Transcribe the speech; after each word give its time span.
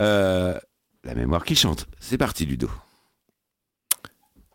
Euh, 0.00 0.58
la 1.04 1.14
mémoire 1.14 1.44
qui 1.44 1.54
chante. 1.54 1.86
C'est 1.98 2.18
parti, 2.18 2.46
Ludo. 2.46 2.68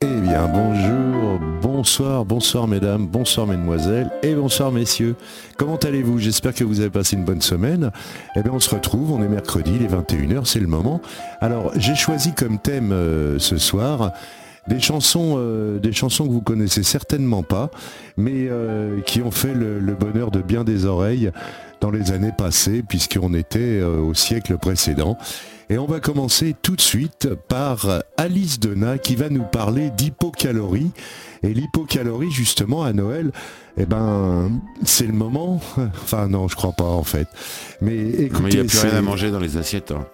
Eh 0.02 0.22
bien, 0.22 0.48
bonjour, 0.48 1.40
bonsoir, 1.62 2.26
bonsoir 2.26 2.68
mesdames, 2.68 3.08
bonsoir 3.08 3.48
mesdemoiselles 3.48 4.12
et 4.24 4.36
bonsoir 4.36 4.72
messieurs. 4.72 5.16
Comment 5.58 5.78
allez-vous? 5.78 6.20
J'espère 6.20 6.54
que 6.54 6.64
vous 6.64 6.82
avez 6.82 6.90
passé 6.90 7.16
une 7.16 7.24
bonne 7.24 7.42
semaine. 7.42 7.92
Eh 8.36 8.44
bien, 8.44 8.52
on 8.54 8.60
se 8.60 8.74
retrouve, 8.76 9.12
on 9.12 9.24
est 9.24 9.28
mercredi, 9.28 9.72
il 9.76 9.84
est 9.84 9.88
21h, 9.88 10.46
c'est 10.46 10.60
le 10.60 10.68
moment. 10.68 11.02
Alors, 11.42 11.72
j'ai 11.78 11.96
choisi 11.96 12.34
comme 12.34 12.60
thème 12.60 12.92
euh, 12.92 13.40
ce 13.40 13.58
soir 13.58 14.12
des 14.68 14.80
chansons, 14.80 15.36
euh, 15.38 15.80
des 15.80 15.94
chansons 15.94 16.28
que 16.28 16.32
vous 16.32 16.42
connaissez 16.42 16.84
certainement 16.84 17.44
pas, 17.44 17.70
mais 18.18 18.50
qui 19.06 19.22
ont 19.22 19.32
fait 19.32 19.54
le 19.54 19.94
bonheur 19.94 20.30
de 20.30 20.42
bien 20.42 20.64
des 20.64 20.86
oreilles 20.86 21.32
dans 21.82 21.92
les 21.92 22.12
années 22.12 22.32
passées, 22.38 22.84
puisqu'on 22.88 23.34
était 23.34 23.82
au 23.82 24.14
siècle 24.14 24.58
précédent. 24.58 25.18
Et 25.70 25.78
on 25.78 25.86
va 25.86 26.00
commencer 26.00 26.56
tout 26.62 26.76
de 26.76 26.82
suite 26.82 27.30
par 27.48 27.88
Alice 28.18 28.60
Dena 28.60 28.98
qui 29.00 29.16
va 29.16 29.30
nous 29.30 29.44
parler 29.44 29.90
d'hypocalorie. 29.90 30.92
Et 31.44 31.54
l'hypocalorie, 31.54 32.30
justement, 32.32 32.84
à 32.84 32.94
Noël, 32.94 33.32
eh 33.78 33.86
ben, 33.86 34.52
c'est 34.84 35.08
le 35.08 35.14
moment. 35.14 35.60
Enfin, 36.04 36.28
non, 36.28 36.48
je 36.48 36.56
crois 36.56 36.72
pas, 36.74 36.84
en 36.86 37.04
fait. 37.04 37.28
Mais 37.82 37.98
écoutez. 37.98 38.50
Il 38.52 38.56
n'y 38.56 38.62
a 38.62 38.64
plus 38.66 38.80
rien 38.80 38.96
à 38.98 39.02
manger 39.02 39.32
dans 39.32 39.40
les 39.40 39.58
assiettes. 39.58 39.92
hein. 39.92 40.06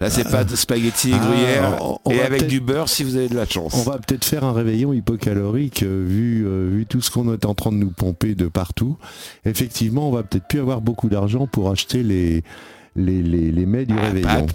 Là, 0.00 0.10
c'est 0.10 0.30
pas 0.30 0.44
de 0.44 0.54
spaghetti 0.54 1.10
gruyère 1.10 1.78
Ah, 1.80 1.94
on 2.04 2.10
et 2.10 2.20
avec 2.20 2.46
du 2.46 2.60
beurre 2.60 2.88
si 2.88 3.02
vous 3.02 3.16
avez 3.16 3.28
de 3.28 3.34
la 3.34 3.46
chance. 3.46 3.74
On 3.74 3.82
va 3.90 3.98
peut-être 3.98 4.24
faire 4.24 4.44
un 4.44 4.52
réveillon 4.52 4.92
hypocalorique 4.92 5.82
euh, 5.82 6.04
vu, 6.06 6.44
euh, 6.46 6.68
vu 6.70 6.86
tout 6.86 7.00
ce 7.00 7.10
qu'on 7.10 7.32
est 7.32 7.44
en 7.46 7.54
train 7.54 7.72
de 7.72 7.78
nous 7.78 7.90
pomper 7.90 8.34
de 8.34 8.46
partout. 8.46 8.96
Effectivement, 9.46 10.08
on 10.08 10.12
va 10.12 10.22
peut-être 10.22 10.46
plus 10.48 10.60
avoir 10.60 10.80
beaucoup 10.82 11.08
d'argent 11.08 11.46
pour 11.46 11.70
acheter 11.70 12.02
les, 12.02 12.44
les, 12.94 13.22
les, 13.22 13.50
les 13.50 13.66
mets 13.66 13.86
du 13.86 13.94
Ah, 13.98 14.02
réveillon. 14.02 14.46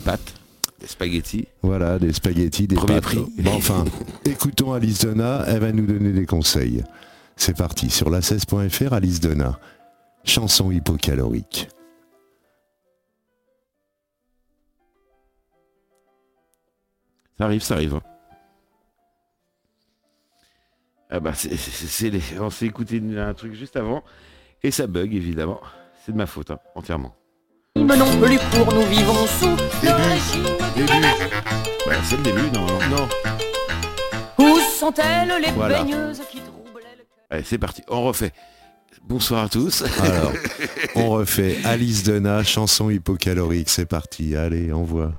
Des 0.86 0.92
spaghettis. 0.92 1.48
Voilà, 1.64 1.98
des 1.98 2.14
spaghettis, 2.14 2.68
des 2.68 2.76
Premier 2.76 2.96
pâtes. 2.96 3.04
prix. 3.04 3.26
Bon, 3.40 3.56
enfin, 3.56 3.86
écoutons 4.24 4.74
Alice 4.74 5.00
Donna, 5.00 5.44
elle 5.48 5.60
va 5.62 5.72
nous 5.72 5.88
donner 5.88 6.12
des 6.12 6.28
conseils. 6.28 6.84
C'est 7.36 7.58
parti, 7.58 7.90
sur 7.90 8.12
la 8.12 8.20
16.fr, 8.22 8.94
Alice 8.94 9.20
Donna. 9.20 9.60
Chanson 10.24 10.70
hypocalorique. 10.72 11.68
Ça 17.38 17.46
arrive, 17.46 17.62
ça 17.64 17.74
arrive. 17.76 17.96
hein. 17.96 18.02
Ah 21.10 21.20
bah, 21.20 21.34
les- 21.44 22.22
on 22.40 22.50
s'est 22.50 22.66
écouté 22.66 23.02
un 23.18 23.34
truc 23.34 23.54
juste 23.54 23.76
avant 23.76 24.04
et 24.64 24.72
ça 24.72 24.88
bug 24.88 25.14
évidemment. 25.14 25.62
C'est 26.04 26.12
de 26.12 26.18
ma 26.18 26.26
faute, 26.26 26.52
hein, 26.52 26.60
entièrement. 26.76 27.16
Non 27.78 28.10
plus 28.22 28.40
pour 28.52 28.74
nous 28.74 28.86
vivons 28.86 29.28
sous 29.28 29.56
le 29.84 29.92
régime 29.92 30.44
du 30.76 30.84
Ouais, 30.84 31.98
c'est 32.04 32.16
le 32.18 32.24
début, 32.24 32.50
non, 32.54 32.66
non. 32.66 32.80
non. 32.90 33.08
Où 34.40 34.60
sont-elles 34.60 35.32
les 35.42 35.52
Voilà. 35.52 35.84
baigneuses 35.84 36.22
qui 36.32 36.40
troublaient 36.40 36.84
le 36.98 37.04
cœur 37.04 37.28
Allez, 37.30 37.44
c'est 37.46 37.58
parti, 37.58 37.84
on 37.90 38.04
refait. 38.04 38.32
Bonsoir 39.04 39.44
à 39.44 39.50
tous. 39.50 39.84
Alors, 40.02 40.32
on 40.96 41.10
refait 41.10 41.58
Alice 41.66 42.04
Donna, 42.04 42.44
chanson 42.44 42.90
hypocalorique. 42.90 43.70
C'est 43.70 43.86
parti, 43.86 44.36
allez, 44.36 44.72
envoie. 44.72 45.12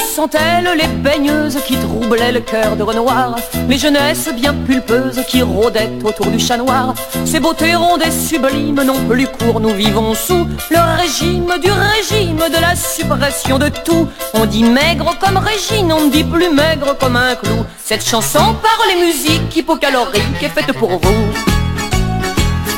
Où 0.00 0.14
sont-elles 0.14 0.70
les 0.76 0.86
baigneuses 0.86 1.58
qui 1.66 1.76
troublaient 1.76 2.32
le 2.32 2.40
cœur 2.40 2.76
de 2.76 2.82
Renoir? 2.82 3.36
Les 3.68 3.78
jeunesses 3.78 4.30
bien 4.34 4.54
pulpeuses 4.54 5.20
qui 5.28 5.42
rôdaient 5.42 5.90
autour 6.04 6.26
du 6.26 6.38
chat 6.38 6.56
noir? 6.56 6.94
Ces 7.24 7.38
beautés 7.38 7.74
rondes 7.74 8.02
et 8.02 8.10
sublimes 8.10 8.82
n'ont 8.82 9.04
plus 9.08 9.26
cours, 9.26 9.60
nous 9.60 9.74
vivons 9.74 10.14
sous 10.14 10.46
le 10.70 11.00
régime 11.00 11.52
du 11.62 11.70
régime 11.70 12.38
de 12.38 12.60
la 12.60 12.74
suppression 12.76 13.58
de 13.58 13.68
tout. 13.68 14.08
On 14.34 14.46
dit 14.46 14.64
maigre 14.64 15.14
comme 15.20 15.36
Régine, 15.36 15.92
on 15.92 16.06
ne 16.06 16.10
dit 16.10 16.24
plus 16.24 16.48
maigre 16.48 16.96
comme 16.98 17.16
un 17.16 17.34
clou. 17.34 17.64
Cette 17.84 18.04
chanson 18.04 18.54
par 18.62 18.78
les 18.88 19.06
musiques 19.06 19.54
hypocaloriques 19.54 20.42
est 20.42 20.48
faite 20.48 20.72
pour 20.78 20.90
vous. 20.90 21.32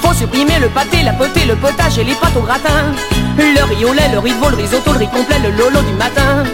Faut 0.03 0.15
supprimer 0.15 0.59
le 0.61 0.69
pâté, 0.69 1.03
la 1.05 1.13
potée, 1.13 1.45
le 1.47 1.57
potage 1.57 1.99
et 1.99 2.05
les 2.05 2.15
pâtes 2.15 2.37
au 2.37 2.43
gratin. 2.43 2.93
Le 3.39 3.63
riz 3.65 3.85
au 3.85 3.93
lait, 3.93 4.11
le 4.13 4.19
riz 4.19 4.33
de 4.33 4.51
le 4.51 4.57
risotto, 4.57 4.93
le 4.93 4.99
riz 4.99 5.09
complet, 5.09 5.39
le 5.39 5.51
lolo 5.51 5.81
du 5.83 5.93
matin. 5.95 6.45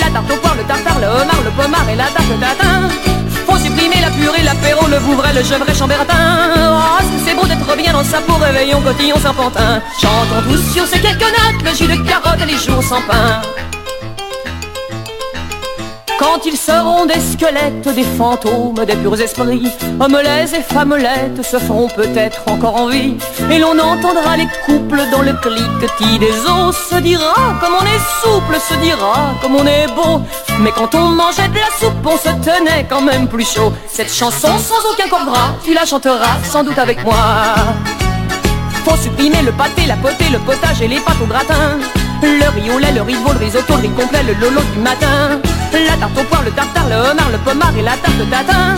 La 0.00 0.10
tarte 0.10 0.30
au 0.30 0.36
poire, 0.36 0.54
le 0.54 0.64
tartare, 0.64 0.98
le 1.00 1.06
homard, 1.06 1.42
le 1.44 1.50
pommard 1.50 1.88
et 1.88 1.96
la 1.96 2.04
tarte 2.04 2.40
tatin. 2.40 2.88
Faut 3.46 3.56
supprimer 3.56 4.00
la 4.02 4.10
purée, 4.10 4.42
l'apéro, 4.42 4.86
le 4.86 4.98
vouvray, 4.98 5.32
le 5.32 5.42
gevrey, 5.42 5.74
chambertin. 5.74 6.52
Oh, 6.58 7.02
c'est 7.24 7.34
beau 7.34 7.46
d'être 7.46 7.76
bien 7.76 7.92
dans 7.92 8.04
sa 8.04 8.20
peau, 8.20 8.34
réveillon, 8.34 8.82
cotillon, 8.82 9.18
sans 9.18 9.32
pantin. 9.32 9.80
Chantons 10.00 10.42
tous 10.48 10.72
sur 10.74 10.86
ces 10.86 11.00
quelques 11.00 11.20
notes, 11.20 11.62
le 11.64 11.74
jus 11.74 11.86
de 11.86 12.06
carotte 12.06 12.40
et 12.42 12.46
les 12.46 12.58
jours 12.58 12.82
sans 12.82 13.00
pain. 13.02 13.40
Quand 16.18 16.44
ils 16.44 16.56
seront 16.56 17.06
des 17.06 17.20
squelettes, 17.20 17.88
des 17.94 18.02
fantômes, 18.02 18.84
des 18.84 18.96
purs 18.96 19.20
esprits, 19.20 19.70
hommelets 20.00 20.52
et 20.52 20.62
femmelettes 20.62 21.44
se 21.44 21.58
feront 21.58 21.86
peut-être 21.86 22.42
encore 22.48 22.74
en 22.74 22.88
vie. 22.88 23.16
Et 23.52 23.58
l'on 23.58 23.78
entendra 23.78 24.36
les 24.36 24.48
couples 24.66 25.00
dans 25.12 25.22
le 25.22 25.32
cliquetis 25.34 26.18
des 26.18 26.34
os. 26.50 26.76
Se 26.90 26.96
dira 26.96 27.34
comme 27.60 27.74
on 27.80 27.84
est 27.84 28.04
souple, 28.20 28.56
se 28.58 28.74
dira 28.82 29.34
comme 29.40 29.54
on 29.54 29.64
est 29.64 29.86
beau. 29.94 30.20
Mais 30.58 30.72
quand 30.72 30.92
on 30.96 31.10
mangeait 31.10 31.48
de 31.48 31.54
la 31.54 31.70
soupe, 31.78 32.04
on 32.04 32.16
se 32.16 32.34
tenait 32.44 32.84
quand 32.88 33.02
même 33.02 33.28
plus 33.28 33.46
chaud. 33.46 33.72
Cette 33.86 34.12
chanson 34.12 34.58
sans 34.58 34.90
aucun 34.92 35.08
corps 35.08 35.24
gras, 35.24 35.50
tu 35.64 35.72
la 35.72 35.86
chanteras 35.86 36.38
sans 36.42 36.64
doute 36.64 36.78
avec 36.78 37.04
moi. 37.04 37.14
Faut 38.84 38.96
supprimer 38.96 39.42
le 39.42 39.52
pâté, 39.52 39.86
la 39.86 39.96
potée, 39.96 40.30
le 40.32 40.40
potage 40.40 40.82
et 40.82 40.88
les 40.88 40.98
pâtes 40.98 41.22
au 41.22 41.26
gratin. 41.26 41.78
Le 42.22 42.48
riz 42.50 42.70
au 42.70 42.78
lait, 42.78 42.92
le 42.92 43.02
riz 43.02 43.14
de 43.14 43.32
le 43.32 43.38
risotto, 43.38 43.74
le 43.76 43.82
riz 43.82 43.90
complet, 43.90 44.22
le 44.26 44.34
lolo 44.34 44.60
du 44.74 44.80
matin. 44.80 45.38
La 45.72 45.96
tarte 45.96 46.18
au 46.18 46.24
poire, 46.24 46.42
le 46.44 46.50
tartare, 46.50 46.88
le 46.88 46.96
homard, 46.96 47.30
le 47.30 47.38
pommard 47.38 47.72
et 47.78 47.82
la 47.82 47.92
tarte 47.92 48.18
tatin. 48.30 48.76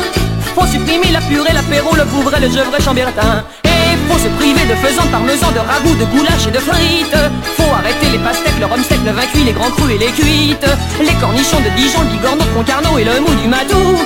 Faut 0.54 0.66
supprimer 0.66 1.10
la 1.12 1.20
purée, 1.22 1.52
l'apéro, 1.52 1.94
le 1.96 2.02
vouvray, 2.04 2.40
le 2.40 2.48
gevrey, 2.48 2.80
chambertin. 2.82 3.44
Et 3.64 3.96
faut 4.08 4.18
se 4.18 4.28
priver 4.36 4.66
de 4.68 4.74
faisans, 4.74 5.06
de 5.06 5.10
parmesan, 5.10 5.52
de 5.52 5.60
ragoût, 5.60 5.94
de 5.94 6.04
goulash 6.12 6.46
et 6.48 6.50
de 6.50 6.58
frites. 6.58 7.20
Faut 7.56 7.72
arrêter 7.72 8.10
les 8.12 8.18
pastèques, 8.18 8.58
le 8.60 8.66
rhum 8.66 8.82
le 9.06 9.12
vin 9.12 9.26
cuit, 9.32 9.44
les 9.44 9.52
grands 9.52 9.70
crus 9.70 9.94
et 9.94 9.98
les 9.98 10.12
cuites. 10.12 10.68
Les 11.00 11.14
cornichons 11.14 11.60
de 11.60 11.70
Dijon, 11.76 12.02
le 12.02 12.10
bigorneau, 12.12 12.44
le 12.44 12.54
concarneau 12.54 12.98
et 12.98 13.04
le 13.04 13.20
mou 13.20 13.32
du 13.40 13.48
matou. 13.48 13.96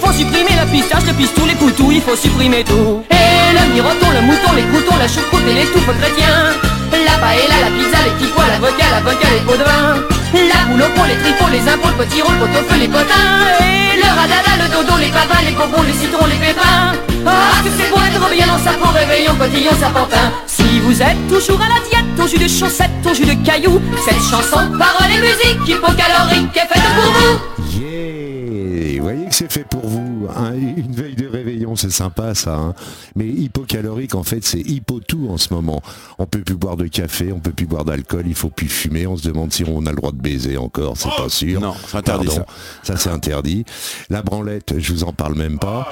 Faut 0.00 0.12
supprimer 0.12 0.54
la 0.54 0.66
pistache, 0.66 1.06
le 1.06 1.14
pistou, 1.14 1.44
les 1.46 1.54
poutous, 1.54 1.90
il 1.90 2.02
faut 2.02 2.16
supprimer 2.16 2.62
tout. 2.62 3.02
Et 3.10 3.50
le 3.56 3.74
miroton, 3.74 4.10
le 4.14 4.20
mouton, 4.20 4.52
les 4.54 4.62
croutons, 4.70 4.96
la 4.98 5.08
choucroute 5.08 5.42
et 5.48 5.54
les 5.54 5.66
touffes 5.72 5.96
chrétiens. 5.98 6.75
La 7.04 7.18
paella, 7.18 7.56
la 7.60 7.70
pizza, 7.76 7.98
les 8.04 8.10
petits 8.16 8.30
pois, 8.34 8.44
l'avocat, 8.48 8.88
l'avocat, 8.92 9.28
les 9.34 9.40
pots 9.44 9.56
de 9.58 9.64
vin. 9.64 10.00
La 10.32 10.64
boule 10.68 10.82
au 10.82 10.90
pot, 10.96 11.06
les 11.06 11.16
tripots, 11.16 11.50
les 11.52 11.64
impôts, 11.68 11.88
le 11.88 11.96
potiron, 12.04 12.30
le 12.32 12.38
pot-au-feu, 12.40 12.78
les 12.78 12.88
potins. 12.88 13.36
Et 13.60 13.96
le 13.96 14.08
radada, 14.08 14.52
le 14.62 14.66
dodo, 14.72 14.98
les 14.98 15.08
papins, 15.08 15.42
les 15.44 15.52
bonbons, 15.52 15.82
les 15.82 15.92
citrons, 15.92 16.26
les 16.26 16.36
pépins. 16.36 16.92
Ah, 17.26 17.60
que 17.64 17.70
c'est 17.76 17.90
beau 17.90 18.00
être 18.00 18.30
bien 18.34 18.46
dans 18.46 18.58
sa 18.58 18.72
peau, 18.78 18.88
réveillon, 18.92 19.34
cotillon, 19.36 19.72
sapantin. 19.78 20.30
Si 20.46 20.80
vous 20.80 21.02
êtes 21.02 21.26
toujours 21.28 21.60
à 21.60 21.68
la 21.68 21.80
diète, 21.88 22.18
au 22.22 22.26
jus 22.26 22.38
de 22.38 22.48
chaussettes, 22.48 22.90
au 23.08 23.14
jus 23.14 23.24
de 23.26 23.34
cailloux, 23.44 23.80
cette 24.04 24.22
chanson, 24.22 24.60
paroles 24.78 25.12
et 25.14 25.20
musique, 25.20 25.68
hypocalorique, 25.68 26.56
est 26.56 26.68
faite 26.72 26.86
pour 26.96 27.12
vous. 27.12 27.34
Yeah 27.78 28.98
Vous 28.98 29.02
voyez 29.04 29.26
que 29.28 29.34
c'est 29.34 29.52
fait 29.52 29.64
pour 29.68 29.86
vous. 29.86 30.28
hein. 30.36 30.52
Une 30.54 30.92
veille 30.92 31.14
de 31.16 31.26
c'est 31.74 31.90
sympa 31.90 32.34
ça. 32.36 32.54
hein. 32.54 32.74
Mais 33.16 33.26
hypocalorique, 33.26 34.14
en 34.14 34.22
fait, 34.22 34.44
c'est 34.44 34.60
hypo-tout 34.60 35.28
en 35.30 35.38
ce 35.38 35.52
moment. 35.52 35.82
On 36.18 36.26
peut 36.26 36.40
plus 36.42 36.54
boire 36.54 36.76
de 36.76 36.86
café, 36.86 37.32
on 37.32 37.40
peut 37.40 37.50
plus 37.52 37.66
boire 37.66 37.84
d'alcool, 37.84 38.24
il 38.28 38.34
faut 38.34 38.50
plus 38.50 38.68
fumer. 38.68 39.06
On 39.08 39.16
se 39.16 39.26
demande 39.26 39.52
si 39.52 39.64
on 39.66 39.84
a 39.86 39.90
le 39.90 39.96
droit 39.96 40.12
de 40.12 40.20
baiser 40.20 40.56
encore, 40.58 40.96
c'est 40.96 41.08
pas 41.16 41.28
sûr. 41.28 41.60
non, 41.60 41.74
c'est 41.88 41.96
interdit, 41.96 42.26
Pardon. 42.28 42.44
Ça, 42.82 42.96
c'est 42.96 43.10
interdit. 43.10 43.64
La 44.10 44.22
branlette, 44.22 44.74
je 44.78 44.92
vous 44.92 45.02
en 45.04 45.12
parle 45.12 45.34
même 45.34 45.58
pas. 45.58 45.88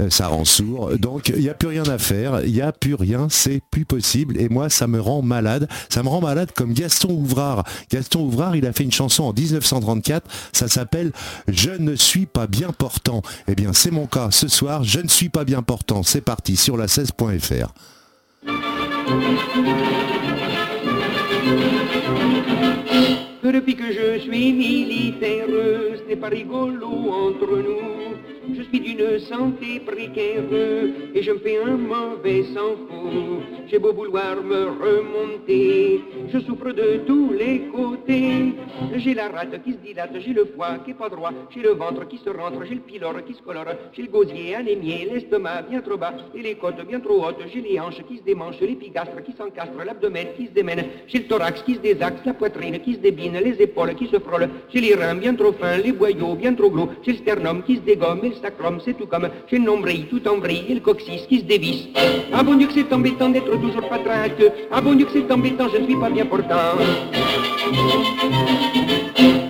Euh, 0.00 0.10
Ça 0.10 0.28
rend 0.28 0.44
sourd. 0.44 0.90
Donc, 0.98 1.28
il 1.28 1.40
n'y 1.40 1.48
a 1.48 1.54
plus 1.54 1.68
rien 1.68 1.84
à 1.84 1.98
faire. 1.98 2.44
Il 2.44 2.52
n'y 2.52 2.60
a 2.60 2.72
plus 2.72 2.94
rien. 2.94 3.28
C'est 3.30 3.60
plus 3.70 3.84
possible. 3.84 4.40
Et 4.40 4.48
moi, 4.48 4.68
ça 4.68 4.86
me 4.86 5.00
rend 5.00 5.22
malade. 5.22 5.68
Ça 5.88 6.02
me 6.02 6.08
rend 6.08 6.20
malade 6.20 6.50
comme 6.54 6.72
Gaston 6.72 7.12
Ouvrard. 7.12 7.64
Gaston 7.90 8.20
Ouvrard, 8.20 8.56
il 8.56 8.66
a 8.66 8.72
fait 8.72 8.84
une 8.84 8.92
chanson 8.92 9.24
en 9.24 9.32
1934. 9.32 10.28
Ça 10.52 10.68
s'appelle 10.68 11.12
Je 11.48 11.70
ne 11.70 11.94
suis 11.96 12.26
pas 12.26 12.46
bien 12.46 12.70
portant. 12.70 13.22
Eh 13.48 13.54
bien, 13.54 13.72
c'est 13.72 13.90
mon 13.90 14.06
cas. 14.06 14.30
Ce 14.30 14.48
soir, 14.48 14.84
je 14.84 15.00
ne 15.00 15.08
suis 15.08 15.28
pas 15.28 15.44
bien 15.44 15.62
portant. 15.62 16.02
C'est 16.02 16.20
parti 16.20 16.56
sur 16.56 16.76
la 16.76 16.86
16.fr. 16.86 17.72
que 23.42 23.52
depuis 23.52 23.76
que 23.76 23.92
je 23.92 24.20
suis 24.20 24.52
militaire, 24.52 25.46
c'est 26.08 26.16
pas 26.16 26.28
rigolo 26.28 26.88
entre 26.88 27.56
nous. 27.58 28.33
Je 28.52 28.62
suis 28.62 28.80
d'une 28.80 29.18
santé 29.20 29.80
précaire 29.80 30.42
et 31.14 31.22
je 31.22 31.32
me 31.32 31.38
fais 31.38 31.56
un 31.58 31.76
mauvais 31.76 32.42
sang 32.54 32.76
fou. 32.88 33.40
J'ai 33.66 33.78
beau 33.78 33.92
vouloir 33.92 34.42
me 34.42 34.66
remonter, 34.66 36.00
je 36.32 36.38
souffre 36.40 36.72
de 36.72 37.00
tous 37.06 37.32
les 37.32 37.62
côtés. 37.74 38.52
J'ai 38.96 39.14
la 39.14 39.28
rate 39.28 39.62
qui 39.64 39.72
se 39.72 39.78
dilate, 39.78 40.10
j'ai 40.18 40.32
le 40.32 40.44
foie 40.44 40.78
qui 40.84 40.90
est 40.90 40.94
pas 40.94 41.08
droit, 41.08 41.30
j'ai 41.50 41.62
le 41.62 41.70
ventre 41.70 42.06
qui 42.06 42.18
se 42.18 42.28
rentre, 42.28 42.64
j'ai 42.68 42.74
le 42.74 42.80
pylore 42.80 43.24
qui 43.26 43.34
se 43.34 43.42
colore, 43.42 43.64
j'ai 43.92 44.02
le 44.02 44.08
gosier 44.08 44.54
anémié, 44.56 45.08
l'estomac 45.10 45.62
bien 45.62 45.80
trop 45.80 45.96
bas 45.96 46.12
et 46.34 46.42
les 46.42 46.54
côtes 46.56 46.86
bien 46.86 47.00
trop 47.00 47.24
hautes, 47.24 47.42
j'ai 47.52 47.62
les 47.62 47.80
hanches 47.80 48.02
qui 48.06 48.18
se 48.18 48.22
démanchent, 48.22 48.60
l'épigastre 48.60 49.22
qui 49.24 49.32
s'encastre, 49.32 49.82
l'abdomen 49.84 50.26
qui 50.36 50.46
se 50.46 50.52
démène, 50.52 50.84
j'ai 51.06 51.18
le 51.18 51.24
thorax 51.24 51.62
qui 51.62 51.74
se 51.74 51.80
désaxe, 51.80 52.20
la 52.26 52.34
poitrine 52.34 52.78
qui 52.80 52.94
se 52.94 52.98
débine, 52.98 53.38
les 53.38 53.60
épaules 53.62 53.94
qui 53.94 54.06
se 54.06 54.18
frôlent, 54.18 54.50
j'ai 54.72 54.80
les 54.80 54.94
reins 54.94 55.14
bien 55.14 55.34
trop 55.34 55.52
fins, 55.52 55.78
les 55.78 55.92
boyaux 55.92 56.34
bien 56.34 56.54
trop 56.54 56.70
gros, 56.70 56.90
j'ai 57.02 57.12
le 57.12 57.18
sternum 57.18 57.62
qui 57.62 57.76
se 57.76 57.80
dégomme 57.80 58.20
c'est 58.84 58.94
tout 58.94 59.06
comme, 59.06 59.28
j'ai 59.48 59.58
le 59.58 59.64
nombril 59.64 60.06
tout 60.08 60.26
en 60.28 60.42
et 60.44 60.74
le 60.74 60.80
coccyx 60.80 61.26
qui 61.26 61.40
se 61.40 61.44
dévisse. 61.44 61.88
Ah 62.32 62.42
bon 62.42 62.54
Dieu 62.54 62.66
que 62.66 62.74
c'est 62.74 62.92
embêtant 62.92 63.28
d'être 63.28 63.50
toujours 63.60 63.88
patraque, 63.88 64.42
ah 64.70 64.80
bon 64.80 64.94
Dieu 64.94 65.06
que 65.06 65.12
c'est 65.12 65.30
embêtant, 65.32 65.68
je 65.72 65.78
ne 65.78 65.86
suis 65.86 65.96
pas 65.96 66.10
bien 66.10 66.26
portant. 66.26 66.54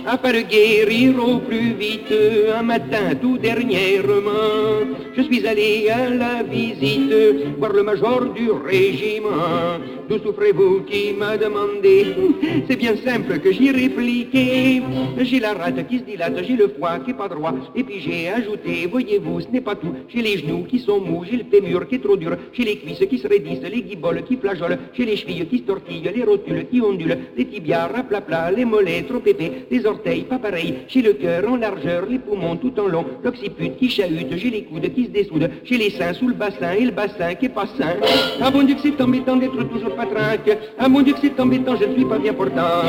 Afin 0.07 0.33
de 0.33 0.41
guérir 0.41 1.15
au 1.17 1.39
plus 1.39 1.73
vite, 1.73 2.13
un 2.55 2.61
matin 2.61 3.15
tout 3.19 3.39
dernièrement, 3.39 4.85
je 5.17 5.21
suis 5.23 5.47
allé 5.47 5.89
à 5.89 6.11
la 6.11 6.43
visite, 6.43 7.11
voir 7.57 7.73
le 7.73 7.81
major 7.81 8.25
du 8.35 8.51
régiment. 8.51 9.79
D'où 10.07 10.19
souffrez-vous 10.19 10.81
qui 10.81 11.13
m'a 11.13 11.35
demandé? 11.37 12.13
C'est 12.67 12.75
bien 12.75 12.95
simple 13.03 13.39
que 13.39 13.51
j'y 13.51 13.71
répliqué. 13.71 14.83
J'ai 15.21 15.39
la 15.39 15.53
rate 15.53 15.87
qui 15.87 15.97
se 15.97 16.03
dilate, 16.03 16.37
j'ai 16.43 16.55
le 16.55 16.67
foie 16.67 16.99
qui 16.99 17.09
est 17.09 17.15
pas 17.15 17.27
droit, 17.27 17.55
et 17.75 17.83
puis 17.83 17.99
j'ai 18.01 18.29
ajouté, 18.29 18.85
voyez-vous, 18.85 19.41
ce 19.41 19.47
n'est 19.47 19.61
pas 19.61 19.73
tout. 19.73 19.95
J'ai 20.09 20.21
les 20.21 20.37
genoux 20.37 20.65
qui 20.69 20.77
sont 20.77 20.99
mous, 21.01 21.25
j'ai 21.27 21.37
le 21.37 21.45
fémur 21.45 21.87
qui 21.87 21.95
est 21.95 22.03
trop 22.03 22.15
dur, 22.15 22.37
j'ai 22.53 22.63
les 22.63 22.77
cuisses 22.77 23.03
qui 23.09 23.17
se 23.17 23.27
raidissent, 23.27 23.63
les 23.63 23.81
guiboles 23.81 24.23
qui 24.23 24.37
flageolent, 24.37 24.77
j'ai 24.93 25.05
les 25.05 25.17
chevilles 25.17 25.47
qui 25.47 25.57
se 25.57 25.63
tortillent, 25.63 26.11
les 26.15 26.23
rotules 26.23 26.67
qui 26.69 26.79
ondulent, 26.79 27.17
les 27.35 27.45
tibias 27.45 27.87
raplapla, 27.87 28.51
les 28.51 28.65
mollets 28.65 29.03
trop 29.09 29.21
épais, 29.25 29.65
les 29.71 29.83
orteils 29.87 29.94
pas 30.29 30.37
pareils, 30.37 30.75
j'ai 30.87 31.01
le 31.01 31.13
cœur 31.13 31.43
en 31.49 31.55
largeur, 31.55 32.05
les 32.09 32.19
poumons 32.19 32.55
tout 32.55 32.73
en 32.79 32.87
long, 32.87 33.05
l'occiput 33.23 33.71
qui 33.79 33.89
chahute, 33.89 34.35
j'ai 34.35 34.49
les 34.49 34.63
coudes 34.63 34.93
qui 34.93 35.05
se 35.05 35.09
dessoudent, 35.09 35.49
j'ai 35.63 35.77
les 35.77 35.89
seins 35.89 36.13
sous 36.13 36.27
le 36.27 36.33
bassin 36.33 36.73
et 36.73 36.85
le 36.85 36.91
bassin 36.91 37.33
qui 37.35 37.45
est 37.45 37.49
pas 37.49 37.67
sain. 37.77 37.95
Ah 38.41 38.51
bon 38.51 38.63
Dieu 38.63 38.75
que 38.75 38.81
c'est 38.81 39.01
embêtant 39.01 39.35
d'être 39.35 39.63
toujours 39.69 39.95
patraque, 39.95 40.57
ah 40.77 40.87
mon 40.87 41.01
Dieu 41.01 41.13
que 41.13 41.19
c'est 41.21 41.39
embêtant, 41.39 41.75
je 41.75 41.85
ne 41.85 41.93
suis 41.95 42.05
pas 42.05 42.17
bien 42.17 42.33
portant. 42.33 42.83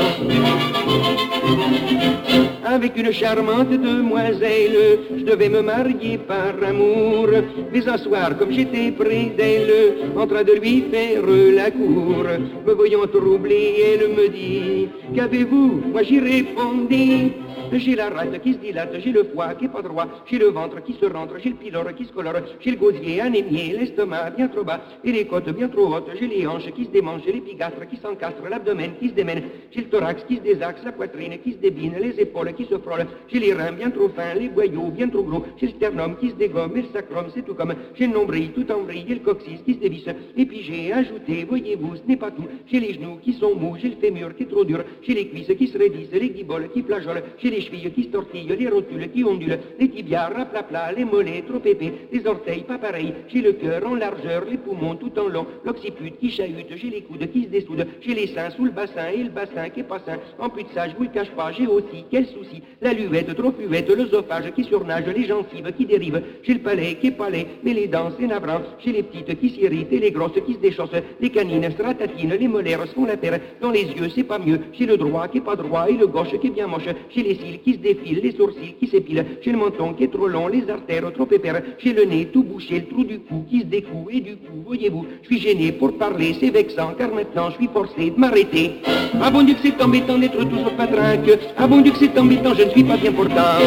Avec 2.65 2.97
une 2.97 3.11
charmante 3.13 3.69
demoiselle, 3.69 4.99
je 5.17 5.23
devais 5.23 5.49
me 5.49 5.61
marier 5.61 6.17
par 6.17 6.53
amour. 6.67 7.27
Mais 7.71 7.87
un 7.87 7.97
soir, 7.97 8.37
comme 8.37 8.51
j'étais 8.51 8.91
près 8.91 9.31
d'elle, 9.37 9.73
en 10.17 10.27
train 10.27 10.43
de 10.43 10.53
lui 10.53 10.83
faire 10.91 11.23
la 11.55 11.71
cour, 11.71 12.25
me 12.65 12.73
voyant 12.73 13.07
troublé, 13.07 13.61
elle 13.87 14.09
me 14.09 14.27
dit 14.27 14.89
Qu'avez-vous? 15.15 15.81
Moi 15.93 16.03
j'y 16.03 16.19
répondis 16.19 16.96
be 16.97 17.46
j'ai 17.73 17.95
la 17.95 18.09
rate 18.09 18.41
qui 18.41 18.53
se 18.53 18.59
dilate, 18.59 18.99
j'ai 18.99 19.11
le 19.11 19.23
foie 19.23 19.53
qui 19.55 19.65
est 19.65 19.69
pas 19.69 19.81
droit, 19.81 20.07
j'ai 20.25 20.37
le 20.37 20.47
ventre 20.47 20.81
qui 20.83 20.93
se 20.93 21.05
rentre, 21.05 21.35
j'ai 21.39 21.49
le 21.49 21.55
pylore 21.55 21.93
qui 21.95 22.05
se 22.05 22.11
colore, 22.11 22.35
j'ai 22.59 22.71
le 22.71 22.77
gosier 22.77 23.21
anémié, 23.21 23.75
l'estomac 23.77 24.31
bien 24.31 24.47
trop 24.47 24.63
bas, 24.63 24.81
et 25.03 25.11
les 25.11 25.25
côtes 25.25 25.49
bien 25.49 25.67
trop 25.67 25.93
hautes, 25.93 26.09
j'ai 26.19 26.27
les 26.27 26.47
hanches 26.47 26.71
qui 26.71 26.85
se 26.85 26.89
démangent, 26.89 27.21
j'ai 27.25 27.33
l'épigastre 27.33 27.87
qui 27.89 27.97
s'encastre, 27.97 28.41
l'abdomen 28.49 28.91
qui 28.99 29.09
se 29.09 29.13
démène, 29.13 29.43
j'ai 29.71 29.81
le 29.81 29.89
thorax 29.89 30.23
qui 30.27 30.37
se 30.37 30.41
désaxe, 30.41 30.83
la 30.83 30.91
poitrine 30.91 31.37
qui 31.43 31.53
se 31.53 31.57
débine, 31.57 31.95
les 31.99 32.19
épaules 32.19 32.53
qui 32.53 32.65
se 32.65 32.77
frôlent, 32.77 33.05
j'ai 33.27 33.39
les 33.39 33.53
reins 33.53 33.71
bien 33.71 33.89
trop 33.89 34.09
fins, 34.09 34.33
les 34.35 34.49
boyaux 34.49 34.91
bien 34.91 35.09
trop 35.09 35.23
gros, 35.23 35.45
j'ai 35.57 35.67
le 35.67 35.73
sternum 35.73 36.17
qui 36.17 36.29
se 36.29 36.35
dégomme, 36.35 36.75
le 36.75 36.83
sacrum 36.93 37.25
c'est 37.33 37.45
tout 37.45 37.55
comme, 37.55 37.73
j'ai 37.95 38.07
le 38.07 38.13
nombril 38.13 38.51
tout 38.51 38.71
en 38.71 38.83
vrille, 38.83 39.05
et 39.09 39.13
le 39.15 39.19
coccyx 39.19 39.61
qui 39.63 39.73
se 39.73 39.79
dévisse, 39.79 40.07
et 40.35 40.45
puis 40.45 40.61
j'ai 40.63 40.93
ajouté, 40.93 41.45
voyez-vous, 41.47 41.97
ce 41.97 42.01
n'est 42.07 42.17
pas 42.17 42.31
tout, 42.31 42.47
j'ai 42.67 42.79
les 42.79 42.93
genoux 42.93 43.17
qui 43.21 43.33
sont 43.33 43.55
mous, 43.55 43.75
j'ai 43.79 43.89
le 43.89 43.95
fémur 43.95 44.35
qui 44.35 44.43
est 44.43 44.47
trop 44.47 44.63
dur, 44.63 44.83
j'ai 45.01 45.13
les 45.13 45.27
cuisses 45.27 45.51
qui 45.57 45.67
se 45.67 45.77
raidissent, 45.77 46.11
les 46.11 46.29
guiboles 46.29 46.69
qui 46.73 46.81
flageolent, 46.81 47.23
j'ai 47.37 47.49
les 47.57 47.63
chevilles 47.63 47.91
qui 47.91 48.03
se 48.03 48.09
tortillent, 48.09 48.55
les 48.57 48.69
rotules 48.69 49.09
qui 49.11 49.23
ondulent, 49.23 49.59
les 49.79 49.89
tibias 49.89 50.29
raplapla, 50.29 50.91
les 50.91 51.05
mollets 51.05 51.43
trop 51.47 51.61
épais, 51.65 51.93
les 52.11 52.25
orteils 52.27 52.63
pas 52.63 52.77
pareils, 52.77 53.13
j'ai 53.27 53.41
le 53.41 53.53
cœur 53.53 53.81
en 53.85 53.95
largeur, 53.95 54.45
les 54.49 54.57
poumons 54.57 54.95
tout 54.95 55.11
en 55.17 55.27
long, 55.27 55.47
l'occiput 55.65 56.11
qui 56.19 56.29
chahute, 56.29 56.75
j'ai 56.75 56.89
les 56.89 57.01
coudes 57.01 57.27
qui 57.31 57.45
se 57.45 57.49
dessoudent, 57.49 57.87
j'ai 58.01 58.13
les 58.13 58.27
seins 58.27 58.51
sous 58.51 58.65
le 58.65 58.71
bassin 58.71 59.07
et 59.13 59.23
le 59.23 59.29
bassin 59.29 59.69
qui 59.69 59.79
est 59.79 59.83
pas 59.83 59.99
sain. 60.05 60.17
En 60.39 60.49
plus 60.49 60.63
de 60.63 60.69
ça, 60.69 60.87
je 60.87 60.95
vous 60.95 61.03
le 61.03 61.09
cache 61.09 61.31
pas, 61.31 61.51
j'ai 61.51 61.65
aussi, 61.67 62.05
quel 62.11 62.27
souci, 62.27 62.61
la 62.81 62.93
luette 62.93 63.35
trop 63.35 63.51
fluette, 63.51 63.89
l'œsophage 63.89 64.51
qui 64.53 64.63
surnage, 64.63 65.07
les 65.07 65.25
gencives 65.25 65.71
qui 65.75 65.85
dérivent, 65.85 66.21
j'ai 66.43 66.53
le 66.53 66.59
palais 66.59 66.95
qui 66.95 67.07
est 67.07 67.11
palais, 67.11 67.47
mais 67.63 67.73
les 67.73 67.87
dents 67.87 68.11
c'est 68.19 68.27
navrant, 68.27 68.61
j'ai 68.79 68.91
les 68.91 69.03
petites 69.03 69.39
qui 69.39 69.49
s'irritent 69.49 69.91
et 69.91 69.99
les 69.99 70.11
grosses 70.11 70.39
qui 70.45 70.53
se 70.53 70.59
déchaussent, 70.59 71.01
les 71.19 71.29
canines 71.31 71.71
stratatines, 71.71 72.35
les 72.35 72.47
molaires 72.47 72.85
se 72.85 72.93
font 72.93 73.05
la 73.05 73.17
terre, 73.17 73.39
dans 73.61 73.71
les 73.71 73.85
yeux 73.85 74.09
c'est 74.13 74.23
pas 74.23 74.37
mieux, 74.37 74.59
j'ai 74.73 74.85
le 74.85 74.97
droit 74.97 75.27
qui 75.27 75.39
est 75.39 75.41
pas 75.41 75.55
droit 75.55 75.89
et 75.89 75.97
le 75.97 76.05
gauche 76.05 76.37
qui 76.39 76.47
est 76.47 76.51
bien 76.51 76.67
moche, 76.67 76.89
j'ai 77.09 77.23
les 77.23 77.46
qui 77.63 77.73
se 77.73 77.79
défilent, 77.79 78.21
les 78.23 78.31
sourcils 78.31 78.75
qui 78.79 78.87
s'épilent, 78.87 79.25
j'ai 79.41 79.51
le 79.51 79.57
menton 79.57 79.93
qui 79.93 80.03
est 80.05 80.11
trop 80.11 80.27
long, 80.27 80.47
les 80.47 80.69
artères 80.69 81.11
trop 81.13 81.27
épères, 81.31 81.61
j'ai 81.79 81.93
le 81.93 82.05
nez 82.05 82.25
tout 82.25 82.43
bouché, 82.43 82.79
le 82.79 82.87
trou 82.87 83.03
du 83.03 83.19
cou 83.19 83.45
qui 83.49 83.61
se 83.61 83.65
découe 83.65 84.07
et 84.11 84.19
du 84.19 84.35
coup, 84.35 84.63
voyez-vous, 84.65 85.05
je 85.23 85.27
suis 85.27 85.39
gêné 85.39 85.71
pour 85.71 85.97
parler, 85.97 86.35
c'est 86.39 86.49
vexant 86.49 86.93
car 86.97 87.13
maintenant 87.13 87.49
je 87.51 87.55
suis 87.55 87.69
forcé 87.73 88.11
de 88.11 88.19
m'arrêter. 88.19 88.75
Ah 89.21 89.31
bon 89.31 89.43
Dieu 89.43 89.55
que 89.55 89.61
c'est 89.63 89.81
embêtant 89.81 90.17
d'être 90.17 90.43
toujours 90.43 90.71
patraque, 90.71 91.29
ah 91.57 91.67
bon 91.67 91.81
Dieu 91.81 91.91
que 91.91 91.99
c'est 91.99 92.17
embêtant, 92.17 92.53
je 92.53 92.63
ne 92.63 92.69
suis 92.69 92.83
pas 92.83 92.97
bien 92.97 93.11
portant. 93.11 93.57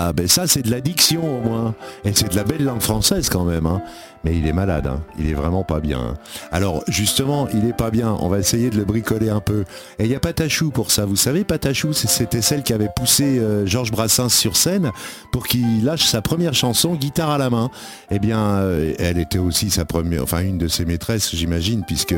Ah, 0.00 0.12
ben 0.12 0.28
ça, 0.28 0.46
c'est 0.46 0.62
de 0.62 0.70
l'addiction 0.70 1.38
au 1.38 1.40
moins. 1.40 1.74
Et 2.04 2.12
c'est 2.14 2.30
de 2.30 2.36
la 2.36 2.44
belle 2.44 2.62
langue 2.62 2.80
française 2.80 3.28
quand 3.28 3.42
même. 3.42 3.66
Hein. 3.66 3.82
Mais 4.24 4.36
il 4.36 4.46
est 4.48 4.52
malade, 4.52 4.88
hein. 4.88 5.00
il 5.16 5.30
est 5.30 5.34
vraiment 5.34 5.62
pas 5.62 5.78
bien. 5.78 6.00
hein. 6.00 6.14
Alors 6.50 6.82
justement, 6.88 7.46
il 7.54 7.68
est 7.68 7.76
pas 7.76 7.90
bien, 7.92 8.16
on 8.20 8.28
va 8.28 8.40
essayer 8.40 8.68
de 8.68 8.76
le 8.76 8.84
bricoler 8.84 9.30
un 9.30 9.38
peu. 9.40 9.64
Et 10.00 10.04
il 10.06 10.10
y 10.10 10.14
a 10.16 10.20
Patachou 10.20 10.70
pour 10.70 10.90
ça. 10.90 11.04
Vous 11.04 11.14
savez, 11.14 11.44
Patachou, 11.44 11.92
c'était 11.92 12.42
celle 12.42 12.64
qui 12.64 12.72
avait 12.72 12.90
poussé 12.94 13.38
euh, 13.38 13.64
Georges 13.64 13.92
Brassens 13.92 14.30
sur 14.30 14.56
scène 14.56 14.90
pour 15.30 15.46
qu'il 15.46 15.84
lâche 15.84 16.04
sa 16.04 16.20
première 16.20 16.54
chanson, 16.54 16.94
guitare 16.94 17.30
à 17.30 17.38
la 17.38 17.48
main. 17.48 17.70
Eh 18.10 18.18
bien, 18.18 18.40
euh, 18.40 18.92
elle 18.98 19.18
était 19.18 19.38
aussi 19.38 19.70
sa 19.70 19.84
première, 19.84 20.24
enfin 20.24 20.40
une 20.40 20.58
de 20.58 20.66
ses 20.66 20.84
maîtresses, 20.84 21.34
j'imagine, 21.34 21.84
puisque 21.86 22.14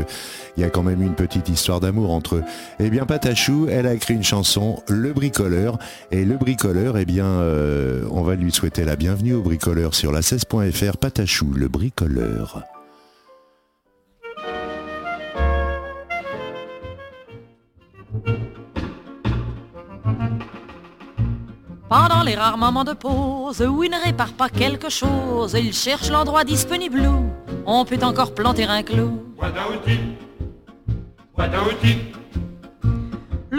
il 0.56 0.62
y 0.62 0.64
a 0.64 0.70
quand 0.70 0.82
même 0.82 1.02
une 1.02 1.14
petite 1.14 1.50
histoire 1.50 1.80
d'amour 1.80 2.12
entre 2.12 2.36
eux. 2.36 2.44
Eh 2.78 2.88
bien, 2.88 3.04
Patachou, 3.04 3.66
elle 3.70 3.86
a 3.86 3.92
écrit 3.92 4.14
une 4.14 4.24
chanson, 4.24 4.82
Le 4.88 5.12
Bricoleur. 5.12 5.78
Et 6.10 6.24
Le 6.24 6.38
Bricoleur, 6.38 6.96
eh 6.96 7.04
bien, 7.04 7.26
euh, 7.26 7.69
on 8.10 8.22
va 8.22 8.34
lui 8.34 8.52
souhaiter 8.52 8.84
la 8.84 8.96
bienvenue 8.96 9.34
au 9.34 9.42
Bricoleur 9.42 9.94
sur 9.94 10.12
la 10.12 10.20
16.fr. 10.20 10.96
Patachou, 10.96 11.52
Le 11.54 11.68
Bricoleur. 11.68 12.64
Pendant 21.88 22.22
les 22.22 22.36
rares 22.36 22.56
moments 22.56 22.84
de 22.84 22.92
pause 22.92 23.60
où 23.62 23.82
il 23.82 23.90
ne 23.90 24.04
répare 24.04 24.32
pas 24.34 24.48
quelque 24.48 24.88
chose, 24.88 25.56
il 25.58 25.72
cherche 25.72 26.08
l'endroit 26.08 26.44
disponible 26.44 27.00
où 27.00 27.30
on 27.66 27.84
peut 27.84 27.98
encore 28.02 28.32
planter 28.32 28.64
un 28.64 28.84
clou. 28.84 29.20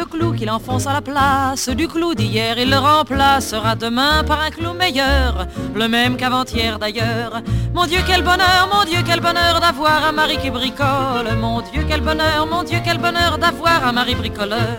Le 0.02 0.08
clou 0.08 0.34
qu'il 0.34 0.50
enfonce 0.50 0.88
à 0.88 0.94
la 0.94 1.02
place 1.02 1.70
du 1.70 1.88
clou 1.88 2.16
d'hier, 2.16 2.58
il 2.58 2.72
le 2.72 2.78
remplacera 2.78 3.76
demain 3.76 4.24
par 4.24 4.42
un 4.42 4.50
clou 4.50 4.74
meilleur, 4.74 5.46
le 5.76 5.88
même 5.88 6.18
qu'avant-hier 6.18 6.80
d'ailleurs. 6.80 7.44
Mon 7.72 7.86
Dieu, 7.86 8.00
quel 8.08 8.24
bonheur, 8.24 8.68
mon 8.74 8.84
Dieu, 8.84 9.02
quel 9.06 9.20
bonheur 9.20 9.60
d'avoir 9.60 10.04
un 10.04 10.12
mari 10.12 10.38
qui 10.38 10.50
bricole. 10.50 11.36
Mon 11.40 11.62
Dieu, 11.62 11.86
quel 11.88 12.02
bonheur, 12.02 12.48
mon 12.50 12.64
Dieu, 12.64 12.80
quel 12.84 12.98
bonheur 12.98 13.38
d'avoir 13.38 13.86
un 13.86 13.92
mari 13.92 14.16
bricoleur. 14.16 14.76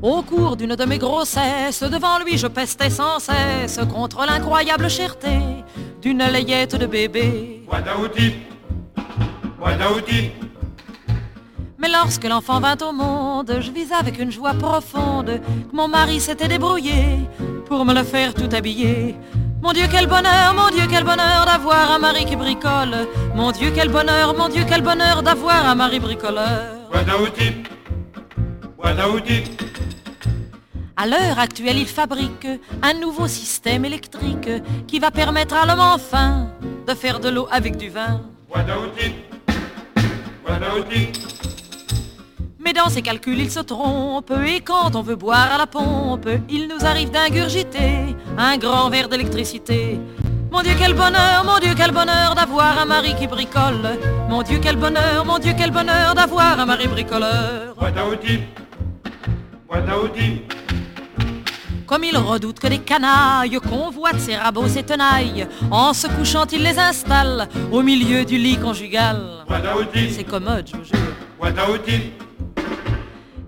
Au 0.00 0.22
cours 0.22 0.56
d'une 0.56 0.76
de 0.76 0.84
mes 0.84 0.98
grossesses, 0.98 1.82
devant 1.82 2.20
lui 2.20 2.38
je 2.38 2.46
pestais 2.46 2.90
sans 2.90 3.18
cesse 3.18 3.80
contre 3.92 4.24
l'incroyable 4.24 4.88
cherté 4.88 5.40
d'une 6.00 6.18
layette 6.18 6.76
de 6.76 6.86
bébé. 6.86 7.66
Mais 11.84 11.90
lorsque 11.90 12.24
l'enfant 12.24 12.60
vint 12.60 12.78
au 12.80 12.92
monde, 12.92 13.58
je 13.60 13.70
vis 13.70 13.92
avec 13.92 14.18
une 14.18 14.32
joie 14.32 14.54
profonde 14.54 15.38
que 15.70 15.76
mon 15.76 15.86
mari 15.86 16.18
s'était 16.18 16.48
débrouillé 16.48 17.28
pour 17.66 17.84
me 17.84 17.92
le 17.92 18.02
faire 18.02 18.32
tout 18.32 18.48
habiller. 18.56 19.14
Mon 19.60 19.70
Dieu, 19.74 19.84
quel 19.90 20.06
bonheur, 20.06 20.54
mon 20.54 20.70
Dieu, 20.70 20.84
quel 20.88 21.04
bonheur 21.04 21.44
d'avoir 21.44 21.90
un 21.90 21.98
mari 21.98 22.24
qui 22.24 22.36
bricole. 22.36 23.06
Mon 23.34 23.52
Dieu, 23.52 23.70
quel 23.74 23.90
bonheur, 23.90 24.34
mon 24.34 24.48
Dieu, 24.48 24.64
quel 24.66 24.80
bonheur 24.80 25.22
d'avoir 25.22 25.68
un 25.68 25.74
mari 25.74 26.00
bricoleur. 26.00 26.88
À 30.96 31.06
l'heure 31.06 31.38
actuelle, 31.38 31.76
il 31.76 31.86
fabrique 31.86 32.48
un 32.80 32.94
nouveau 32.94 33.28
système 33.28 33.84
électrique 33.84 34.48
qui 34.86 34.98
va 35.00 35.10
permettre 35.10 35.54
à 35.54 35.66
l'homme 35.66 35.80
enfin 35.80 36.48
de 36.86 36.94
faire 36.94 37.20
de 37.20 37.28
l'eau 37.28 37.46
avec 37.50 37.76
du 37.76 37.90
vin. 37.90 38.22
Mais 42.64 42.72
dans 42.72 42.88
ses 42.88 43.02
calculs, 43.02 43.38
il 43.38 43.50
se 43.50 43.60
trompe, 43.60 44.32
et 44.46 44.60
quand 44.62 44.96
on 44.96 45.02
veut 45.02 45.16
boire 45.16 45.52
à 45.52 45.58
la 45.58 45.66
pompe, 45.66 46.26
il 46.48 46.66
nous 46.66 46.82
arrive 46.86 47.10
d'ingurgiter 47.10 48.16
un 48.38 48.56
grand 48.56 48.88
verre 48.88 49.10
d'électricité. 49.10 50.00
Mon 50.50 50.62
Dieu, 50.62 50.72
quel 50.78 50.94
bonheur, 50.94 51.44
mon 51.44 51.58
Dieu, 51.58 51.74
quel 51.76 51.90
bonheur 51.90 52.34
d'avoir 52.34 52.78
un 52.78 52.86
mari 52.86 53.14
qui 53.16 53.26
bricole. 53.26 53.98
Mon 54.30 54.42
Dieu, 54.42 54.60
quel 54.62 54.76
bonheur, 54.76 55.26
mon 55.26 55.38
Dieu, 55.38 55.52
quel 55.58 55.72
bonheur 55.72 56.14
d'avoir 56.14 56.58
un 56.58 56.64
mari 56.64 56.88
bricoleur. 56.88 57.74
Comme 61.86 62.04
il 62.04 62.16
redoute 62.16 62.60
que 62.60 62.66
les 62.68 62.78
canailles 62.78 63.58
convoitent 63.68 64.20
ses 64.20 64.36
rabots, 64.36 64.68
ses 64.68 64.84
tenailles, 64.84 65.46
en 65.70 65.92
se 65.92 66.06
couchant, 66.06 66.46
il 66.50 66.62
les 66.62 66.78
installe 66.78 67.46
au 67.70 67.82
milieu 67.82 68.24
du 68.24 68.38
lit 68.38 68.56
conjugal. 68.56 69.44
C'est 70.10 70.24
commode, 70.24 70.66
je 70.72 70.76
vous 70.78 70.84
jure. 70.84 72.23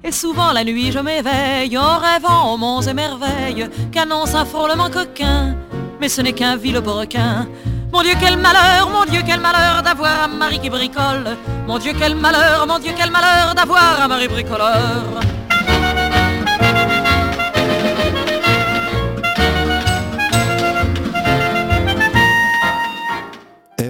Et 0.06 0.12
souvent 0.12 0.52
la 0.52 0.62
nuit 0.62 0.92
je 0.92 1.00
m'éveille 1.00 1.76
en 1.76 1.98
rêvant 1.98 2.54
aux 2.54 2.56
monts 2.56 2.80
et 2.80 2.94
merveilles 2.94 3.68
qu'annonce 3.90 4.36
un 4.36 4.44
frôlement 4.44 4.88
coquin, 4.88 5.56
mais 6.00 6.08
ce 6.08 6.22
n'est 6.22 6.32
qu'un 6.32 6.56
vil 6.56 6.78
requin. 6.78 7.48
Mon 7.92 8.02
Dieu 8.02 8.12
quel 8.20 8.36
malheur, 8.36 8.88
mon 8.88 9.04
Dieu 9.04 9.22
quel 9.26 9.40
malheur 9.40 9.82
d'avoir 9.82 10.22
un 10.22 10.28
mari 10.28 10.60
qui 10.60 10.70
bricole. 10.70 11.36
Mon 11.66 11.78
Dieu 11.78 11.92
quel 11.98 12.14
malheur, 12.14 12.68
mon 12.68 12.78
Dieu 12.78 12.92
quel 12.96 13.10
malheur 13.10 13.52
d'avoir 13.56 14.00
un 14.00 14.06
mari 14.06 14.28
bricoleur. 14.28 15.02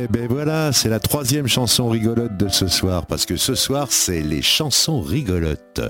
Eh 0.08 0.12
ben 0.12 0.28
voilà, 0.28 0.72
c'est 0.72 0.88
la 0.88 1.00
troisième 1.00 1.48
chanson 1.48 1.88
rigolote 1.88 2.36
de 2.36 2.48
ce 2.48 2.68
soir, 2.68 3.06
parce 3.06 3.26
que 3.26 3.36
ce 3.36 3.56
soir, 3.56 3.88
c'est 3.90 4.22
les 4.22 4.40
chansons 4.40 5.00
rigolotes. 5.00 5.80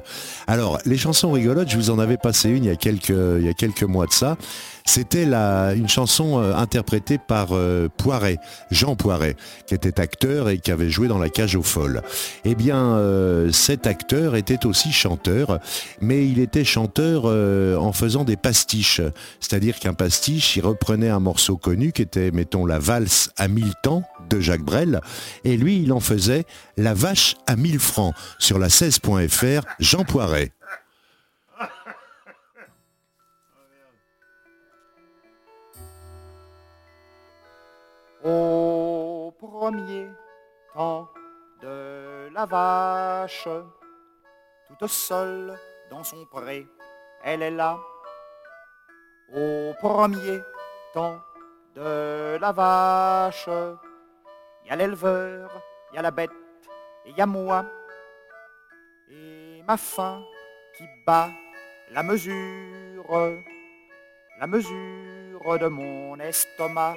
Alors, 0.47 0.79
les 0.87 0.97
chansons 0.97 1.33
rigolotes, 1.33 1.69
je 1.69 1.77
vous 1.77 1.91
en 1.91 1.99
avais 1.99 2.17
passé 2.17 2.49
une 2.49 2.65
il 2.65 2.69
y 2.69 2.71
a 2.71 2.77
quelques, 2.77 3.11
il 3.11 3.45
y 3.45 3.49
a 3.49 3.53
quelques 3.53 3.83
mois 3.83 4.07
de 4.07 4.13
ça. 4.13 4.39
C'était 4.87 5.25
une 5.25 5.89
chanson 5.89 6.41
euh, 6.41 6.55
interprétée 6.55 7.19
par 7.19 7.49
euh, 7.51 7.89
Poiret, 7.99 8.39
Jean 8.71 8.95
Poiret, 8.95 9.37
qui 9.67 9.75
était 9.75 10.01
acteur 10.01 10.49
et 10.49 10.59
qui 10.59 10.71
avait 10.71 10.89
joué 10.89 11.09
dans 11.09 11.19
La 11.19 11.29
Cage 11.29 11.57
aux 11.57 11.63
Folles. 11.63 12.03
Eh 12.45 12.55
bien, 12.55 12.79
euh, 12.79 13.51
cet 13.51 13.89
acteur 13.89 14.37
était 14.37 14.65
aussi 14.65 14.93
chanteur, 14.93 15.59
mais 16.01 16.27
il 16.27 16.39
était 16.39 16.65
chanteur 16.65 17.25
en 17.27 17.93
faisant 17.93 18.25
des 18.25 18.37
pastiches. 18.37 19.01
C'est-à-dire 19.41 19.79
qu'un 19.81 19.95
pastiche, 19.95 20.57
il 20.57 20.65
reprenait 20.65 21.09
un 21.09 21.21
morceau 21.21 21.57
connu 21.57 21.93
qui 21.93 22.03
était, 22.03 22.31
mettons, 22.31 22.65
la 22.65 22.79
valse 22.79 23.31
à 23.37 23.49
mille 23.49 23.75
temps 23.83 24.05
de 24.31 24.41
Jacques 24.41 24.65
Brel, 24.65 25.01
et 25.45 25.57
lui, 25.57 25.83
il 25.83 25.93
en 25.93 26.01
faisait 26.01 26.45
la 26.77 26.95
vache 26.95 27.35
à 27.47 27.57
mille 27.57 27.81
francs 27.81 28.15
sur 28.39 28.59
la 28.59 28.69
16.fr, 28.69 29.67
Jean 29.81 30.05
Poiret. 30.05 30.53
De 40.77 42.29
la 42.35 42.45
vache, 42.45 43.49
toute 44.67 44.87
seule 44.89 45.59
dans 45.91 46.05
son 46.05 46.27
pré, 46.27 46.67
elle 47.25 47.43
est 47.43 47.51
là. 47.51 47.79
Au 49.35 49.73
premier 49.81 50.39
temps 50.93 51.19
de 51.75 52.37
la 52.39 52.53
vache, 52.53 53.49
il 53.49 54.69
y 54.69 54.71
a 54.71 54.77
l'éleveur, 54.77 55.51
il 55.93 55.97
y 55.97 55.99
a 55.99 56.03
la 56.03 56.11
bête, 56.11 56.31
et 57.07 57.11
il 57.11 57.17
y 57.17 57.23
a 57.23 57.27
moi. 57.27 57.65
Et 59.09 59.63
ma 59.67 59.79
faim 59.79 60.23
qui 60.77 60.85
bat 61.07 61.31
la 61.91 62.03
mesure, 62.03 63.07
la 64.39 64.47
mesure 64.47 65.59
de 65.59 65.69
mon 65.69 66.19
estomac 66.21 66.97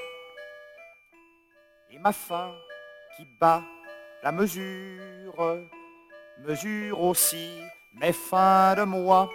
et 1.91 1.97
ma 1.97 2.11
faim 2.11 2.53
qui 3.19 3.27
bat 3.37 3.61
la 4.23 4.31
mesure, 4.31 5.57
mesure 6.47 7.01
aussi 7.01 7.49
mes 7.99 8.13
fins 8.13 8.75
de 8.75 8.83
moi. 8.83 9.29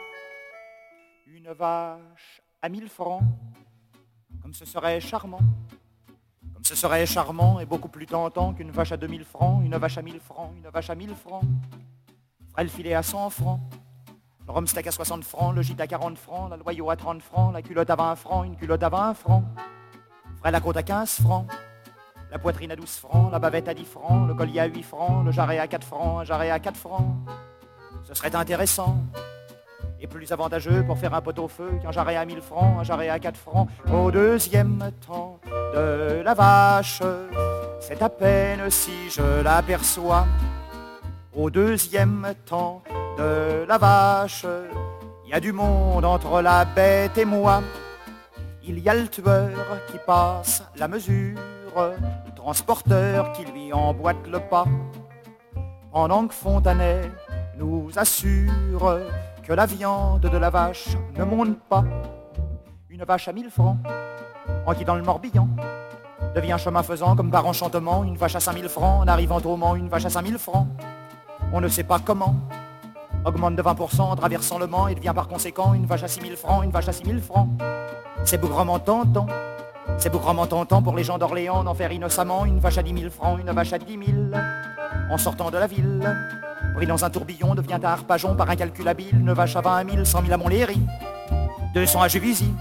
Une 1.26 1.52
vache 1.52 2.40
à 2.62 2.70
mille 2.70 2.88
francs, 2.88 3.22
comme 4.40 4.54
ce 4.54 4.64
serait 4.64 5.00
charmant. 5.00 5.40
Comme 6.54 6.64
ce 6.64 6.74
serait 6.74 7.04
charmant 7.04 7.60
et 7.60 7.66
beaucoup 7.66 7.88
plus 7.88 8.06
tentant 8.06 8.54
qu'une 8.54 8.70
vache 8.70 8.92
à 8.92 8.96
2000 8.96 9.22
francs, 9.24 9.62
une 9.62 9.76
vache 9.76 9.98
à 9.98 10.02
mille 10.02 10.20
francs, 10.20 10.50
une 10.56 10.70
vache 10.70 10.88
à 10.88 10.94
mille 10.94 11.14
francs. 11.14 11.44
Ferait 12.52 12.64
le 12.64 12.70
filet 12.70 12.94
à 12.94 13.02
100 13.02 13.28
francs, 13.28 13.60
le 14.46 14.52
rumsteak 14.52 14.86
à 14.86 14.92
60 14.92 15.24
francs, 15.24 15.54
le 15.54 15.60
gîte 15.60 15.80
à 15.82 15.86
40 15.86 16.16
francs, 16.16 16.48
la 16.48 16.56
loyau 16.56 16.88
à 16.88 16.96
30 16.96 17.20
francs, 17.20 17.52
la 17.52 17.60
culotte 17.60 17.90
à 17.90 17.96
20 17.96 18.16
francs, 18.16 18.46
une 18.46 18.56
culotte 18.56 18.82
à 18.82 18.88
20 18.88 19.12
francs. 19.12 19.44
Ferait 20.38 20.52
la 20.52 20.60
côte 20.60 20.78
à 20.78 20.82
15 20.82 21.20
francs, 21.20 21.46
la 22.34 22.40
poitrine 22.40 22.72
à 22.72 22.76
12 22.76 22.90
francs, 22.96 23.30
la 23.30 23.38
bavette 23.38 23.68
à 23.68 23.74
10 23.74 23.84
francs, 23.84 24.26
le 24.26 24.34
collier 24.34 24.58
à 24.58 24.64
8 24.64 24.82
francs, 24.82 25.24
le 25.24 25.30
jarret 25.30 25.60
à 25.60 25.68
4 25.68 25.86
francs, 25.86 26.20
un 26.20 26.24
jarret 26.24 26.50
à 26.50 26.58
4 26.58 26.76
francs. 26.76 27.06
Ce 28.02 28.12
serait 28.12 28.34
intéressant 28.34 28.96
et 30.00 30.08
plus 30.08 30.32
avantageux 30.32 30.82
pour 30.82 30.98
faire 30.98 31.14
un 31.14 31.20
pot 31.20 31.38
au 31.38 31.46
feu 31.46 31.70
qu'un 31.80 31.92
jarret 31.92 32.16
à 32.16 32.24
1000 32.24 32.42
francs, 32.42 32.80
un 32.80 32.82
jarret 32.82 33.08
à 33.08 33.20
4 33.20 33.36
francs. 33.36 33.68
Au 33.88 34.10
deuxième 34.10 34.90
temps 35.06 35.38
de 35.76 36.22
la 36.24 36.34
vache, 36.34 37.02
c'est 37.78 38.02
à 38.02 38.08
peine 38.08 38.68
si 38.68 39.10
je 39.10 39.40
l'aperçois. 39.40 40.26
Au 41.36 41.50
deuxième 41.50 42.34
temps 42.44 42.82
de 43.16 43.64
la 43.64 43.78
vache, 43.78 44.44
il 45.24 45.30
y 45.30 45.34
a 45.34 45.38
du 45.38 45.52
monde 45.52 46.04
entre 46.04 46.42
la 46.42 46.64
bête 46.64 47.16
et 47.16 47.24
moi. 47.24 47.62
Il 48.64 48.80
y 48.80 48.88
a 48.88 48.94
le 48.94 49.06
tueur 49.06 49.50
qui 49.86 49.98
passe 50.04 50.64
la 50.74 50.88
mesure 50.88 51.38
transporteur 52.44 53.32
qui 53.32 53.42
lui 53.46 53.72
emboîte 53.72 54.26
le 54.30 54.38
pas. 54.38 54.66
Pendant 55.90 56.26
que 56.26 56.34
Fontanet 56.34 57.10
nous 57.56 57.88
assure 57.96 58.98
que 59.42 59.54
la 59.54 59.64
viande 59.64 60.20
de 60.20 60.36
la 60.36 60.50
vache 60.50 60.88
ne 61.16 61.24
monte 61.24 61.58
pas. 61.70 61.84
Une 62.90 63.02
vache 63.04 63.28
à 63.28 63.32
mille 63.32 63.48
francs, 63.48 63.78
en 64.66 64.74
quittant 64.74 64.96
le 64.96 65.02
Morbihan, 65.02 65.48
devient 66.34 66.56
chemin 66.58 66.82
faisant 66.82 67.16
comme 67.16 67.30
par 67.30 67.46
enchantement 67.46 68.04
une 68.04 68.18
vache 68.18 68.36
à 68.36 68.40
cinq 68.40 68.56
mille 68.56 68.68
francs, 68.68 69.02
en 69.02 69.08
arrivant 69.08 69.40
au 69.40 69.56
Mans 69.56 69.74
une 69.74 69.88
vache 69.88 70.04
à 70.04 70.10
cinq 70.10 70.22
mille 70.22 70.38
francs. 70.38 70.66
On 71.50 71.62
ne 71.62 71.68
sait 71.68 71.84
pas 71.84 71.98
comment, 71.98 72.34
augmente 73.24 73.56
de 73.56 73.62
20% 73.62 74.02
en 74.02 74.16
traversant 74.16 74.58
le 74.58 74.66
Mans 74.66 74.88
et 74.88 74.94
devient 74.94 75.12
par 75.14 75.28
conséquent 75.28 75.72
une 75.72 75.86
vache 75.86 76.02
à 76.02 76.08
six 76.08 76.20
mille 76.20 76.36
francs, 76.36 76.62
une 76.62 76.70
vache 76.70 76.88
à 76.88 76.92
six 76.92 77.06
mille 77.06 77.22
francs. 77.22 77.48
C'est 78.22 78.36
bougrement 78.36 78.78
tentant 78.78 79.28
c'est 79.98 80.10
bougrement 80.10 80.46
tentant 80.46 80.82
pour 80.82 80.94
les 80.94 81.04
gens 81.04 81.18
d'Orléans 81.18 81.64
d'en 81.64 81.74
faire 81.74 81.92
innocemment 81.92 82.44
une 82.44 82.58
vache 82.58 82.78
à 82.78 82.82
dix 82.82 82.92
mille 82.92 83.10
francs, 83.10 83.38
une 83.40 83.50
vache 83.50 83.72
à 83.72 83.78
dix 83.78 83.96
mille. 83.96 84.30
En 85.10 85.18
sortant 85.18 85.50
de 85.50 85.58
la 85.58 85.66
ville, 85.66 86.00
pris 86.74 86.86
dans 86.86 87.04
un 87.04 87.10
tourbillon, 87.10 87.54
devient 87.54 87.78
un 87.82 87.84
harpagon 87.84 88.34
par 88.34 88.50
incalculable, 88.50 89.02
une 89.12 89.32
vache 89.32 89.56
à 89.56 89.60
vingt 89.60 89.84
mille, 89.84 90.06
cent 90.06 90.22
mille 90.22 90.32
à 90.32 90.36
Montlhéry, 90.36 90.80
200 91.74 92.02
à 92.02 92.08
Juvisy, 92.08 92.54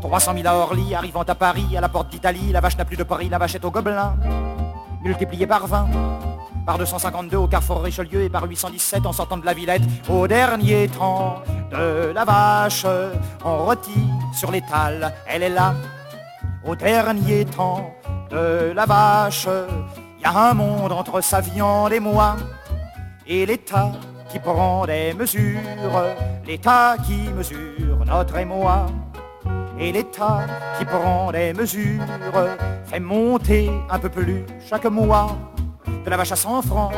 300 0.00 0.32
000 0.34 0.48
à 0.48 0.54
Orly, 0.54 0.94
arrivant 0.94 1.22
à 1.22 1.34
Paris, 1.34 1.76
à 1.76 1.80
la 1.80 1.88
porte 1.88 2.08
d'Italie, 2.08 2.52
la 2.52 2.60
vache 2.60 2.78
n'a 2.78 2.86
plus 2.86 2.96
de 2.96 3.02
Paris, 3.02 3.28
la 3.28 3.36
vache 3.38 3.54
est 3.54 3.64
au 3.64 3.70
Gobelin, 3.70 4.14
multiplié 5.02 5.46
par 5.46 5.66
20, 5.66 5.88
par 6.64 6.78
252 6.78 7.36
au 7.36 7.46
carrefour 7.46 7.82
Richelieu 7.82 8.22
et 8.22 8.30
par 8.30 8.44
817 8.44 9.04
en 9.04 9.12
sortant 9.12 9.36
de 9.36 9.44
la 9.44 9.52
Villette. 9.52 9.82
Au 10.08 10.26
dernier 10.26 10.88
temps 10.88 11.42
de 11.70 12.12
la 12.14 12.24
vache, 12.24 12.86
on 13.44 13.66
retire 13.66 13.94
sur 14.34 14.50
l'étal, 14.50 15.12
elle 15.26 15.42
est 15.42 15.50
là, 15.50 15.74
au 16.64 16.76
dernier 16.76 17.44
temps 17.44 17.94
de 18.30 18.72
la 18.74 18.86
vache. 18.86 19.48
Y 20.22 20.26
a 20.26 20.50
un 20.50 20.54
monde 20.54 20.92
entre 20.92 21.20
sa 21.22 21.40
viande 21.40 21.92
et 21.92 22.00
moi, 22.00 22.36
et 23.26 23.46
l'État 23.46 23.92
qui 24.28 24.38
prend 24.38 24.86
des 24.86 25.14
mesures, 25.14 25.60
l'État 26.46 26.96
qui 27.04 27.32
mesure 27.32 28.04
notre 28.04 28.36
émoi. 28.36 28.86
Et 29.78 29.92
l'État 29.92 30.40
qui 30.78 30.84
prend 30.84 31.32
des 31.32 31.54
mesures 31.54 32.02
fait 32.84 33.00
monter 33.00 33.70
un 33.88 33.98
peu 33.98 34.10
plus 34.10 34.44
chaque 34.68 34.84
mois. 34.84 35.38
De 36.04 36.10
la 36.10 36.18
vache 36.18 36.32
à 36.32 36.36
100 36.36 36.62
francs, 36.62 36.92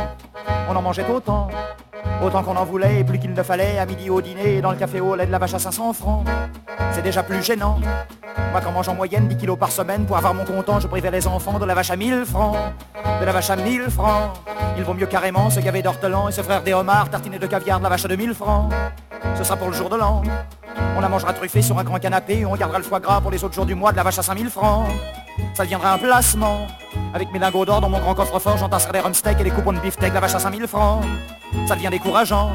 on 0.69 0.75
en 0.75 0.83
mangeait 0.83 1.09
autant, 1.09 1.49
autant 2.23 2.42
qu'on 2.42 2.56
en 2.56 2.64
voulait 2.64 3.04
plus 3.04 3.18
qu'il 3.18 3.32
ne 3.32 3.42
fallait 3.42 3.78
à 3.78 3.87
midi 3.87 4.11
au 4.11 4.21
dîner 4.21 4.61
dans 4.61 4.73
le 4.73 4.78
café 4.78 5.00
au 5.00 5.14
lait 5.14 5.26
de 5.26 5.32
la 5.32 5.38
vache 5.38 5.54
à 5.54 5.59
500 5.59 5.92
francs. 5.92 6.26
C'est 6.92 7.02
déjà 7.02 7.23
plus 7.23 7.42
gênant 7.42 7.78
moi, 8.52 8.61
quand 8.61 8.71
mange 8.71 8.88
en 8.88 8.94
moyenne 8.94 9.28
10 9.28 9.38
kilos 9.38 9.59
par 9.59 9.73
semaine 9.73 10.04
pour 10.04 10.16
avoir 10.18 10.35
mon 10.35 10.44
content, 10.44 10.78
je 10.78 10.87
privais 10.87 11.11
les 11.11 11.26
enfants 11.26 11.59
de 11.59 11.64
la 11.64 11.75
vache 11.75 11.90
à 11.90 11.97
1000 11.97 12.26
francs. 12.26 12.56
De 13.18 13.25
la 13.25 13.32
vache 13.32 13.49
à 13.49 13.56
1000 13.56 13.85
francs. 13.85 14.35
Il 14.76 14.85
vaut 14.85 14.92
mieux 14.92 15.06
carrément 15.06 15.49
se 15.49 15.59
gaver 15.61 15.80
d'ortelan 15.80 16.28
et 16.28 16.32
se 16.32 16.42
frère 16.42 16.62
des 16.62 16.75
homards 16.75 17.09
tartiner 17.09 17.38
de 17.38 17.47
caviar 17.47 17.78
de 17.78 17.85
la 17.85 17.88
vache 17.88 18.04
à 18.04 18.09
2000 18.09 18.35
francs. 18.35 18.71
Ce 19.38 19.44
sera 19.44 19.56
pour 19.56 19.68
le 19.68 19.73
jour 19.73 19.88
de 19.88 19.97
l'an. 19.97 20.23
On 20.97 21.00
la 21.00 21.09
mangera 21.09 21.32
truffée 21.32 21.62
sur 21.62 21.78
un 21.78 21.85
grand 21.85 21.99
canapé, 21.99 22.44
on 22.44 22.54
gardera 22.54 22.78
le 22.78 22.85
foie 22.85 23.00
gras 23.00 23.23
pour 23.23 23.30
les 23.30 23.42
autres 23.42 23.54
jours 23.54 23.64
du 23.64 23.75
mois 23.75 23.92
de 23.92 23.97
la 23.97 24.02
vache 24.02 24.18
à 24.18 24.23
5000 24.23 24.50
francs. 24.50 24.87
Ça 25.54 25.64
deviendra 25.64 25.94
un 25.94 25.98
placement. 25.98 26.66
Avec 27.14 27.32
mes 27.32 27.38
lingots 27.38 27.64
d'or 27.64 27.80
dans 27.80 27.88
mon 27.88 27.98
grand 27.98 28.14
coffre-fort, 28.14 28.58
j'entasserai 28.58 28.92
des 28.92 29.00
rumsteaks 29.00 29.40
et 29.40 29.44
des 29.44 29.50
coupons 29.50 29.72
de 29.72 29.78
beefsteak, 29.78 30.12
la 30.12 30.20
vache 30.20 30.34
à 30.34 30.38
5000 30.38 30.66
francs. 30.66 31.04
Ça 31.66 31.74
devient 31.76 31.90
décourageant. 31.90 32.52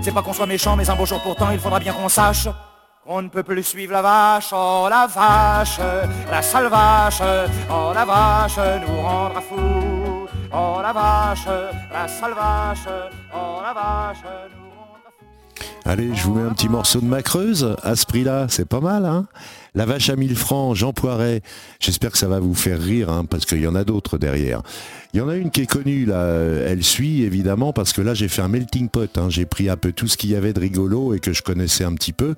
C'est 0.00 0.12
pas 0.12 0.22
qu'on 0.22 0.32
soit 0.32 0.46
méchant, 0.46 0.76
mais 0.76 0.88
un 0.88 0.94
beau 0.94 1.06
jour 1.06 1.20
pourtant, 1.22 1.50
il 1.50 1.58
faudra 1.58 1.78
bien 1.78 1.92
qu'on 1.92 2.08
sache 2.08 2.48
qu'on 3.04 3.22
ne 3.22 3.28
peut 3.28 3.42
plus 3.42 3.64
suivre 3.64 3.92
la 3.92 4.02
vache, 4.02 4.52
oh 4.52 4.86
la 4.88 5.08
vache, 5.08 5.80
la 6.30 6.40
sale 6.40 6.68
vache, 6.68 7.20
oh 7.68 7.92
la 7.92 8.04
vache 8.04 8.58
nous 8.86 9.02
rendra 9.02 9.40
fous. 9.40 10.28
Oh 10.54 10.78
la 10.82 10.92
vache, 10.92 11.46
la 11.92 12.06
sale 12.06 12.34
vache, 12.34 12.86
oh 13.34 13.60
la 13.60 13.72
vache 13.72 14.22
nous 14.22 14.70
rendra 14.70 15.10
fous. 15.18 15.80
Allez, 15.84 16.14
je 16.14 16.22
vous 16.22 16.34
mets 16.34 16.48
un 16.48 16.52
petit 16.52 16.68
morceau 16.68 17.00
de 17.00 17.06
ma 17.06 17.22
creuse. 17.22 17.74
À 17.82 17.96
ce 17.96 18.06
prix-là, 18.06 18.46
c'est 18.48 18.68
pas 18.68 18.80
mal, 18.80 19.04
hein 19.04 19.26
La 19.74 19.86
vache 19.86 20.10
à 20.10 20.16
1000 20.16 20.36
francs, 20.36 20.76
Jean 20.76 20.92
Poiret. 20.92 21.40
J'espère 21.80 22.10
que 22.12 22.18
ça 22.18 22.28
va 22.28 22.40
vous 22.40 22.54
faire 22.54 22.78
rire, 22.78 23.08
hein, 23.08 23.24
parce 23.24 23.46
qu'il 23.46 23.60
y 23.60 23.66
en 23.66 23.74
a 23.74 23.84
d'autres 23.84 24.18
derrière. 24.18 24.60
Il 25.14 25.18
y 25.18 25.20
en 25.22 25.28
a 25.30 25.36
une 25.36 25.50
qui 25.50 25.62
est 25.62 25.66
connue, 25.66 26.04
là. 26.04 26.26
Elle 26.66 26.82
suit, 26.84 27.22
évidemment, 27.22 27.72
parce 27.72 27.94
que 27.94 28.02
là, 28.02 28.12
j'ai 28.12 28.28
fait 28.28 28.42
un 28.42 28.48
melting 28.48 28.90
pot. 28.90 29.08
hein. 29.16 29.28
J'ai 29.30 29.46
pris 29.46 29.70
un 29.70 29.78
peu 29.78 29.92
tout 29.92 30.08
ce 30.08 30.18
qu'il 30.18 30.28
y 30.30 30.36
avait 30.36 30.52
de 30.52 30.60
rigolo 30.60 31.14
et 31.14 31.20
que 31.20 31.32
je 31.32 31.42
connaissais 31.42 31.84
un 31.84 31.94
petit 31.94 32.12
peu. 32.12 32.34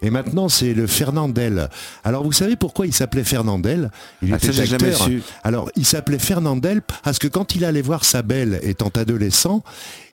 Et 0.00 0.08
maintenant, 0.08 0.48
c'est 0.48 0.72
le 0.72 0.86
Fernandel. 0.86 1.68
Alors, 2.04 2.24
vous 2.24 2.32
savez 2.32 2.56
pourquoi 2.56 2.86
il 2.86 2.94
s'appelait 2.94 3.24
Fernandel? 3.24 3.90
Il 4.22 4.32
Ah, 4.32 4.38
ça, 4.38 4.52
jamais 4.52 4.84
acteur. 4.88 5.04
su. 5.06 5.22
Alors, 5.44 5.70
il 5.76 5.84
s'appelait 5.84 6.18
Fernandel 6.18 6.80
parce 7.02 7.18
que 7.18 7.28
quand 7.28 7.54
il 7.54 7.66
allait 7.66 7.82
voir 7.82 8.04
sa 8.06 8.22
belle 8.22 8.60
étant 8.62 8.88
adolescent, 8.94 9.62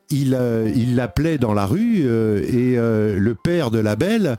il 0.10 0.36
euh, 0.36 0.72
il 0.76 0.96
l'appelait 0.96 1.38
dans 1.38 1.54
la 1.54 1.66
rue 1.66 2.04
euh, 2.06 2.42
et 2.44 2.78
euh, 2.78 3.18
le 3.18 3.36
père 3.36 3.72
de 3.72 3.80
la 3.80 3.96
belle 3.96 4.38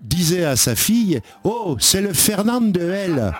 disait 0.00 0.44
à 0.44 0.56
sa 0.56 0.74
fille 0.74 1.20
Oh, 1.44 1.76
c'est 1.80 2.00
le 2.02 2.12
Fernand 2.12 2.60
de 2.60 2.80
elle 2.80 3.32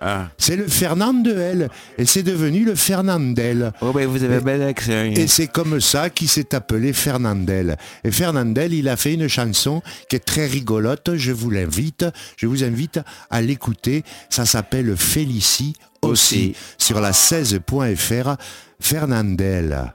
Ah. 0.00 0.28
C'est 0.36 0.56
le 0.56 0.66
Fernand 0.66 1.14
de 1.14 1.34
elle 1.34 1.70
Et 1.96 2.04
c'est 2.04 2.22
devenu 2.22 2.64
le 2.64 2.74
Fernandel. 2.74 3.72
Oh, 3.80 3.92
ben 3.92 4.06
vous 4.06 4.22
avez 4.24 4.36
un 4.36 4.40
bel 4.40 4.62
accent. 4.62 4.92
Et 4.92 5.26
c'est 5.26 5.46
comme 5.46 5.80
ça 5.80 6.10
qu'il 6.10 6.28
s'est 6.28 6.54
appelé 6.54 6.92
Fernandel. 6.92 7.76
Et 8.04 8.10
Fernandel, 8.10 8.74
il 8.74 8.88
a 8.88 8.96
fait 8.96 9.14
une 9.14 9.28
chanson 9.28 9.82
qui 10.10 10.16
est 10.16 10.24
très 10.24 10.46
rigolote. 10.46 11.16
Je 11.16 11.32
vous 11.32 11.50
l'invite, 11.50 12.04
je 12.36 12.46
vous 12.46 12.62
invite 12.62 13.00
à 13.30 13.40
l'écouter. 13.40 14.04
Ça 14.28 14.44
s'appelle 14.44 14.94
Félicie 14.96 15.74
aussi, 16.02 16.52
Aussi. 16.52 16.56
sur 16.76 17.00
la 17.00 17.12
16.fr. 17.12 18.36
Fernandel. 18.80 19.92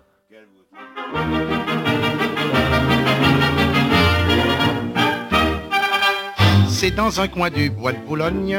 C'est 6.70 6.92
dans 6.92 7.22
un 7.22 7.28
coin 7.28 7.50
du 7.50 7.70
bois 7.70 7.92
de 7.92 8.00
Boulogne 8.00 8.58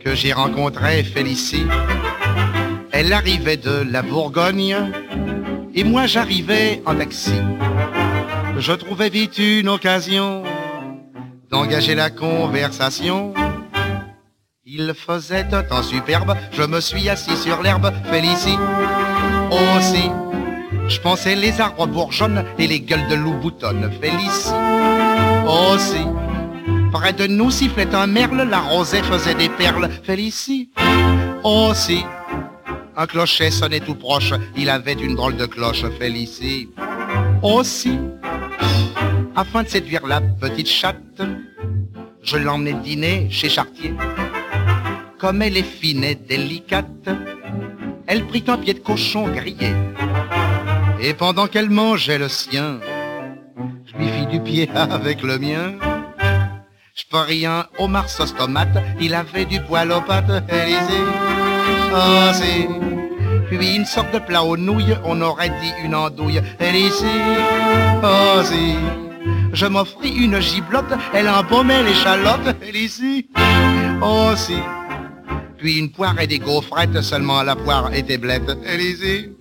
que 0.00 0.14
j'ai 0.14 0.32
rencontré 0.32 1.02
Félicie. 1.02 1.66
Elle 2.92 3.12
arrivait 3.12 3.56
de 3.56 3.84
la 3.90 4.02
Bourgogne 4.02 4.76
et 5.74 5.82
moi 5.82 6.06
j'arrivais 6.06 6.82
en 6.84 6.94
taxi. 6.94 7.32
Je 8.58 8.72
trouvais 8.72 9.08
vite 9.08 9.38
une 9.38 9.68
occasion 9.68 10.42
d'engager 11.50 11.94
la 11.94 12.10
conversation. 12.10 13.34
Il 14.64 14.92
faisait 14.94 15.46
un 15.52 15.62
temps 15.62 15.82
superbe, 15.82 16.36
je 16.52 16.62
me 16.62 16.80
suis 16.80 17.08
assis 17.08 17.36
sur 17.36 17.62
l'herbe, 17.62 17.92
Félicie. 18.10 18.58
Aussi, 19.50 20.10
je 20.88 21.00
pensais 21.00 21.34
les 21.34 21.60
arbres 21.60 21.86
bourgeonnent 21.86 22.44
et 22.58 22.66
les 22.66 22.80
gueules 22.80 23.06
de 23.08 23.14
loup 23.14 23.34
boutonnent, 23.34 23.90
Félicie. 24.00 24.52
Aussi, 25.46 26.04
Près 26.92 27.12
de 27.12 27.26
nous 27.26 27.50
sifflait 27.50 27.94
un 27.94 28.06
merle, 28.06 28.48
la 28.48 28.60
rosée 28.60 29.02
faisait 29.02 29.34
des 29.34 29.50
perles. 29.50 29.90
Félicie 30.02 30.70
aussi. 31.44 32.02
Un 32.96 33.06
clocher 33.06 33.50
sonnait 33.50 33.80
tout 33.80 33.94
proche, 33.94 34.32
il 34.56 34.70
avait 34.70 34.94
une 34.94 35.14
drôle 35.14 35.36
de 35.36 35.44
cloche. 35.44 35.84
Félicie 35.98 36.70
aussi. 37.42 37.98
Afin 39.36 39.62
de 39.62 39.68
séduire 39.68 40.06
la 40.06 40.22
petite 40.22 40.68
chatte, 40.68 41.20
je 42.22 42.38
l'emmenais 42.38 42.72
dîner 42.72 43.28
chez 43.30 43.50
Chartier. 43.50 43.92
Comme 45.18 45.42
elle 45.42 45.58
est 45.58 45.62
fine 45.62 46.02
et 46.02 46.14
délicate, 46.14 47.10
elle 48.06 48.24
prit 48.24 48.44
un 48.48 48.56
pied 48.56 48.72
de 48.72 48.78
cochon 48.78 49.28
grillé. 49.28 49.74
Et 51.00 51.14
pendant 51.14 51.46
qu'elle 51.46 51.70
mangeait 51.70 52.18
le 52.18 52.28
sien, 52.28 52.80
je 53.84 53.96
lui 53.98 54.08
fis 54.08 54.26
du 54.26 54.40
pied 54.40 54.70
avec 54.74 55.22
le 55.22 55.38
mien. 55.38 55.74
Je 56.94 57.04
peux 57.10 57.18
rien, 57.18 57.66
homard 57.78 58.08
sauce 58.08 58.34
tomate, 58.34 58.82
il 59.00 59.14
avait 59.14 59.44
du 59.44 59.60
poil 59.60 59.92
aux 59.92 60.00
pâtes, 60.00 60.44
Élysée. 60.48 61.04
C'est... 62.32 62.68
Puis 63.48 63.76
une 63.76 63.84
sorte 63.84 64.12
de 64.12 64.18
plat 64.18 64.42
aux 64.42 64.56
nouilles, 64.56 64.96
on 65.04 65.20
aurait 65.20 65.50
dit 65.50 65.72
une 65.84 65.94
andouille, 65.94 66.40
Élysée. 66.58 67.06
Oh, 68.02 68.40
c'est... 68.42 68.74
Je 69.52 69.66
m'offris 69.66 70.16
une 70.16 70.40
giblotte, 70.40 70.92
elle 71.12 71.28
embaumait 71.28 71.82
l'échalote, 71.82 72.56
Élysée. 72.66 73.28
Oh, 74.02 74.32
si. 74.34 74.56
Puis 75.58 75.78
une 75.78 75.90
poire 75.90 76.18
et 76.20 76.26
des 76.26 76.38
gaufrettes, 76.38 77.00
seulement 77.02 77.42
la 77.42 77.56
poire 77.56 77.92
était 77.92 78.18
blette, 78.18 78.50
Élysée. 78.64 79.32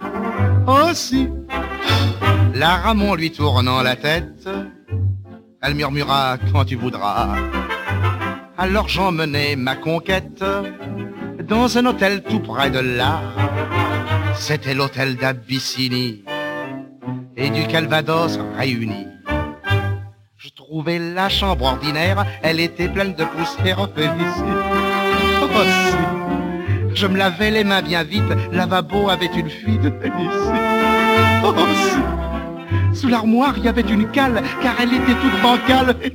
Oh, 0.67 0.89
si. 0.93 1.29
La 2.53 2.77
Ramon 2.77 3.15
lui 3.15 3.31
tournant 3.31 3.81
la 3.81 3.95
tête, 3.95 4.47
elle 5.61 5.75
murmura 5.75 6.37
quand 6.51 6.65
tu 6.65 6.75
voudras. 6.75 7.35
Alors 8.57 8.87
j'emmenai 8.87 9.55
ma 9.55 9.75
conquête 9.75 10.43
dans 11.43 11.77
un 11.77 11.85
hôtel 11.85 12.23
tout 12.23 12.39
près 12.39 12.69
de 12.69 12.79
là. 12.79 13.21
C'était 14.35 14.73
l'hôtel 14.73 15.15
d'Abyssinie 15.17 16.23
et 17.35 17.49
du 17.49 17.67
Calvados 17.67 18.39
réunis. 18.57 19.07
Je 20.37 20.49
trouvais 20.49 20.99
la 20.99 21.27
chambre 21.27 21.65
ordinaire, 21.65 22.25
elle 22.41 22.59
était 22.59 22.87
pleine 22.87 23.13
de 23.15 23.25
poussière 23.25 23.89
félicite. 23.95 24.43
Oh, 25.41 25.63
si. 25.63 26.95
Je 26.95 27.07
me 27.07 27.17
lavais 27.17 27.51
les 27.51 27.63
mains 27.63 27.81
bien 27.81 28.03
vite, 28.03 28.23
lavabo 28.51 29.09
avait 29.09 29.25
une 29.25 29.49
fuite 29.49 29.81
félicite. 30.01 30.94
Oh, 31.43 31.53
si. 31.75 32.99
Sous 32.99 33.07
l'armoire, 33.07 33.53
il 33.57 33.65
y 33.65 33.67
avait 33.67 33.81
une 33.81 34.09
cale, 34.09 34.41
car 34.61 34.75
elle 34.79 34.93
était 34.93 35.15
toute 35.21 35.41
bancale. 35.41 35.95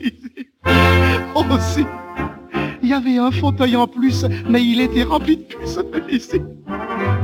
Oh, 1.34 1.44
si. 1.58 1.86
Il 2.82 2.88
y 2.88 2.92
avait 2.92 3.18
un 3.18 3.30
fauteuil 3.30 3.76
en 3.76 3.86
plus, 3.86 4.26
mais 4.48 4.64
il 4.64 4.80
était 4.80 5.04
rempli 5.04 5.36
de 5.36 5.42
puces. 5.44 5.78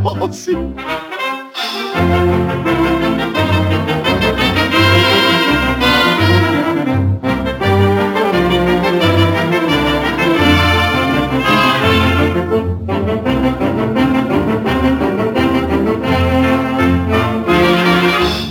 Oh, 0.04 0.28
si. 0.30 0.56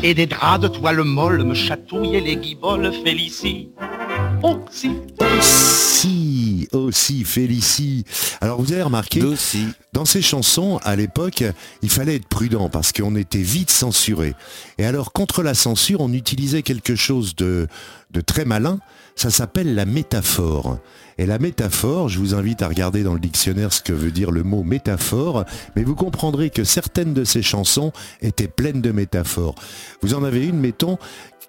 Et 0.08 0.14
des 0.14 0.28
draps 0.28 0.62
de 0.62 0.68
toile 0.68 1.02
molle 1.04 1.44
me 1.44 1.56
chatouillaient 1.56 2.22
les 2.22 2.36
guiboles 2.36 2.92
Félicie. 3.04 3.70
Oh, 4.44 4.60
si. 4.70 4.92
Si, 5.42 6.70
aussi, 6.74 7.24
Félicie. 7.24 8.06
Alors 8.40 8.62
vous 8.62 8.72
avez 8.72 8.84
remarqué, 8.84 9.20
D'aussi. 9.20 9.66
dans 9.94 10.06
ces 10.06 10.22
chansons, 10.22 10.80
à 10.84 10.96
l'époque, 10.96 11.44
il 11.82 11.90
fallait 11.90 12.18
être 12.18 12.28
prudent 12.28 12.70
parce 12.70 12.92
qu'on 12.92 13.16
était 13.16 13.40
vite 13.40 13.72
censuré. 13.72 14.36
Et 14.78 14.86
alors, 14.86 15.12
contre 15.12 15.42
la 15.42 15.56
censure, 15.56 16.02
on 16.02 16.14
utilisait 16.14 16.62
quelque 16.62 16.96
chose 16.96 17.36
de, 17.36 17.68
de 18.12 18.22
très 18.22 18.46
malin. 18.46 18.78
Ça 19.18 19.30
s'appelle 19.30 19.76
la 19.76 19.86
métaphore. 19.86 20.78
Et 21.18 21.26
la 21.26 21.40
métaphore, 21.40 22.10
je 22.10 22.20
vous 22.20 22.36
invite 22.36 22.62
à 22.62 22.68
regarder 22.68 23.02
dans 23.02 23.14
le 23.14 23.20
dictionnaire 23.22 23.72
ce 23.72 23.82
que 23.82 23.94
veut 23.94 24.12
dire 24.12 24.30
le 24.30 24.44
mot 24.44 24.64
métaphore, 24.64 25.46
mais 25.78 25.86
vous 25.86 25.96
comprendrez 25.96 26.50
que 26.50 26.66
certaines 26.66 27.14
de 27.14 27.24
ces 27.24 27.42
chansons 27.42 27.94
étaient 28.22 28.50
pleines 28.50 28.82
de 28.82 28.92
métaphores. 28.92 29.56
Vous 30.02 30.16
en 30.16 30.24
avez 30.26 30.46
une, 30.46 30.60
mettons, 30.60 30.98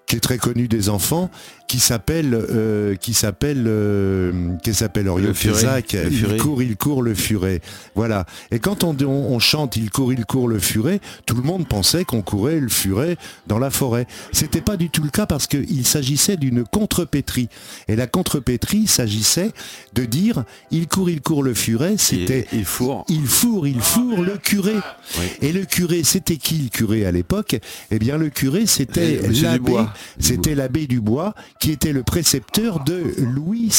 qui 0.06 0.16
est 0.16 0.20
très 0.20 0.38
connue 0.38 0.68
des 0.68 0.88
enfants, 0.88 1.30
qui 1.66 1.80
s'appelle 1.80 2.32
euh, 2.32 2.94
qui 2.94 3.12
s'appelle 3.12 3.64
euh, 3.66 4.52
qui 4.62 4.72
s'appelle 4.72 5.08
Oriol 5.08 5.34
Il 5.34 6.36
court, 6.36 6.62
il 6.62 6.76
court 6.76 7.02
le 7.02 7.14
furet. 7.14 7.60
Voilà. 7.96 8.24
Et 8.52 8.60
quand 8.60 8.84
on, 8.84 8.96
on, 9.02 9.06
on 9.06 9.38
chante 9.40 9.76
il 9.76 9.90
court, 9.90 10.12
il 10.12 10.24
court 10.24 10.46
le 10.46 10.60
furet, 10.60 11.00
tout 11.26 11.34
le 11.34 11.42
monde 11.42 11.66
pensait 11.66 12.04
qu'on 12.04 12.22
courait 12.22 12.60
le 12.60 12.68
furet 12.68 13.16
dans 13.48 13.58
la 13.58 13.70
forêt. 13.70 14.06
C'était 14.32 14.60
pas 14.60 14.76
du 14.76 14.90
tout 14.90 15.02
le 15.02 15.10
cas 15.10 15.26
parce 15.26 15.48
qu'il 15.48 15.86
s'agissait 15.86 16.36
d'une 16.36 16.64
contrepétrie. 16.64 17.48
Et 17.88 17.96
la 17.96 18.06
contrepétrie 18.06 18.86
s'agissait 18.86 19.50
de 19.94 20.04
dire 20.04 20.44
il 20.70 20.86
court, 20.86 21.10
il 21.10 21.20
court 21.20 21.42
le 21.42 21.54
furet, 21.54 21.96
c'était 21.98 22.46
il 22.52 22.64
fourre. 22.64 23.04
il 23.08 23.26
fourre, 23.26 23.66
il 23.66 23.80
fourre 23.80 24.22
le 24.22 24.36
curé. 24.36 24.74
Oui. 25.18 25.24
Et 25.42 25.52
le 25.52 25.64
curé, 25.64 26.04
c'était 26.04 26.36
qui 26.36 26.56
le 26.58 26.68
curé 26.68 27.06
à 27.06 27.12
l'époque? 27.12 27.56
Eh 27.90 27.98
bien, 27.98 28.18
le 28.18 28.28
curé, 28.30 28.66
c'était 28.66 29.20
l'abbé. 29.42 29.72
C'était 30.18 30.54
l'abbé 30.54 30.86
Dubois, 30.86 31.34
qui 31.60 31.70
était 31.72 31.92
le 31.92 32.02
précepteur 32.02 32.84
de 32.84 33.14
Louis 33.18 33.72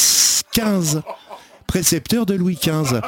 XV. 0.56 1.00
précepteur 1.66 2.24
de 2.24 2.32
Louis 2.34 2.58
XV. 2.60 3.00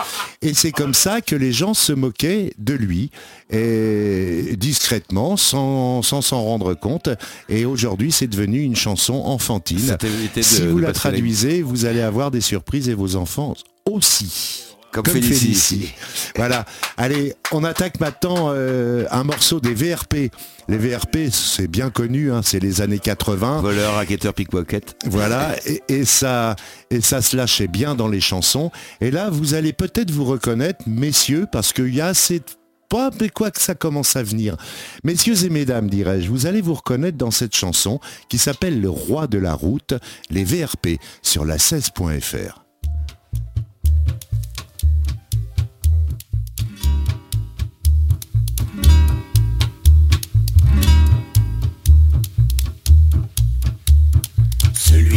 Et 0.42 0.52
c'est 0.52 0.70
comme 0.70 0.92
ça 0.92 1.22
que 1.22 1.34
les 1.34 1.50
gens 1.50 1.72
se 1.72 1.94
moquaient 1.94 2.52
de 2.58 2.74
lui, 2.74 3.10
et 3.50 4.54
discrètement, 4.58 5.36
sans 5.38 6.02
s'en 6.02 6.42
rendre 6.42 6.74
compte. 6.74 7.08
Et 7.48 7.64
aujourd'hui, 7.64 8.12
c'est 8.12 8.26
devenu 8.28 8.60
une 8.60 8.76
chanson 8.76 9.14
enfantine. 9.14 9.96
si 10.42 10.66
vous 10.66 10.78
la 10.78 10.92
traduisez, 10.92 11.62
vous 11.62 11.86
allez 11.86 12.02
avoir 12.02 12.30
des 12.30 12.42
surprises 12.42 12.88
et 12.90 12.94
vos 12.94 13.16
enfants 13.16 13.54
aussi. 13.86 14.69
Comme, 14.92 15.06
Félicie. 15.06 15.92
Voilà. 16.36 16.64
Allez, 16.96 17.34
on 17.52 17.64
attaque 17.64 18.00
maintenant 18.00 18.50
euh, 18.50 19.06
un 19.10 19.24
morceau 19.24 19.60
des 19.60 19.74
VRP. 19.74 20.32
Les 20.68 20.78
VRP, 20.78 21.30
c'est 21.30 21.68
bien 21.68 21.90
connu, 21.90 22.32
hein, 22.32 22.40
c'est 22.42 22.60
les 22.60 22.80
années 22.80 22.98
80. 22.98 23.60
Voleur, 23.60 23.94
racketteur, 23.94 24.34
pickpocket. 24.34 24.96
Voilà, 25.06 25.54
et, 25.88 26.04
ça, 26.04 26.56
et 26.90 27.00
ça 27.00 27.22
se 27.22 27.36
lâchait 27.36 27.68
bien 27.68 27.94
dans 27.94 28.08
les 28.08 28.20
chansons. 28.20 28.70
Et 29.00 29.10
là, 29.10 29.30
vous 29.30 29.54
allez 29.54 29.72
peut-être 29.72 30.10
vous 30.10 30.24
reconnaître, 30.24 30.84
messieurs, 30.86 31.46
parce 31.50 31.72
qu'il 31.72 31.94
y 31.94 32.00
a 32.00 32.14
cette 32.14 32.56
pas 32.88 33.10
mais 33.20 33.28
quoi 33.28 33.50
que 33.52 33.60
ça 33.60 33.74
commence 33.74 34.16
à 34.16 34.22
venir. 34.22 34.56
Messieurs 35.04 35.44
et 35.44 35.48
mesdames, 35.48 35.88
dirais-je, 35.88 36.28
vous 36.28 36.46
allez 36.46 36.60
vous 36.60 36.74
reconnaître 36.74 37.16
dans 37.16 37.30
cette 37.30 37.54
chanson 37.54 38.00
qui 38.28 38.36
s'appelle 38.36 38.80
Le 38.80 38.90
Roi 38.90 39.28
de 39.28 39.38
la 39.38 39.54
Route, 39.54 39.94
les 40.28 40.44
VRP, 40.44 40.98
sur 41.22 41.44
la 41.44 41.56
16.fr. 41.56 42.69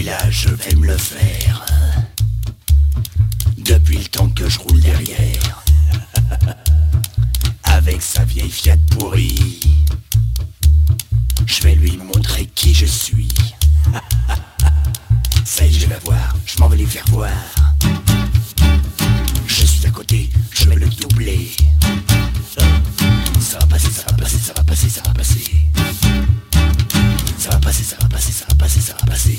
Celui-là, 0.03 0.31
je 0.31 0.49
vais 0.49 0.75
me 0.75 0.87
le 0.87 0.97
faire. 0.97 1.65
Depuis 3.57 3.99
le 3.99 4.03
temps 4.03 4.27
que 4.27 4.49
je 4.49 4.59
roule 4.59 4.81
derrière. 4.81 5.63
Avec 7.63 8.01
sa 8.01 8.25
vieille 8.25 8.51
Fiat 8.51 8.75
pourrie. 8.91 9.61
Je 11.45 11.61
vais 11.61 11.75
lui 11.75 11.95
montrer 11.95 12.47
qui 12.47 12.73
je 12.73 12.85
suis. 12.85 13.29
Ça 15.45 15.65
y 15.65 15.69
est, 15.73 15.79
je 15.79 15.87
vais 15.87 15.99
voir, 16.03 16.35
je 16.45 16.59
m'en 16.59 16.67
vais 16.67 16.77
lui 16.77 16.85
faire 16.85 17.05
voir. 17.07 17.29
Je 19.47 19.65
suis 19.65 19.85
à 19.87 19.89
côté, 19.89 20.29
je 20.51 20.67
vais 20.67 20.75
le 20.75 20.87
doubler. 20.89 21.55
Ça 23.39 23.59
va 23.59 23.67
passer, 23.67 23.89
ça 23.89 24.03
va 24.09 24.17
passer, 24.17 24.37
ça 24.37 24.53
va 24.53 24.63
passer, 24.65 24.89
ça 24.89 25.01
va 25.05 25.13
passer. 25.13 25.43
Ça 27.39 27.51
va 27.51 27.59
passer, 27.59 27.83
ça 27.83 27.95
va 28.01 28.09
passer, 28.09 28.31
ça 28.33 28.45
va 28.49 28.55
passer, 28.55 28.81
ça 28.81 28.95
va 28.99 29.05
passer. 29.07 29.32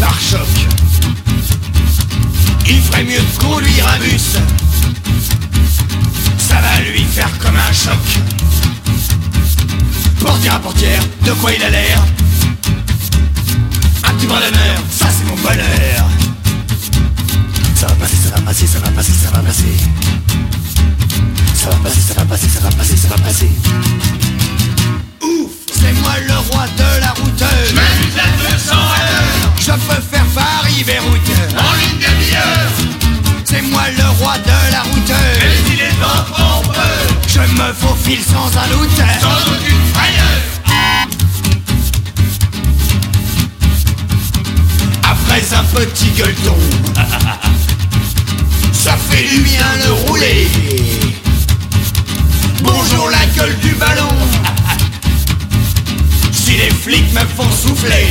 Pare-choc. 0.00 0.48
Il 2.66 2.80
ferait 2.80 3.04
mieux 3.04 3.18
de 3.18 3.38
conduire 3.38 3.86
un 3.88 3.98
bus. 3.98 4.36
Ça 6.38 6.54
va 6.54 6.80
lui 6.80 7.04
faire 7.04 7.30
comme 7.38 7.56
un 7.56 7.72
choc. 7.72 7.92
Portière 10.20 10.54
à 10.54 10.58
portière, 10.60 11.02
de 11.24 11.32
quoi 11.32 11.52
il 11.52 11.62
a 11.62 11.70
l'air? 11.70 12.02
Un 14.04 14.14
petit 14.14 14.26
bras 14.26 14.40
d'honneur, 14.40 14.82
ça 14.90 15.08
c'est 15.16 15.24
mon 15.24 15.36
bonheur. 15.36 16.08
Ça 17.74 17.86
va 17.86 17.94
passer, 17.94 18.16
ça 18.16 18.30
va 18.34 18.40
passer, 18.40 18.66
ça 18.66 18.78
va 18.78 18.90
passer, 18.90 19.12
ça 19.12 19.30
va 19.30 19.40
passer. 19.40 19.76
Ça 21.54 21.70
va 21.70 21.76
passer, 21.76 22.00
ça 22.00 22.14
va 22.14 22.24
passer, 22.24 22.48
ça 22.48 22.60
va 22.60 22.70
passer, 22.70 22.96
ça 22.96 23.08
va 23.08 23.18
passer. 23.18 23.50
Ouf, 25.22 25.50
c'est 25.72 25.92
moi 26.00 26.14
le 26.26 26.38
roi 26.50 26.66
de 26.78 27.00
la 27.00 27.10
route 27.10 27.25
En 30.88 30.92
une 30.92 31.98
demi-heure 31.98 32.70
C'est 33.44 33.62
moi 33.62 33.82
le 33.96 34.04
roi 34.20 34.38
de 34.38 34.72
la 34.72 34.82
route. 34.82 35.08
Mais 35.08 35.74
il 35.74 35.80
est 35.80 36.00
en 36.00 36.22
trompe 36.32 36.76
Je 37.26 37.40
me 37.40 37.72
faufile 37.72 38.22
sans 38.22 38.56
un 38.56 38.68
doute. 38.68 38.96
Sans 39.20 39.50
aucune 39.50 39.84
frayeur. 39.92 40.42
Un 45.52 45.64
petit 45.64 46.10
gueuleton 46.10 46.56
Ça 48.72 48.96
fait 48.96 49.28
du 49.28 49.40
bien 49.40 49.76
de 49.84 49.90
rouler. 50.08 50.48
Bonjour 52.62 53.10
la 53.10 53.26
gueule 53.34 53.58
du 53.58 53.74
ballon. 53.74 54.12
Si 56.32 56.52
les 56.52 56.70
flics 56.70 57.12
me 57.12 57.20
font 57.20 57.50
souffler 57.50 58.06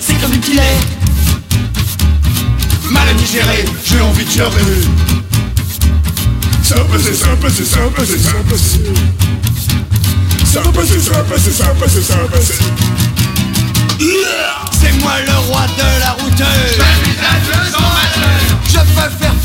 C'est 0.00 0.20
comme 0.20 0.36
du 0.36 0.52
lait 0.52 0.78
Mal 2.90 3.14
digéré, 3.16 3.64
j'ai 3.84 4.00
envie 4.00 4.24
de 4.24 4.30
pleurer 4.30 4.50
Ça 6.62 6.76
passer, 6.84 7.14
ça 7.14 7.28
passer, 7.40 7.64
ça 7.64 7.78
passer, 7.94 8.18
ça 8.18 8.34
passer 8.48 8.80
Ça 10.44 10.60
passer, 10.60 11.00
ça 11.00 11.24
passer, 11.24 11.52
ça 11.52 11.66
passer, 11.80 12.02
ça 12.02 12.16
c'est 14.80 14.92
moi 15.00 15.12
le 15.26 15.36
roi 15.48 15.66
de 15.76 16.00
la 16.00 16.12
route 16.12 16.42
Je 18.66 18.78
peux 18.78 19.10
faire 19.18 19.39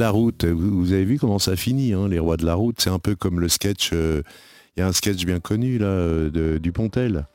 de 0.00 0.04
la 0.04 0.10
route. 0.10 0.44
Vous, 0.46 0.80
vous 0.80 0.92
avez 0.92 1.04
vu 1.04 1.18
comment 1.18 1.38
ça 1.38 1.56
finit, 1.56 1.92
hein, 1.92 2.08
les 2.08 2.18
rois 2.18 2.38
de 2.38 2.46
la 2.46 2.54
route. 2.54 2.76
C'est 2.80 2.88
un 2.90 2.98
peu 2.98 3.14
comme 3.14 3.38
le 3.38 3.48
sketch. 3.50 3.90
euh, 3.92 4.22
Il 4.76 4.80
y 4.80 4.82
a 4.82 4.86
un 4.88 4.92
sketch 4.92 5.24
bien 5.26 5.40
connu 5.40 5.76
là 5.78 5.86
euh, 5.86 6.30
de, 6.30 6.56
du 6.58 6.72
Pontel. 6.72 7.26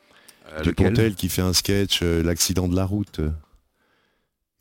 Euh, 0.58 0.62
du 0.62 0.72
Pontel 0.74 1.14
qui 1.14 1.28
fait 1.28 1.42
un 1.42 1.52
sketch, 1.52 2.00
euh, 2.02 2.22
l'accident 2.24 2.66
de 2.68 2.74
la 2.74 2.84
route. 2.84 3.20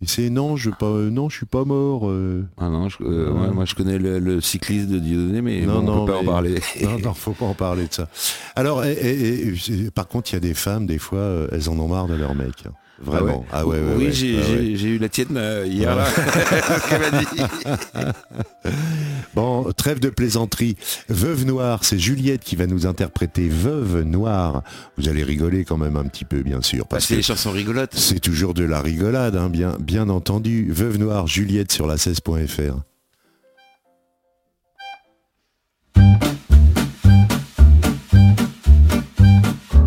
Et 0.02 0.08
c'est 0.08 0.30
non, 0.30 0.56
je 0.58 0.70
pas, 0.70 0.86
euh, 0.88 1.10
non, 1.10 1.30
je 1.30 1.38
suis 1.38 1.46
pas 1.46 1.64
mort. 1.66 2.10
euh. 2.10 2.46
Ah 2.58 2.70
non, 2.70 2.90
je- 2.90 2.98
euh, 3.02 3.32
ouais, 3.32 3.50
moi 3.52 3.66
je 3.66 3.74
connais 3.76 3.98
le, 3.98 4.20
le 4.20 4.42
cycliste 4.42 4.90
de 4.90 5.00
Dieudonné, 5.00 5.42
mais 5.42 5.62
Non, 5.66 5.76
bon, 5.76 5.80
on 5.80 5.96
non, 5.96 6.06
peut 6.06 6.12
pas 6.12 6.18
en 6.20 6.26
parler. 6.26 6.60
Non, 6.84 7.00
non, 7.00 7.14
faut 7.14 7.32
pas 7.34 7.46
en 7.46 7.54
parler 7.54 7.88
de 7.88 7.94
ça. 7.94 8.10
Alors, 8.56 8.84
et- 8.86 8.92
et- 8.94 9.48
et, 9.48 9.56
c'est- 9.56 9.92
par 9.92 10.08
contre, 10.08 10.32
il 10.32 10.34
y 10.34 10.38
a 10.38 10.42
des 10.42 10.54
femmes, 10.54 10.86
des 10.86 10.98
fois, 11.00 11.20
euh, 11.20 11.48
elles 11.52 11.70
en 11.70 11.80
ont 11.80 11.88
marre 11.88 12.08
de 12.08 12.14
leur 12.16 12.36
mec. 12.36 12.66
hein. 12.68 12.72
Vraiment. 13.02 13.46
Ah 13.52 13.66
ouais, 13.68 13.78
ouais, 13.78 13.84
oui, 13.98 14.06
ouais. 14.06 14.12
j'ai 14.12 14.36
Ah 14.38 14.40
ouais. 14.40 14.46
j'ai- 14.64 14.76
j'ai 14.78 14.88
eu 14.88 14.98
la 14.98 15.10
tienne 15.10 15.36
euh, 15.36 15.66
hier 15.68 15.94
là. 15.96 16.06
dit. 17.20 17.42
Bon, 19.36 19.70
trêve 19.76 20.00
de 20.00 20.10
plaisanterie. 20.10 20.78
Veuve 21.10 21.44
Noire, 21.46 21.84
c'est 21.84 22.00
Juliette 22.00 22.44
qui 22.44 22.56
va 22.56 22.68
nous 22.68 22.86
interpréter 22.86 23.50
Veuve 23.50 24.02
Noire. 24.04 24.64
Vous 24.98 25.10
allez 25.10 25.24
rigoler 25.24 25.66
quand 25.66 25.78
même 25.78 25.98
un 25.98 26.06
petit 26.06 26.24
peu, 26.26 26.42
bien 26.42 26.62
sûr, 26.62 26.84
Bah, 26.84 26.88
parce 26.92 27.06
c'est 27.06 27.16
que 27.16 27.20
les 27.20 27.24
chansons 27.24 27.52
rigolotes. 27.52 27.94
c'est 27.96 28.20
toujours 28.22 28.54
de 28.54 28.64
la 28.64 28.80
rigolade, 28.82 29.36
hein, 29.36 29.50
bien, 29.50 29.76
bien 29.80 30.08
entendu. 30.10 30.72
Veuve 30.72 30.98
Noire, 30.98 31.28
Juliette 31.28 31.72
sur 31.74 31.88
la 31.88 31.98
16.fr. 31.98 32.80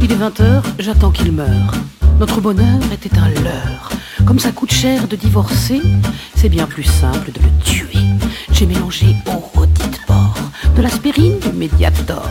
Il 0.01 0.12
est 0.12 0.16
20h, 0.16 0.62
j'attends 0.79 1.11
qu'il 1.11 1.33
meure. 1.33 1.73
Notre 2.19 2.41
bonheur 2.41 2.81
était 2.93 3.17
un 3.19 3.29
leurre. 3.29 3.91
Comme 4.27 4.39
ça 4.39 4.53
coûte 4.53 4.73
cher 4.73 5.07
de 5.09 5.17
divorcer, 5.17 5.81
c'est 6.35 6.49
bien 6.49 6.67
plus 6.67 6.83
simple 6.83 7.31
de 7.33 7.41
le 7.41 7.65
tuer. 7.65 7.99
J'ai 8.53 8.67
mélangé 8.67 9.15
au 9.27 9.39
rôti 9.39 9.89
de 9.89 9.99
de 10.79 10.83
l'aspirine, 10.83 11.41
du 11.41 11.53
médiator. 11.53 12.31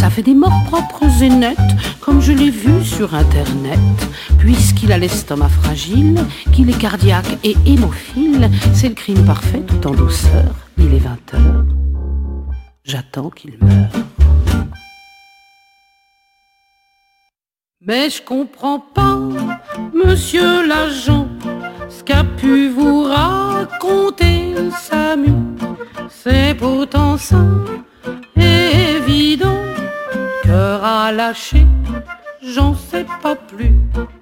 Ça 0.00 0.08
fait 0.08 0.22
des 0.22 0.34
morts 0.34 0.64
propres 0.64 1.22
et 1.22 1.28
nettes, 1.28 1.58
comme 2.00 2.22
je 2.22 2.32
l'ai 2.32 2.48
vu 2.48 2.82
sur 2.82 3.14
internet. 3.14 3.78
Puisqu'il 4.38 4.92
a 4.92 4.98
l'estomac 4.98 5.50
fragile, 5.50 6.24
qu'il 6.52 6.70
est 6.70 6.78
cardiaque 6.78 7.38
et 7.44 7.54
hémophile, 7.66 8.50
c'est 8.72 8.88
le 8.88 8.94
crime 8.94 9.24
parfait 9.26 9.62
tout 9.66 9.86
en 9.86 9.92
douceur. 9.92 10.54
Il 10.78 10.94
est 10.94 11.00
20h, 11.00 11.66
j'attends 12.84 13.28
qu'il 13.28 13.58
meure. 13.60 14.11
Mais 17.84 18.10
je 18.10 18.22
comprends 18.22 18.78
pas, 18.78 19.18
monsieur 19.92 20.64
l'agent, 20.64 21.26
ce 21.88 22.04
qu'a 22.04 22.22
pu 22.22 22.68
vous 22.68 23.02
raconter 23.02 24.54
Samu. 24.78 25.32
C'est 26.08 26.56
pourtant 26.56 27.16
ça, 27.16 27.44
évident, 28.36 29.58
cœur 30.44 30.84
à 30.84 31.10
lâcher, 31.10 31.66
j'en 32.40 32.72
sais 32.76 33.06
pas 33.20 33.34
plus. 33.34 33.74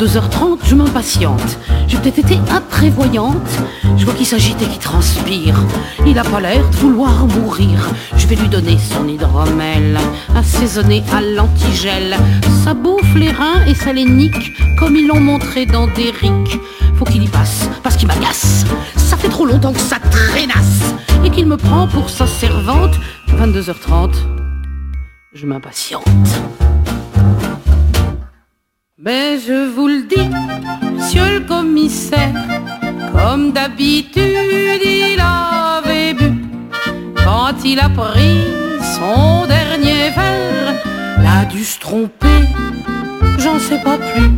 22h30, 0.00 0.60
je 0.64 0.74
m'impatiente. 0.74 1.58
J'ai 1.86 1.98
peut-être 1.98 2.20
été 2.20 2.38
imprévoyante. 2.50 3.50
Je 3.98 4.06
vois 4.06 4.14
qu'il 4.14 4.24
s'agite 4.24 4.56
et 4.62 4.64
qu'il 4.64 4.78
transpire. 4.78 5.60
Il 6.06 6.18
a 6.18 6.24
pas 6.24 6.40
l'air 6.40 6.66
de 6.70 6.76
vouloir 6.76 7.26
mourir. 7.26 7.86
Je 8.16 8.26
vais 8.26 8.36
lui 8.36 8.48
donner 8.48 8.78
son 8.78 9.06
hydromel, 9.06 9.98
assaisonné 10.34 11.04
à 11.12 11.20
l'antigel. 11.20 12.16
Ça 12.64 12.72
bouffe 12.72 13.14
les 13.14 13.30
reins 13.30 13.66
et 13.66 13.74
ça 13.74 13.92
les 13.92 14.06
comme 14.78 14.96
ils 14.96 15.06
l'ont 15.06 15.20
montré 15.20 15.66
dans 15.66 15.86
Derrick. 15.88 16.58
Faut 16.96 17.04
qu'il 17.04 17.22
y 17.22 17.28
passe, 17.28 17.68
parce 17.82 17.96
qu'il 17.96 18.08
m'agace. 18.08 18.64
Ça 18.96 19.18
fait 19.18 19.28
trop 19.28 19.44
longtemps 19.44 19.74
que 19.74 19.80
ça 19.80 19.98
traînasse. 19.98 20.94
Et 21.26 21.30
qu'il 21.30 21.44
me 21.44 21.58
prend 21.58 21.86
pour 21.86 22.08
sa 22.08 22.26
servante. 22.26 22.94
22h30, 23.36 24.14
je 25.34 25.44
m'impatiente. 25.44 26.08
Mais 29.02 29.38
je 29.38 29.72
vous 29.74 29.88
le 29.88 30.02
dis, 30.02 30.28
monsieur 30.92 31.38
le 31.38 31.40
commissaire, 31.40 32.34
comme 33.14 33.50
d'habitude 33.50 34.82
il 34.84 35.18
avait 35.18 36.12
bu. 36.12 36.34
Quand 37.14 37.54
il 37.64 37.78
a 37.78 37.88
pris 37.88 38.40
son 38.98 39.46
dernier 39.46 40.10
verre, 40.10 40.74
l'a 41.22 41.46
dû 41.46 41.64
se 41.64 41.78
tromper, 41.78 42.44
j'en 43.38 43.58
sais 43.58 43.80
pas 43.80 43.96
plus. 43.96 44.30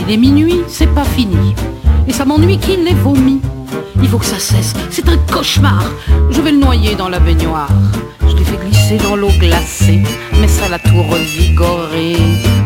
Il 0.00 0.12
est 0.12 0.18
minuit, 0.18 0.60
c'est 0.68 0.94
pas 0.94 1.04
fini. 1.04 1.54
Et 2.06 2.12
ça 2.12 2.26
m'ennuie 2.26 2.58
qu'il 2.58 2.84
l'ait 2.84 2.92
vomi. 2.92 3.40
Il 4.02 4.08
faut 4.08 4.18
que 4.18 4.24
ça 4.24 4.38
cesse, 4.38 4.74
c'est 4.90 5.08
un 5.08 5.16
cauchemar. 5.32 5.84
Je 6.30 6.40
vais 6.40 6.52
le 6.52 6.58
noyer 6.58 6.94
dans 6.94 7.08
la 7.08 7.20
baignoire. 7.20 7.70
Je 8.28 8.36
l'ai 8.36 8.44
fait 8.44 8.56
glisser 8.56 8.96
dans 8.98 9.16
l'eau 9.16 9.30
glacée, 9.38 10.02
mais 10.40 10.48
ça 10.48 10.68
l'a 10.68 10.78
tout 10.78 11.02
revigoré. 11.02 12.16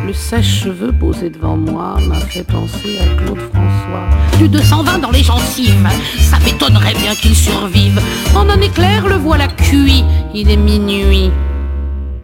Le 0.07 0.12
sèche-cheveux 0.12 0.93
posé 0.93 1.31
devant 1.31 1.57
moi 1.57 1.97
m'a 2.07 2.17
fait 2.17 2.45
penser 2.45 2.99
à 3.01 3.23
Claude 3.23 3.41
François. 3.53 4.07
Du 4.38 4.49
220 4.49 4.99
dans 4.99 5.11
les 5.11 5.23
gencives, 5.23 5.88
ça 6.19 6.38
m'étonnerait 6.41 6.95
bien 6.95 7.15
qu'il 7.15 7.35
survive. 7.35 8.01
En 8.35 8.49
un 8.49 8.61
éclair, 8.61 9.07
le 9.07 9.17
voilà 9.17 9.49
cuit. 9.49 10.05
Il 10.35 10.51
est 10.51 10.57
minuit, 10.57 11.31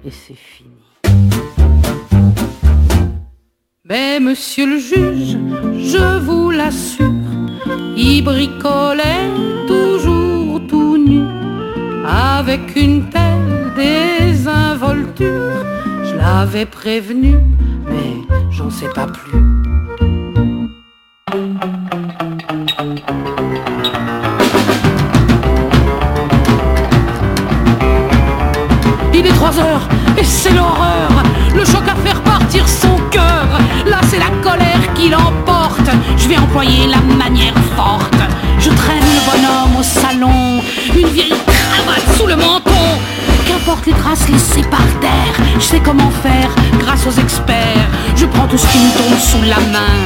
et 0.05 0.11
c'est 0.11 0.35
fini. 0.35 0.71
Mais 3.85 4.21
monsieur 4.21 4.67
le 4.67 4.79
juge, 4.79 5.39
je 5.79 6.19
vous 6.19 6.51
l'assure, 6.51 7.07
il 8.01 8.23
bricolait 8.23 9.29
toujours 9.67 10.61
tout 10.69 10.97
nu, 10.97 11.25
avec 12.07 12.77
une 12.77 13.09
telle 13.11 13.73
désinvolture. 13.77 15.65
Je 16.05 16.15
l'avais 16.15 16.65
prévenu, 16.65 17.35
mais 17.89 18.15
j'en 18.53 18.71
sais 18.71 18.89
pas 18.95 19.07
plus. 19.07 19.43
Il 29.13 29.27
est 29.27 29.31
3 29.31 29.59
heures 29.59 29.89
et 30.17 30.23
c'est 30.23 30.53
l'horreur. 30.53 31.11
Le 31.53 31.65
choc 31.65 31.83
à 31.89 31.97
faire 31.97 32.23
partir 32.23 32.69
son 32.69 32.97
cœur. 33.11 33.49
Là, 33.87 33.99
c'est 34.05 34.21
la 34.21 34.31
colère 34.41 34.95
qui 34.95 35.09
l'emporte. 35.09 35.58
Je 36.17 36.29
vais 36.29 36.37
employer 36.37 36.87
la 36.87 37.01
manière 37.17 37.55
forte. 37.77 38.15
Je 38.59 38.71
traîne 38.71 39.01
le 39.01 39.23
bonhomme 39.31 39.77
au 39.79 39.83
salon. 39.83 40.63
Une 40.97 41.09
vieille 41.09 41.35
cravate 41.47 42.17
sous 42.17 42.27
le 42.27 42.37
menton. 42.37 42.85
Qu'importe 43.47 43.87
les 43.87 43.95
traces 43.95 44.29
laissées 44.29 44.69
par 44.69 44.87
terre. 45.01 45.35
Je 45.59 45.65
sais 45.65 45.81
comment 45.81 46.11
faire 46.11 46.51
grâce 46.79 47.07
aux 47.07 47.21
experts. 47.21 47.89
Je 48.17 48.27
prends 48.27 48.47
tout 48.47 48.59
ce 48.59 48.67
qui 48.67 48.79
me 48.79 48.91
tombe 48.99 49.19
sous 49.19 49.43
la 49.43 49.61
main. 49.73 49.97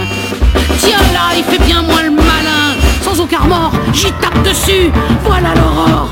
Tiens 0.79 0.99
là, 1.13 1.35
il 1.37 1.45
fait 1.45 1.63
bien 1.65 1.83
moins 1.83 2.03
le 2.03 2.11
malin. 2.11 2.77
Sans 3.03 3.21
aucun 3.21 3.39
remords, 3.39 3.73
j'y 3.93 4.13
tape 4.13 4.43
dessus. 4.43 4.91
Voilà 5.25 5.55
l'aurore. 5.55 6.11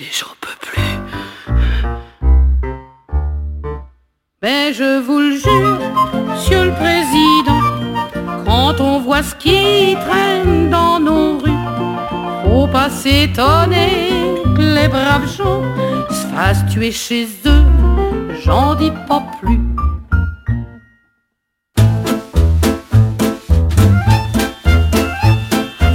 Et 0.00 0.10
j'en 0.18 0.34
peux 0.40 0.56
plus. 0.60 0.82
Mais 4.42 4.72
je 4.72 5.00
vous 5.00 5.18
le 5.18 5.36
jure, 5.36 5.78
monsieur 6.30 6.64
le 6.64 6.72
président, 6.72 7.27
quand 8.68 8.80
on 8.82 9.00
voit 9.00 9.22
ce 9.22 9.34
qui 9.34 9.96
traîne 10.06 10.68
dans 10.68 11.00
nos 11.00 11.38
rues, 11.38 11.64
faut 12.44 12.66
pas 12.66 12.90
s'étonner 12.90 14.10
que 14.54 14.60
les 14.60 14.88
braves 14.88 15.26
gens 15.38 15.62
se 16.10 16.26
fassent 16.34 16.66
tuer 16.66 16.92
chez 16.92 17.26
eux, 17.46 17.64
j'en 18.44 18.74
dis 18.74 18.92
pas 19.08 19.22
plus. 19.40 19.60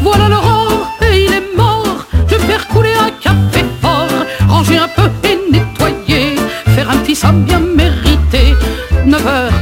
Voilà 0.01 0.29
l'aurore 0.29 0.87
et 1.01 1.25
il 1.25 1.31
est 1.31 1.55
mort. 1.55 2.07
Je 2.27 2.35
vais 2.35 2.43
faire 2.43 2.67
couler 2.69 2.95
un 3.07 3.11
café 3.21 3.65
fort, 3.81 4.07
ranger 4.47 4.79
un 4.79 4.87
peu 4.87 5.09
et 5.29 5.37
nettoyer, 5.51 6.37
faire 6.75 6.89
un 6.89 6.97
petit 6.97 7.15
somme 7.15 7.43
bien 7.43 7.59
mérité. 7.59 8.55
9 9.05 9.27
heures, 9.27 9.52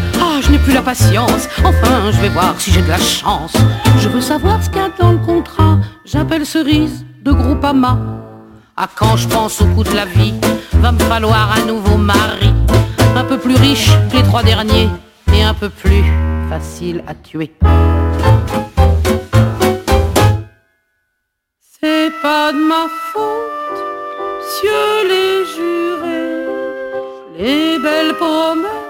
Enfin, 0.84 2.12
je 2.12 2.20
vais 2.22 2.30
voir 2.30 2.60
si 2.60 2.72
j'ai 2.72 2.82
de 2.82 2.90
la 2.90 2.98
chance. 2.98 3.54
Je 4.00 4.10
veux 4.10 4.22
savoir 4.22 4.64
ce 4.64 4.70
qu'il 4.70 4.82
y 4.82 4.86
a 4.86 4.90
dans 5.00 5.12
le 5.12 5.20
contrat. 5.20 5.78
J'appelle 6.06 6.46
cerise 6.46 7.06
de 7.22 7.32
groupe 7.32 7.64
Ama. 7.64 8.00
À 8.76 8.88
quand 8.88 9.16
je 9.16 9.28
pense 9.28 9.62
au 9.62 9.66
coût 9.66 9.84
de 9.84 9.94
la 9.94 10.06
vie, 10.06 10.34
va 10.74 10.92
me 10.92 11.00
falloir 11.00 11.56
un 11.56 11.66
nouveau 11.66 11.98
mari. 11.98 12.52
Un 13.16 13.24
peu 13.24 13.38
plus 13.38 13.56
riche 13.56 13.92
que 14.10 14.18
les 14.18 14.24
trois 14.24 14.42
derniers 14.42 14.90
et 15.36 15.44
un 15.44 15.54
peu 15.54 15.70
plus 15.70 16.04
facile 16.50 17.04
à 17.08 17.14
tuer. 17.14 17.54
C'est 21.60 22.12
pas 22.24 22.52
de 22.52 22.58
ma 22.58 22.88
faute, 23.14 23.80
cieux 24.56 25.08
les 25.08 25.46
jurés, 25.56 26.48
les 27.38 27.80
belles 27.80 28.16
promesses 28.16 28.82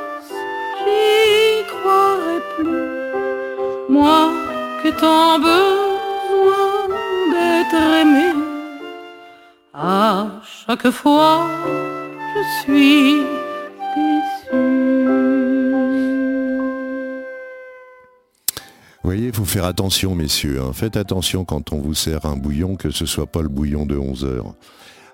moi 3.91 4.31
qui 4.81 4.91
tant 4.93 5.37
besoin 5.37 6.87
d'être 7.31 7.81
aimé. 8.01 8.33
À 9.73 10.27
chaque 10.65 10.89
fois, 10.89 11.47
je 12.33 12.61
suis 12.61 13.21
Vous 19.03 19.09
voyez, 19.09 19.27
il 19.27 19.33
faut 19.33 19.45
faire 19.45 19.65
attention, 19.65 20.13
messieurs. 20.15 20.61
hein. 20.61 20.71
Faites 20.73 20.95
attention 20.95 21.43
quand 21.43 21.73
on 21.73 21.79
vous 21.79 21.95
sert 21.95 22.25
un 22.25 22.37
bouillon, 22.37 22.75
que 22.75 22.91
ce 22.91 23.05
soit 23.05 23.25
pas 23.25 23.41
le 23.41 23.49
bouillon 23.49 23.85
de 23.85 23.97
11 23.97 24.23
heures. 24.25 24.53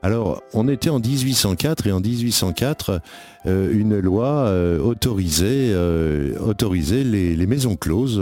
Alors, 0.04 0.42
on 0.54 0.68
était 0.68 0.90
en 0.90 1.00
1804 1.00 1.88
et 1.88 1.92
en 1.92 2.00
1804, 2.00 3.02
euh, 3.46 3.72
une 3.74 4.00
loi 4.00 4.28
euh, 4.48 4.80
autorisait, 4.80 5.72
euh, 5.72 6.38
autorisait 6.40 7.04
les, 7.04 7.36
les 7.36 7.48
maisons 7.48 7.76
closes 7.76 8.22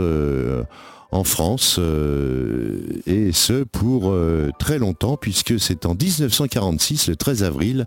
en 1.12 1.24
France, 1.24 1.78
et 3.06 3.32
ce 3.32 3.62
pour 3.62 4.14
très 4.58 4.78
longtemps, 4.78 5.16
puisque 5.16 5.60
c'est 5.60 5.86
en 5.86 5.94
1946, 5.94 7.08
le 7.08 7.16
13 7.16 7.44
avril, 7.44 7.86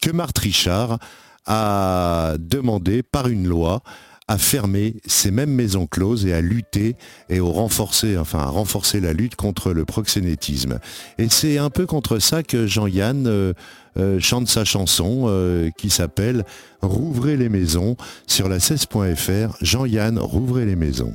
que 0.00 0.10
Marthe 0.10 0.38
Richard 0.38 0.98
a 1.46 2.34
demandé 2.38 3.02
par 3.02 3.28
une 3.28 3.48
loi 3.48 3.82
à 4.28 4.38
fermer 4.38 4.94
ces 5.06 5.30
mêmes 5.30 5.50
maisons 5.50 5.86
closes 5.86 6.26
et 6.26 6.32
à 6.32 6.40
lutter 6.40 6.96
et 7.28 7.40
au 7.40 7.50
renforcer, 7.50 8.16
enfin 8.16 8.38
à 8.38 8.46
renforcer 8.46 9.00
la 9.00 9.12
lutte 9.12 9.36
contre 9.36 9.72
le 9.72 9.84
proxénétisme. 9.84 10.78
Et 11.18 11.28
c'est 11.28 11.58
un 11.58 11.70
peu 11.70 11.86
contre 11.86 12.18
ça 12.18 12.42
que 12.42 12.66
Jean-Yann 12.66 13.26
euh, 13.26 13.52
euh, 13.98 14.20
chante 14.20 14.48
sa 14.48 14.64
chanson 14.64 15.24
euh, 15.26 15.70
qui 15.76 15.90
s'appelle 15.90 16.44
Rouvrez 16.80 17.36
les 17.36 17.48
maisons 17.48 17.96
sur 18.26 18.48
la 18.48 18.58
16.fr. 18.58 19.56
Jean-Yann, 19.60 20.18
rouvrez 20.18 20.66
les 20.66 20.76
maisons. 20.76 21.14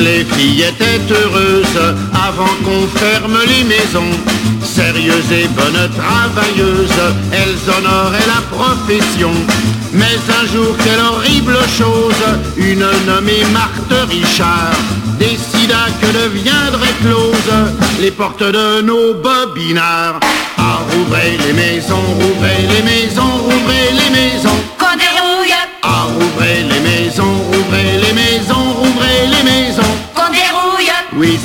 Les 0.00 0.24
filles 0.24 0.62
étaient 0.62 1.00
heureuses 1.12 1.94
avant 2.14 2.54
qu'on 2.64 2.86
ferme 2.98 3.38
les 3.46 3.64
maisons. 3.64 4.14
Sérieuses 4.62 5.32
et 5.32 5.48
bonnes 5.48 5.88
travailleuses, 5.96 7.02
elles 7.32 7.70
honoraient 7.70 8.26
la 8.26 8.42
profession. 8.56 9.32
Mais 9.92 10.18
un 10.40 10.46
jour, 10.52 10.76
quelle 10.84 11.00
horrible 11.00 11.58
chose, 11.78 12.22
une 12.56 12.86
nommée 13.06 13.44
Marthe 13.52 14.08
Richard 14.08 14.74
décida 15.18 15.86
que 16.00 16.06
deviendraient 16.06 16.98
closes 17.02 17.58
les 18.00 18.10
portes 18.10 18.42
de 18.42 18.80
nos 18.82 19.14
bobinards. 19.14 20.20
Ah, 20.56 20.80
rouvrez 20.90 21.36
les 21.46 21.52
maisons, 21.52 22.06
rouvrez 22.20 22.62
les 22.74 22.82
maisons, 22.82 23.36
rouvrez 23.44 23.90
les 23.92 24.10
maisons. 24.10 24.60
Qu'on 24.78 24.86
Ah, 25.82 26.06
rouvrez 26.06 26.62
les 26.62 26.80
maisons, 26.80 27.36
rouvrez 27.52 27.82
les 27.82 27.98
maisons, 27.98 27.99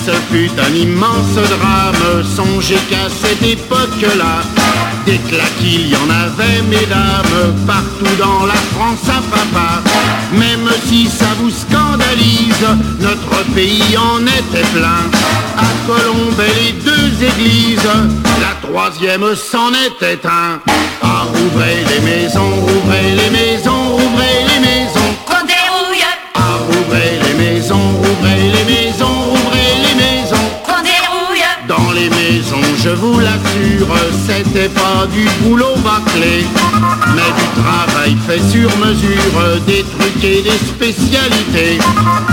ce 0.06 0.12
fut 0.32 0.52
un 0.60 0.74
immense 0.74 1.36
drame, 1.36 2.24
songez 2.36 2.80
qu'à 2.90 3.08
cette 3.22 3.44
époque-là, 3.44 4.44
des 5.06 5.18
claques 5.18 5.62
il 5.62 5.90
y 5.90 5.96
en 5.96 6.10
avait, 6.10 6.62
mesdames, 6.70 7.54
partout 7.68 8.16
dans 8.18 8.46
la 8.46 8.60
France 8.74 9.08
à 9.08 9.22
papa. 9.36 9.82
Même 10.34 10.70
si 10.88 11.08
ça 11.08 11.28
vous 11.40 11.52
scandalise, 11.52 12.68
notre 13.00 13.44
pays 13.54 13.96
en 13.98 14.22
était 14.26 14.68
plein. 14.74 15.04
À 15.58 15.70
Colombes, 15.88 16.44
les 16.60 16.72
deux 16.72 17.24
églises, 17.24 17.90
la 18.42 18.68
troisième 18.68 19.36
s'en 19.36 19.72
était 19.72 20.26
un. 20.26 20.60
Ah, 21.02 21.26
rouvrez 21.34 21.84
les 21.90 22.02
maisons, 22.02 22.52
rouvrez 22.62 23.12
les 23.12 23.30
maisons, 23.30 23.90
rouvrez 23.92 24.38
les 24.50 24.60
maisons. 24.60 25.16
Ah, 26.38 26.60
rouvrez 26.60 27.20
les 27.24 27.34
maisons, 27.44 27.76
rouvrez 27.76 28.42
les 28.42 28.64
maisons, 28.66 28.75
je 32.86 32.92
vous 32.92 33.20
l'assure, 33.20 33.96
c'était 34.28 34.70
pas 34.70 35.08
du 35.12 35.26
boulot 35.42 35.76
bâclé, 35.78 36.46
mais 37.16 37.32
du 37.40 37.48
travail 37.64 38.16
fait 38.28 38.42
sur 38.52 38.70
mesure, 38.78 39.60
des 39.66 39.84
trucs 39.84 40.24
et 40.24 40.44
des 40.44 40.60
spécialités. 40.74 41.80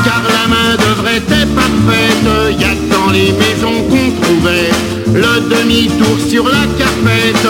Car 0.05 0.23
la 0.29 0.49
main 0.49 0.77
d'œuvre 0.77 1.09
était 1.09 1.47
parfaite, 1.57 2.61
y 2.61 2.65
a 2.65 2.75
que 2.75 2.93
dans 2.93 3.11
les 3.13 3.33
maisons 3.33 3.83
qu'on 3.89 4.11
trouvait 4.21 4.71
le 5.15 5.41
demi-tour 5.49 6.19
sur 6.29 6.45
la 6.45 6.67
carpette 6.79 7.49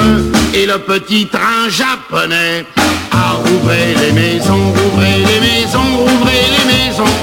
et 0.54 0.66
le 0.66 0.78
petit 0.78 1.26
train 1.26 1.68
japonais. 1.68 2.64
Ah, 3.10 3.34
rouvrez 3.44 3.96
les 4.00 4.12
maisons, 4.12 4.72
rouvrez 4.76 5.18
les 5.18 5.40
maisons, 5.40 5.96
rouvrez 5.98 6.44
les 6.56 6.72
maisons. 6.72 7.14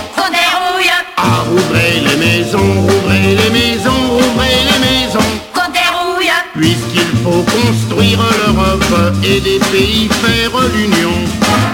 Ah, 1.22 1.44
rouvrez 1.50 2.00
les 2.00 2.16
maisons, 2.16 2.82
rouvrez 2.82 3.36
les 3.36 3.50
maisons, 3.50 3.69
Puisqu'il 6.60 7.18
faut 7.24 7.44
construire 7.44 8.20
l'Europe 8.20 9.14
et 9.24 9.40
des 9.40 9.60
pays 9.72 10.10
faire 10.10 10.52
l'Union, 10.76 11.16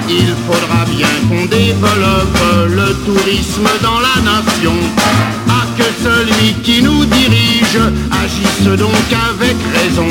il 0.08 0.32
faudra 0.46 0.86
bien 0.96 1.08
qu'on 1.28 1.46
développe 1.46 2.70
le 2.70 2.94
tourisme 3.04 3.68
dans 3.82 4.00
la 4.00 4.22
nation. 4.22 4.76
Ah, 5.50 5.66
que 5.76 5.86
celui 6.04 6.54
qui 6.62 6.84
nous 6.84 7.04
dirige 7.06 7.80
agisse 8.24 8.78
donc 8.78 9.10
avec 9.32 9.56
raison, 9.74 10.08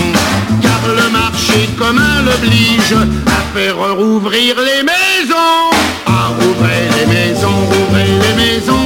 car 0.60 0.80
le 0.88 1.08
marché 1.10 1.68
commun 1.78 2.22
l'oblige 2.26 2.96
à 3.26 3.56
faire 3.56 3.76
rouvrir 3.96 4.56
les 4.56 4.82
maisons. 4.82 5.70
Ah, 6.06 6.30
rouvrez 6.40 6.88
les 6.98 7.06
maisons, 7.06 7.60
rouvrez 7.70 8.10
les 8.24 8.34
maisons, 8.42 8.83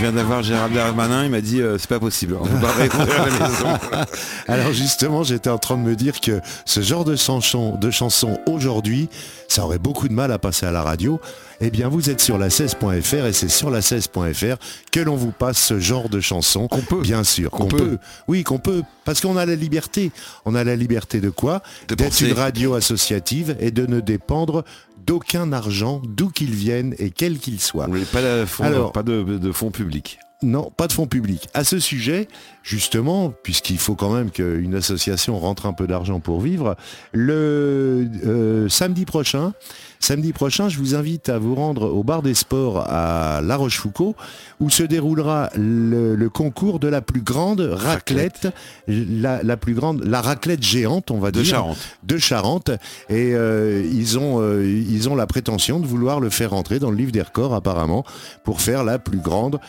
je 0.00 0.06
viens 0.06 0.14
d'avoir 0.14 0.42
Gérald 0.42 0.72
Darmanin, 0.72 1.24
il 1.24 1.30
m'a 1.30 1.42
dit 1.42 1.60
euh, 1.60 1.76
c'est 1.76 1.86
pas 1.90 2.00
possible. 2.00 2.34
On 2.40 2.46
peut 2.46 2.58
pas 2.58 2.72
répondre 2.72 3.12
à 3.12 3.28
la 3.28 3.48
maison. 3.48 3.78
Alors 4.48 4.72
justement, 4.72 5.24
j'étais 5.24 5.50
en 5.50 5.58
train 5.58 5.76
de 5.76 5.82
me 5.82 5.94
dire 5.94 6.22
que 6.22 6.40
ce 6.64 6.80
genre 6.80 7.04
de 7.04 7.16
chanson, 7.16 7.76
de 7.76 7.90
chanson 7.90 8.40
aujourd'hui, 8.46 9.10
ça 9.46 9.62
aurait 9.62 9.78
beaucoup 9.78 10.08
de 10.08 10.14
mal 10.14 10.32
à 10.32 10.38
passer 10.38 10.64
à 10.64 10.72
la 10.72 10.82
radio. 10.82 11.20
Eh 11.60 11.68
bien, 11.70 11.88
vous 11.88 12.08
êtes 12.08 12.22
sur 12.22 12.38
la 12.38 12.48
16.fr 12.48 13.26
et 13.26 13.34
c'est 13.34 13.50
sur 13.50 13.68
la 13.68 13.80
16.fr 13.80 14.56
que 14.90 15.00
l'on 15.00 15.16
vous 15.16 15.32
passe 15.32 15.58
ce 15.58 15.78
genre 15.78 16.08
de 16.08 16.18
chanson. 16.20 16.66
Qu'on 16.66 16.80
peut. 16.80 17.02
Bien 17.02 17.22
sûr, 17.22 17.50
Qu'on 17.50 17.66
peut. 17.66 17.76
peut. 17.76 17.98
Oui, 18.26 18.42
qu'on 18.42 18.58
peut. 18.58 18.82
Parce 19.04 19.20
qu'on 19.20 19.36
a 19.36 19.44
la 19.44 19.54
liberté. 19.54 20.12
On 20.46 20.54
a 20.54 20.64
la 20.64 20.76
liberté 20.76 21.20
de 21.20 21.28
quoi? 21.28 21.60
D'être 21.88 22.22
une 22.22 22.32
radio 22.32 22.72
associative 22.72 23.54
et 23.60 23.70
de 23.70 23.84
ne 23.84 24.00
dépendre 24.00 24.64
d'aucun 25.06 25.52
argent, 25.52 26.00
d'où 26.06 26.28
qu'il 26.30 26.50
vienne 26.54 26.94
et 26.98 27.10
quel 27.10 27.38
qu'il 27.38 27.60
soit. 27.60 27.86
Pas, 28.12 28.22
de 28.22 28.44
fond, 28.46 28.64
Alors- 28.64 28.92
pas 28.92 29.02
de, 29.02 29.22
de 29.22 29.52
fonds 29.52 29.70
publics. 29.70 30.18
Non, 30.42 30.70
pas 30.74 30.86
de 30.86 30.92
fonds 30.94 31.06
publics. 31.06 31.48
À 31.52 31.64
ce 31.64 31.78
sujet, 31.78 32.26
justement, 32.62 33.30
puisqu'il 33.42 33.76
faut 33.78 33.94
quand 33.94 34.10
même 34.10 34.30
qu'une 34.30 34.74
association 34.74 35.38
rentre 35.38 35.66
un 35.66 35.74
peu 35.74 35.86
d'argent 35.86 36.18
pour 36.18 36.40
vivre, 36.40 36.76
le 37.12 38.08
euh, 38.24 38.68
samedi 38.70 39.04
prochain, 39.04 39.52
samedi 40.00 40.32
prochain, 40.32 40.68
je 40.68 40.78
vous 40.78 40.94
invite 40.94 41.28
à 41.28 41.38
vous 41.38 41.54
rendre 41.54 41.82
au 41.92 42.02
bar 42.02 42.22
des 42.22 42.34
sports 42.34 42.84
à 42.88 43.40
La 43.42 43.56
Rochefoucauld, 43.56 44.14
où 44.58 44.68
se 44.70 44.82
déroulera 44.82 45.50
le, 45.56 46.16
le 46.16 46.28
concours 46.28 46.80
de 46.80 46.88
la 46.88 47.00
plus 47.02 47.20
grande 47.20 47.60
raclette, 47.60 48.48
la, 48.88 49.42
la 49.42 49.56
plus 49.56 49.74
grande, 49.74 50.02
la 50.04 50.20
raclette 50.20 50.62
géante, 50.62 51.10
on 51.10 51.18
va 51.20 51.30
De 51.30 51.42
dire, 51.42 51.50
Charente. 51.54 51.78
de 52.02 52.18
Charente. 52.18 52.70
Et 53.08 53.34
euh, 53.34 53.82
ils 53.92 54.18
ont, 54.18 54.40
euh, 54.40 54.64
ils 54.66 55.08
ont 55.08 55.14
la 55.14 55.26
prétention 55.26 55.78
de 55.80 55.86
vouloir 55.86 56.18
le 56.18 56.30
faire 56.30 56.50
rentrer 56.50 56.78
dans 56.78 56.90
le 56.90 56.96
livre 56.96 57.12
des 57.12 57.22
records 57.22 57.54
apparemment 57.54 58.04
pour 58.42 58.60
faire 58.60 58.82
la 58.84 58.98
plus 58.98 59.18
grande 59.18 59.60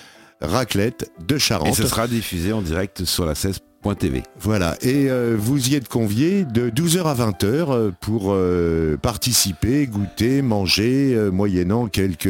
raclette 0.41 1.11
de 1.27 1.35
Et 1.35 1.39
Charente. 1.39 1.75
ce 1.75 1.85
sera 1.87 2.07
diffusé 2.07 2.51
en 2.53 2.61
direct 2.61 3.05
sur 3.05 3.25
la 3.25 3.35
16 3.35 3.59
TV. 3.97 4.23
Voilà, 4.39 4.77
et 4.81 5.09
euh, 5.09 5.35
vous 5.37 5.69
y 5.69 5.75
êtes 5.75 5.87
conviés 5.89 6.45
de 6.45 6.69
12h 6.69 7.03
à 7.03 7.15
20h 7.15 7.45
euh, 7.45 7.91
pour 7.99 8.27
euh, 8.31 8.95
participer, 8.95 9.87
goûter, 9.87 10.41
manger, 10.43 11.13
euh, 11.15 11.31
moyennant 11.31 11.87
quelques, 11.87 12.29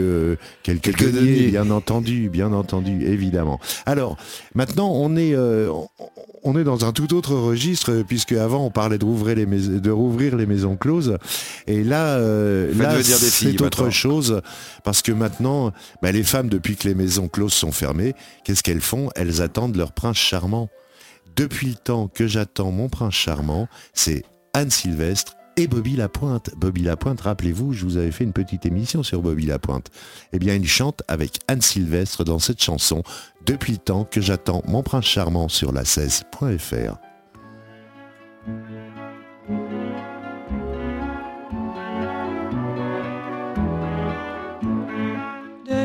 quelques, 0.63 0.81
Quelques 0.81 1.11
deniers, 1.11 1.35
deniers. 1.35 1.47
bien 1.49 1.69
entendu, 1.69 2.29
bien 2.29 2.53
entendu, 2.53 3.05
évidemment. 3.05 3.59
Alors, 3.85 4.17
maintenant, 4.55 4.91
on 4.95 5.15
est, 5.17 5.35
on- 5.37 6.57
est 6.57 6.63
dans 6.63 6.85
un 6.85 6.91
tout 6.93 7.13
autre 7.13 7.35
registre, 7.35 8.03
puisque 8.07 8.31
avant 8.31 8.65
on 8.65 8.71
parlait 8.71 8.97
de 8.97 9.05
rouvrir 9.05 9.35
les, 9.35 9.45
mais- 9.45 9.59
de 9.79 9.91
rouvrir 9.91 10.35
les 10.37 10.45
maisons 10.47 10.75
closes, 10.77 11.17
et 11.67 11.83
là, 11.83 12.17
là 12.17 13.03
c'est 13.03 13.61
autre 13.61 13.89
chose, 13.91 14.41
parce 14.83 15.01
que 15.01 15.11
maintenant, 15.11 15.71
bah, 16.01 16.11
les 16.11 16.23
femmes, 16.23 16.49
depuis 16.49 16.75
que 16.77 16.87
les 16.87 16.95
maisons 16.95 17.27
closes 17.27 17.53
sont 17.53 17.71
fermées, 17.71 18.15
qu'est-ce 18.43 18.63
qu'elles 18.63 18.81
font? 18.81 19.09
Elles 19.15 19.41
attendent 19.41 19.75
leur 19.75 19.91
prince 19.91 20.17
charmant. 20.17 20.69
Depuis 21.36 21.67
le 21.67 21.75
temps 21.75 22.07
que 22.07 22.27
j'attends 22.27 22.71
mon 22.71 22.89
prince 22.89 23.13
charmant, 23.13 23.67
c'est 23.93 24.23
Anne 24.53 24.69
Sylvestre 24.69 25.36
et 25.57 25.67
Bobby 25.67 25.95
Lapointe. 25.95 26.51
Bobby 26.57 26.82
Lapointe, 26.82 27.21
rappelez-vous, 27.21 27.73
je 27.73 27.86
vous 27.86 27.97
avais 27.97 28.11
fait 28.11 28.23
une 28.23 28.34
petite 28.34 28.65
émission 28.65 29.03
sur 29.03 29.21
Bobby 29.21 29.45
Lapointe. 29.45 29.88
Eh 30.34 30.39
bien, 30.39 30.55
il 30.55 30.67
chante 30.67 31.03
avec 31.07 31.39
Anne 31.47 31.61
Sylvestre 31.61 32.23
dans 32.23 32.39
cette 32.39 32.61
chanson 32.61 33.03
Depuis 33.45 33.73
le 33.73 33.77
temps 33.77 34.03
que 34.03 34.21
j'attends 34.21 34.61
mon 34.65 34.84
prince 34.84 35.05
charmant 35.05 35.49
sur 35.49 35.71
la 35.71 35.84
16.fr. 35.84 36.97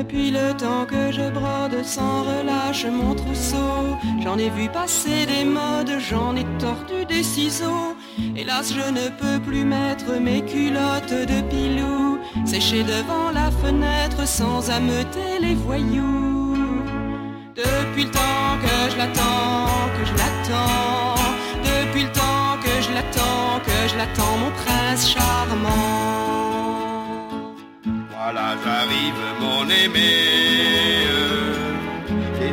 Depuis 0.09 0.31
le 0.31 0.57
temps 0.57 0.87
que 0.87 1.11
je 1.11 1.29
brode 1.31 1.85
sans 1.85 2.23
relâche 2.23 2.87
mon 2.87 3.17
trousseau, 3.17 3.99
j'en 4.23 4.39
ai 4.39 4.51
vu 4.51 4.69
passer 4.69 5.27
des 5.27 5.45
modes, 5.45 5.99
j'en 5.99 6.37
ai 6.37 6.45
tordu 6.61 7.05
des 7.09 7.25
ciseaux. 7.25 7.97
Hélas, 8.37 8.73
je 8.73 8.89
ne 8.89 9.09
peux 9.09 9.41
plus 9.45 9.65
mettre 9.65 10.13
mes 10.21 10.43
culottes 10.43 11.13
de 11.33 11.41
pilou, 11.51 12.19
sécher 12.45 12.85
devant 12.85 13.33
la 13.35 13.51
fenêtre 13.51 14.25
sans 14.29 14.71
ameuter 14.71 15.41
les 15.41 15.57
voyous. 15.57 16.57
Depuis 17.57 18.05
le 18.05 18.11
temps 18.13 18.55
que 18.63 18.93
je 18.93 18.97
l'attends, 18.99 19.91
que 19.97 20.05
je 20.05 20.13
l'attends, 20.13 21.17
depuis 21.65 22.05
le 22.05 22.13
temps 22.13 22.55
que 22.63 22.81
je 22.81 22.93
l'attends, 22.95 23.59
que 23.67 23.89
je 23.89 23.97
l'attends, 23.97 24.37
mon 24.39 24.53
prince 24.53 25.11
charmant. 25.11 26.56
Voilà, 28.29 28.57
j'arrive, 28.65 29.23
mon 29.39 29.63
aimé. 29.71 30.11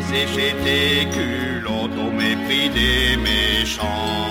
Séché 0.08 0.54
tes 0.64 1.10
culottes 1.16 1.98
au 1.98 2.12
mépris 2.12 2.70
des 2.70 3.18
méchants. 3.18 4.30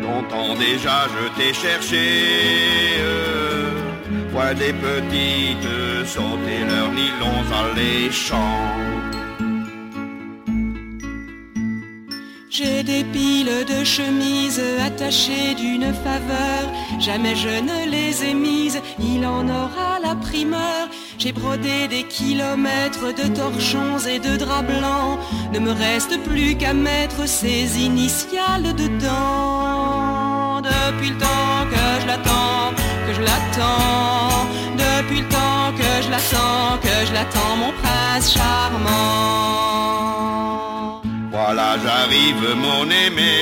Longtemps 0.00 0.54
déjà, 0.54 1.08
je 1.12 1.24
t'ai 1.36 1.52
cherché. 1.52 2.06
Vois 4.30 4.54
des 4.54 4.72
petites 4.72 6.06
sauter 6.06 6.60
leurs 6.70 6.92
nylons 6.92 7.44
alléchants. 7.60 8.76
J'ai 12.58 12.82
des 12.82 13.04
piles 13.04 13.64
de 13.68 13.84
chemises 13.84 14.60
attachées 14.84 15.54
d'une 15.54 15.94
faveur. 15.94 16.64
Jamais 16.98 17.36
je 17.36 17.60
ne 17.70 17.88
les 17.88 18.24
ai 18.24 18.34
mises, 18.34 18.80
il 18.98 19.24
en 19.24 19.48
aura 19.48 20.00
la 20.02 20.16
primeur. 20.16 20.88
J'ai 21.18 21.30
brodé 21.30 21.86
des 21.86 22.02
kilomètres 22.02 23.14
de 23.14 23.28
torchons 23.32 24.00
et 24.08 24.18
de 24.18 24.36
draps 24.36 24.66
blancs. 24.66 25.20
Ne 25.52 25.60
me 25.60 25.70
reste 25.70 26.20
plus 26.24 26.56
qu'à 26.56 26.74
mettre 26.74 27.28
ces 27.28 27.78
initiales 27.78 28.74
dedans. 28.74 30.60
Depuis 30.60 31.10
le 31.10 31.18
temps 31.18 31.64
que 31.70 32.00
je 32.00 32.06
l'attends, 32.08 32.74
que 33.06 33.14
je 33.14 33.20
l'attends. 33.20 34.48
Depuis 34.76 35.20
le 35.20 35.28
temps 35.28 35.72
que 35.78 36.02
je 36.02 36.10
l'attends, 36.10 36.76
que 36.82 37.06
je 37.06 37.12
l'attends, 37.12 37.56
mon 37.56 37.72
prince 37.80 38.32
charmant. 38.32 39.28
Voilà, 41.40 41.76
j'arrive, 41.84 42.56
mon 42.56 42.84
aimé. 42.90 43.36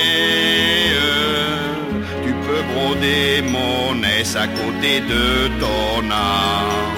Tu 2.23 2.31
peux 2.31 2.63
broder 2.71 3.41
mon 3.41 4.03
aise 4.03 4.37
à 4.37 4.45
côté 4.45 4.99
de 4.99 5.47
ton 5.59 6.05
âme. 6.11 6.97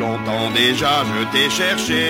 Longtemps 0.00 0.50
déjà, 0.52 1.04
je 1.10 1.20
t'ai 1.32 1.48
cherché. 1.50 2.06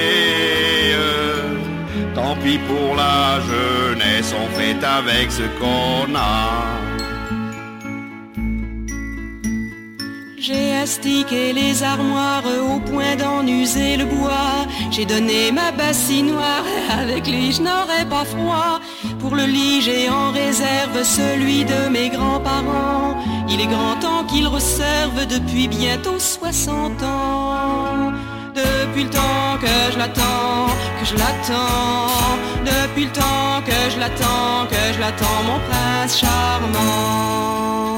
Tant 2.14 2.34
pis 2.42 2.58
pour 2.66 2.96
la 2.96 3.40
jeunesse, 3.50 4.34
on 4.42 4.48
fait 4.58 4.82
avec 4.82 5.30
ce 5.30 5.46
qu'on 5.60 6.14
a. 6.14 6.87
J'ai 10.40 10.76
astiqué 10.76 11.52
les 11.52 11.82
armoires 11.82 12.44
au 12.46 12.78
point 12.78 13.16
d'en 13.16 13.44
user 13.44 13.96
le 13.96 14.04
bois. 14.04 14.66
J'ai 14.90 15.04
donné 15.04 15.50
ma 15.50 15.72
bassinoire, 15.72 16.64
avec 16.88 17.26
lui 17.26 17.52
je 17.52 17.62
n'aurais 17.62 18.04
pas 18.08 18.24
froid. 18.24 18.80
Pour 19.18 19.34
le 19.34 19.44
lit 19.44 19.82
j'ai 19.82 20.08
en 20.08 20.30
réserve 20.30 21.02
celui 21.02 21.64
de 21.64 21.88
mes 21.90 22.08
grands-parents. 22.10 23.16
Il 23.48 23.60
est 23.60 23.66
grand 23.66 23.96
temps 23.96 24.24
qu'il 24.24 24.46
reserve 24.46 25.26
depuis 25.26 25.66
bientôt 25.66 26.18
60 26.18 27.02
ans. 27.02 28.12
Depuis 28.54 29.04
le 29.04 29.10
temps 29.10 29.58
que 29.60 29.92
je 29.92 29.98
l'attends, 29.98 30.68
que 31.00 31.06
je 31.06 31.14
l'attends. 31.16 32.08
Depuis 32.64 33.06
le 33.06 33.12
temps 33.12 33.60
que 33.66 33.90
je 33.92 33.98
l'attends, 33.98 34.66
que 34.70 34.94
je 34.94 35.00
l'attends, 35.00 35.42
mon 35.46 35.58
prince 35.68 36.18
charmant. 36.20 37.97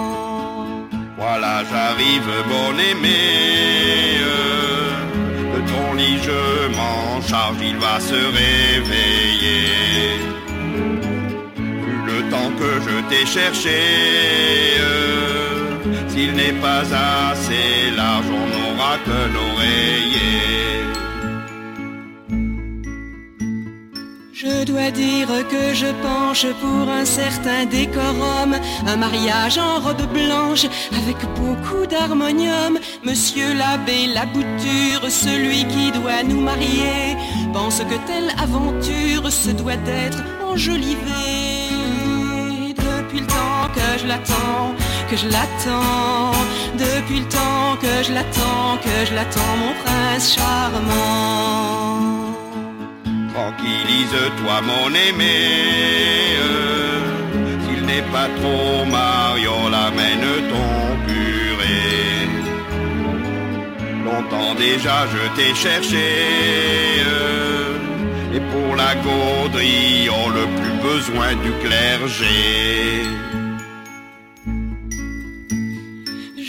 Voilà, 1.21 1.63
j'arrive, 1.71 2.33
mon 2.49 2.73
aimé. 2.79 3.21
De 5.53 5.61
ton 5.71 5.93
lit, 5.93 6.19
je 6.23 6.75
m'en 6.75 7.21
charge, 7.21 7.59
il 7.61 7.77
va 7.77 8.01
se 8.01 8.15
réveiller. 8.15 9.69
Le 12.07 12.19
temps 12.31 12.51
que 12.59 12.71
je 12.87 12.97
t'ai 13.11 13.27
cherché, 13.27 13.81
s'il 16.09 16.33
n'est 16.33 16.59
pas 16.67 16.85
assez 17.31 17.91
large, 17.95 18.31
on 18.41 18.47
n'aura 18.55 18.95
qu'un 19.05 19.31
oreiller. 19.49 20.10
Je 24.61 24.67
dois 24.67 24.91
dire 24.91 25.27
que 25.49 25.73
je 25.73 25.87
penche 26.03 26.45
pour 26.61 26.87
un 26.91 27.07
certain 27.07 27.65
décorum, 27.65 28.55
un 28.87 28.97
mariage 28.97 29.57
en 29.57 29.81
robe 29.81 30.07
blanche 30.13 30.67
avec 31.01 31.17
beaucoup 31.35 31.87
d'harmonium. 31.87 32.79
Monsieur 33.03 33.55
l'abbé 33.55 34.09
Labouture, 34.09 35.03
celui 35.09 35.65
qui 35.65 35.91
doit 35.93 36.23
nous 36.23 36.43
marier, 36.43 37.17
pense 37.55 37.79
que 37.79 37.97
telle 38.07 38.31
aventure 38.39 39.33
se 39.33 39.49
doit 39.49 39.79
d'être 39.79 40.23
enjolivée. 40.47 41.71
Depuis 42.77 43.21
le 43.21 43.27
temps 43.27 43.67
que 43.75 43.99
je 43.99 44.07
l'attends, 44.07 44.75
que 45.11 45.17
je 45.17 45.27
l'attends, 45.29 46.33
depuis 46.75 47.21
le 47.21 47.29
temps 47.29 47.79
que 47.81 48.05
je 48.07 48.13
l'attends, 48.13 48.77
que 48.85 49.07
je 49.09 49.15
l'attends, 49.15 49.57
mon 49.59 49.73
prince 49.83 50.35
charmant. 50.35 52.20
Tranquillise-toi 53.33 54.61
mon 54.63 54.89
aimé. 55.07 55.39
S'il 57.63 57.87
n'est 57.87 58.09
pas 58.13 58.29
trop 58.39 58.85
mariant 58.85 59.69
l'amène 59.69 60.31
ton 60.51 60.73
curé. 61.07 61.81
Longtemps 64.05 64.55
déjà 64.55 65.07
je 65.13 65.23
t'ai 65.37 65.55
cherché. 65.55 66.09
Et 68.35 68.41
pour 68.53 68.77
la 68.77 68.95
gaudrie 69.07 70.09
on 70.11 70.29
le 70.31 70.45
plus 70.59 70.77
besoin 70.89 71.35
du 71.45 71.53
clergé 71.65 73.30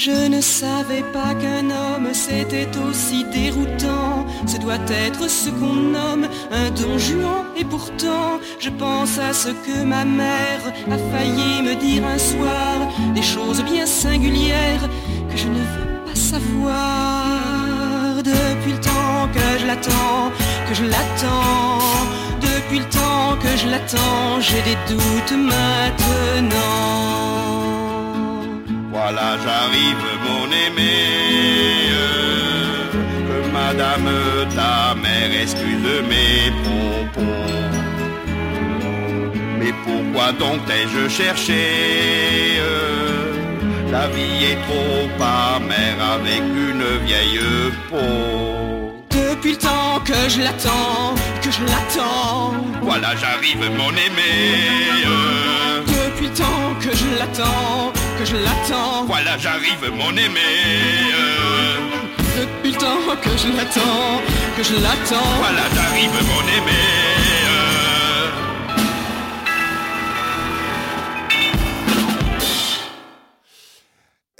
Je 0.04 0.28
ne 0.30 0.41
savais 0.41 1.04
pas 1.14 1.36
qu'un 1.36 1.70
homme 1.70 2.10
c'était 2.12 2.68
aussi 2.89 3.24
déroutant. 3.26 4.26
Ce 4.47 4.58
doit 4.58 4.84
être 4.89 5.30
ce 5.30 5.52
qu'on 5.52 5.76
nomme 5.97 6.28
un 6.52 6.72
don 6.72 6.97
juan. 6.97 7.45
Et 7.56 7.64
pourtant, 7.64 8.39
je 8.58 8.72
pense 8.72 9.20
à 9.20 9.32
ce 9.32 9.49
que 9.49 9.84
ma 9.84 10.04
mère 10.04 10.64
a 10.89 10.97
failli 11.12 11.62
me 11.62 11.76
dire 11.76 12.04
un 12.04 12.18
soir. 12.18 12.89
Des 13.14 13.22
choses 13.22 13.64
bien 13.64 13.86
singulières 13.86 14.89
que 15.30 15.38
je 15.38 15.47
ne 15.47 15.60
veux 15.60 16.04
pas 16.08 16.16
savoir. 16.16 18.24
Depuis 18.24 18.72
le 18.72 18.80
temps 18.80 19.30
que 19.36 19.60
je 19.60 19.68
l'attends, 19.68 20.32
que 20.68 20.74
je 20.74 20.86
l'attends. 20.86 21.78
Depuis 22.41 22.80
le 22.80 22.86
temps 22.86 23.38
que 23.39 23.56
je 23.56 23.68
l'attends, 23.68 24.39
j'ai 24.39 24.64
des 24.64 24.78
doutes 24.89 25.38
maintenant. 25.38 27.40
Voilà 29.04 29.38
j'arrive 29.43 30.06
mon 30.26 30.45
aimé 30.64 30.95
Que 33.28 33.52
madame 33.52 34.10
ta 34.56 34.95
mère 34.95 35.41
excuse 35.41 35.93
mes 36.10 36.52
pompons 36.64 37.52
pourquoi 39.84 40.32
donc 40.34 40.66
t'ai-je 40.66 41.08
cherché? 41.10 41.64
La 43.91 44.08
vie 44.08 44.45
est 44.52 44.60
trop 44.68 45.10
amère 45.56 45.97
avec 46.16 46.39
une 46.39 47.06
vieille 47.06 47.39
peau. 47.89 49.04
Depuis 49.10 49.52
le 49.52 49.58
temps 49.58 49.99
que 50.06 50.30
je 50.30 50.41
l'attends, 50.41 51.16
que 51.41 51.52
je 51.52 51.62
l'attends. 51.64 52.54
Voilà, 52.82 53.16
j'arrive, 53.16 53.70
mon 53.78 53.91
aimé. 53.91 54.34
Depuis 55.88 56.28
le 56.28 56.34
temps 56.34 56.74
que 56.80 56.95
je 56.95 57.20
l'attends, 57.20 57.90
que 58.22 58.28
je 58.28 58.36
l'attends. 58.36 59.05
Voilà, 59.07 59.36
j'arrive, 59.39 59.84
mon 59.95 60.11
aimé. 60.11 60.51
Depuis 62.39 62.72
le 62.72 62.78
temps 62.78 63.15
que 63.22 63.30
je 63.36 63.47
l'attends, 63.57 64.22
que 64.55 64.63
je 64.63 64.76
l'attends. 64.76 65.34
Voilà, 65.39 65.63
j'arrive, 65.74 66.11
mon 66.32 66.41
aimé. 66.57 67.20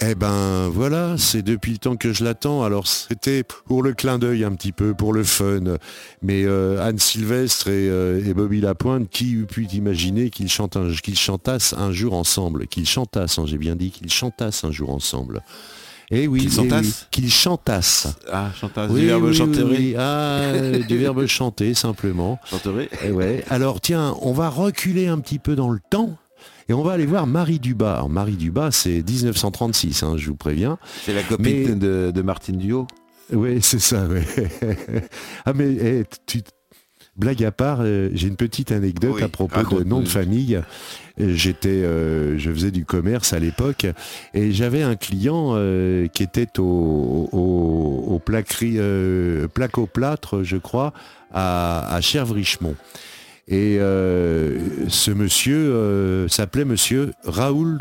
Eh 0.04 0.16
ben 0.16 0.68
voilà, 0.68 1.14
c'est 1.16 1.42
depuis 1.42 1.70
le 1.70 1.78
temps 1.78 1.94
que 1.94 2.12
je 2.12 2.24
l'attends. 2.24 2.64
Alors 2.64 2.88
c'était 2.88 3.44
pour 3.44 3.84
le 3.84 3.92
clin 3.92 4.18
d'œil 4.18 4.42
un 4.42 4.52
petit 4.52 4.72
peu, 4.72 4.94
pour 4.94 5.12
le 5.12 5.22
fun. 5.22 5.76
Mais 6.22 6.42
euh, 6.44 6.84
Anne 6.84 6.98
Sylvestre 6.98 7.68
et, 7.68 7.88
euh, 7.88 8.20
et 8.26 8.34
Bobby 8.34 8.60
Lapointe, 8.60 9.08
qui 9.10 9.30
eût 9.30 9.46
pu 9.46 9.64
imaginer 9.66 10.30
qu'ils 10.30 10.48
chantassent 10.48 11.74
un 11.74 11.92
jour 11.92 12.14
ensemble? 12.14 12.66
Qu'ils 12.66 12.88
chantassent, 12.88 13.38
hein, 13.38 13.44
j'ai 13.46 13.58
bien 13.58 13.76
dit, 13.76 13.92
qu'ils 13.92 14.10
chantassent 14.10 14.64
un 14.64 14.72
jour 14.72 14.90
ensemble. 14.90 15.40
Eh 16.10 16.26
oui, 16.26 16.40
Qu'ils 16.40 16.48
eh 16.48 16.56
chantassent 16.56 17.06
qu'ils 17.12 17.32
chantassent. 17.32 18.08
Ah, 18.30 18.50
chantage 18.60 18.90
Oui, 18.90 19.02
du 19.02 19.06
verbe 19.06 19.30
oui, 19.30 19.62
oui. 19.70 19.94
Ah, 19.96 20.52
du 20.88 20.98
verbe 20.98 21.26
chanter 21.26 21.74
simplement. 21.74 22.40
Chanterer. 22.50 22.90
Eh 23.04 23.12
ouais. 23.12 23.44
Alors 23.48 23.80
tiens, 23.80 24.16
on 24.20 24.32
va 24.32 24.48
reculer 24.48 25.06
un 25.06 25.20
petit 25.20 25.38
peu 25.38 25.54
dans 25.54 25.70
le 25.70 25.78
temps 25.90 26.18
et 26.72 26.74
on 26.74 26.82
va 26.82 26.92
aller 26.92 27.04
voir 27.04 27.26
Marie 27.26 27.58
Dubas. 27.58 27.96
Alors, 27.96 28.08
Marie 28.08 28.36
Dubas, 28.36 28.70
c'est 28.70 29.02
1936, 29.06 30.02
hein, 30.04 30.14
je 30.16 30.28
vous 30.30 30.36
préviens. 30.36 30.78
C'est 31.04 31.12
la 31.12 31.22
copine 31.22 31.68
Mais- 31.68 31.74
de, 31.74 32.10
de 32.14 32.22
Martine 32.22 32.56
Duo. 32.56 32.86
Oui, 33.30 33.58
c'est 33.62 33.78
ça. 33.78 34.06
ouais. 34.06 34.24
ah 35.44 35.52
mais 35.54 35.70
eh, 35.70 36.04
tu- 36.26 36.40
blague 37.14 37.44
à 37.44 37.52
part, 37.52 37.80
euh, 37.82 38.08
j'ai 38.14 38.28
une 38.28 38.36
petite 38.36 38.72
anecdote 38.72 39.16
Oui, 39.16 39.22
à 39.22 39.28
propos 39.28 39.80
de 39.80 39.84
nom 39.84 40.00
de 40.00 40.08
famille. 40.08 40.56
Euh, 41.20 41.34
J'étais, 41.34 41.68
euh, 41.68 42.38
je 42.38 42.50
faisais 42.50 42.70
du 42.70 42.86
commerce 42.86 43.34
à 43.34 43.38
l'époque 43.38 43.86
et 44.32 44.50
j'avais 44.52 44.80
un 44.82 44.96
client 44.96 45.50
euh, 45.56 46.06
qui 46.06 46.22
était 46.22 46.58
au, 46.58 47.28
au, 47.32 48.04
au 48.14 48.18
plaquerie, 48.18 48.76
euh, 48.78 49.46
plaque 49.46 49.76
au 49.76 49.84
plâtre, 49.86 50.42
je 50.42 50.56
crois, 50.56 50.94
à, 51.34 51.94
à 51.94 52.00
Cherve-Richemont. 52.00 52.76
Et 53.48 53.78
euh, 53.80 54.58
ce 54.88 55.10
monsieur 55.10 55.56
euh, 55.56 56.28
s'appelait 56.28 56.64
monsieur 56.64 57.12
Raoul, 57.24 57.78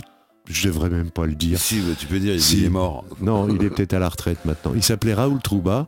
je 0.50 0.68
devrais 0.68 0.90
même 0.90 1.12
pas 1.12 1.26
le 1.26 1.34
dire. 1.36 1.60
Si, 1.60 1.80
bah, 1.82 1.94
tu 1.98 2.08
peux 2.08 2.20
dire, 2.20 2.34
il, 2.34 2.42
Si. 2.42 2.66
est 2.66 2.70
mort. 2.70 3.06
Non, 3.22 3.48
il 3.48 3.64
est 3.64 3.70
peut-être 3.70 3.94
à 3.94 4.00
la 4.00 4.10
retraite 4.10 4.44
maintenant. 4.46 4.74
Il 4.76 4.84
s'appelait 4.84 5.14
Raoul 5.14 5.40
Trouba 5.42 5.88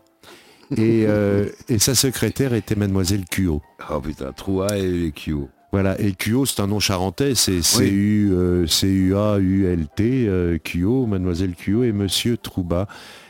et, 0.77 1.05
euh, 1.07 1.47
et 1.69 1.79
sa 1.79 1.95
secrétaire 1.95 2.53
était 2.53 2.75
mademoiselle 2.75 3.25
Cuo. 3.25 3.61
Oh 3.91 3.99
putain, 3.99 4.31
Troua 4.31 4.77
et 4.77 5.11
Kyo. 5.11 5.49
Voilà, 5.71 5.99
et 5.99 6.13
Cuo, 6.13 6.45
c'est 6.45 6.61
un 6.61 6.67
nom 6.67 6.79
charentais, 6.79 7.33
c'est 7.33 7.63
C-U, 7.63 8.31
C-U-A-U-L-T, 8.67 10.25
euh, 10.27 10.59
Cuo, 10.59 11.07
mademoiselle 11.07 11.55
Cuo 11.55 11.83
et 11.83 11.91
monsieur 11.91 12.37
Trouba. 12.37 12.87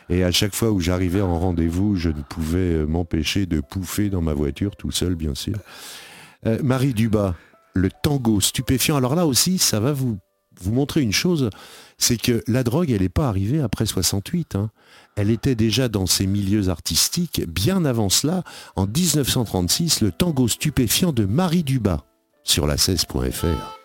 Et 0.09 0.25
à 0.25 0.31
chaque 0.31 0.53
fois 0.53 0.71
où 0.71 0.81
j'arrivais 0.81 1.21
en 1.21 1.39
rendez-vous, 1.39 1.95
je 1.95 2.09
ne 2.09 2.21
pouvais 2.21 2.85
m'empêcher 2.85 3.45
de 3.45 3.61
pouffer 3.61 4.09
dans 4.09 4.21
ma 4.21 4.33
voiture, 4.33 4.75
tout 4.75 4.91
seul 4.91 5.15
bien 5.15 5.35
sûr. 5.35 5.53
Euh, 6.45 6.59
Marie 6.63 6.93
Dubas, 6.93 7.35
le 7.73 7.89
tango 8.03 8.41
stupéfiant. 8.41 8.97
Alors 8.97 9.15
là 9.15 9.25
aussi, 9.25 9.57
ça 9.57 9.79
va 9.79 9.93
vous, 9.93 10.17
vous 10.61 10.71
montrer 10.71 11.01
une 11.01 11.11
chose, 11.11 11.49
c'est 11.97 12.17
que 12.17 12.43
la 12.47 12.63
drogue, 12.63 12.91
elle 12.91 13.01
n'est 13.01 13.09
pas 13.09 13.27
arrivée 13.27 13.61
après 13.61 13.85
68. 13.85 14.55
hein. 14.55 14.69
Elle 15.15 15.29
était 15.29 15.55
déjà 15.55 15.87
dans 15.87 16.05
ces 16.05 16.27
milieux 16.27 16.69
artistiques 16.69 17.43
bien 17.47 17.85
avant 17.85 18.09
cela, 18.09 18.43
en 18.75 18.85
1936, 18.87 20.01
le 20.01 20.11
tango 20.11 20.47
stupéfiant 20.47 21.13
de 21.13 21.25
Marie 21.25 21.63
Dubas 21.63 22.03
sur 22.43 22.67
la 22.67 22.75
16.fr. 22.75 23.82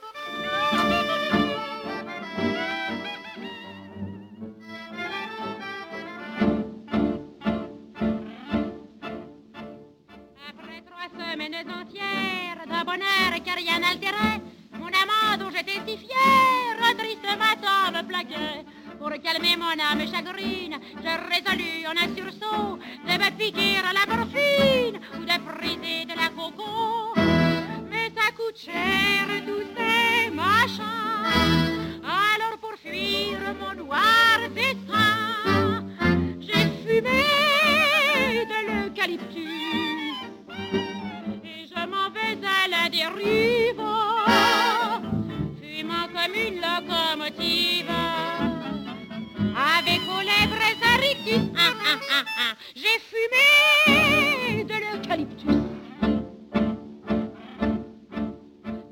fière, 16.05 16.97
triste 16.97 17.39
matin 17.39 17.91
me. 17.93 18.65
Pour 18.99 19.11
calmer 19.23 19.57
mon 19.57 19.79
âme 19.79 20.05
chagrine, 20.13 20.77
je 20.97 21.13
résolus 21.31 21.87
en 21.87 21.97
un 21.97 22.15
sursaut 22.17 22.79
de 23.07 23.13
me 23.13 23.31
piquer 23.39 23.79
à 23.79 23.93
la 23.93 24.05
morphine 24.13 24.99
ou 25.15 25.25
de 25.25 25.37
friser 25.47 26.05
de 26.05 26.15
la 26.17 26.29
coco. 26.37 27.15
Mais 27.91 28.11
ça 28.17 28.33
coûte 28.37 28.59
cher 28.59 29.27
tous 29.47 29.67
ces 29.77 30.31
machins. 30.31 30.83
Alors 32.03 32.59
pour 32.61 32.75
fuir 32.83 33.39
mon 33.61 33.75
noir 33.85 34.39
destin, 34.55 35.85
j'ai 36.41 36.67
fumé 36.83 37.25
de 38.53 38.59
l'eucalyptus 38.69 40.19
et 41.45 41.67
je 41.73 41.87
m'en 41.87 42.11
vais 42.11 42.39
à 42.45 42.69
la 42.69 42.89
dérive, 42.91 43.81
J'ai 52.75 52.99
fumé 53.11 54.65
de 54.65 54.75
l'eucalyptus. 54.75 55.63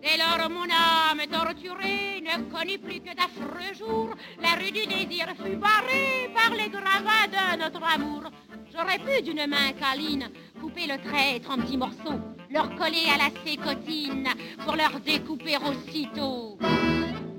Dès 0.03 0.17
lors 0.19 0.51
mon 0.51 0.65
âme 0.65 1.27
torturée 1.31 2.21
ne 2.23 2.43
connut 2.51 2.79
plus 2.79 3.01
que 3.01 3.15
d'affreux 3.15 3.73
jours. 3.79 4.11
La 4.43 4.51
rue 4.57 4.71
du 4.71 4.87
désir 4.87 5.29
fut 5.43 5.57
barrée 5.57 6.29
par 6.35 6.51
les 6.55 6.69
gravats 6.69 7.27
de 7.31 7.57
notre 7.59 7.83
amour. 7.83 8.25
J'aurais 8.73 8.99
pu 8.99 9.23
d'une 9.23 9.47
main 9.47 9.73
câline 9.79 10.29
couper 10.61 10.87
le 10.87 10.99
traître 10.99 11.51
en 11.51 11.57
petits 11.57 11.79
morceaux, 11.79 12.21
leur 12.51 12.75
coller 12.77 13.09
à 13.15 13.17
la 13.17 13.31
sécotine 13.45 14.29
pour 14.63 14.77
leur 14.77 15.01
découper 15.01 15.57
aussitôt. 15.57 16.59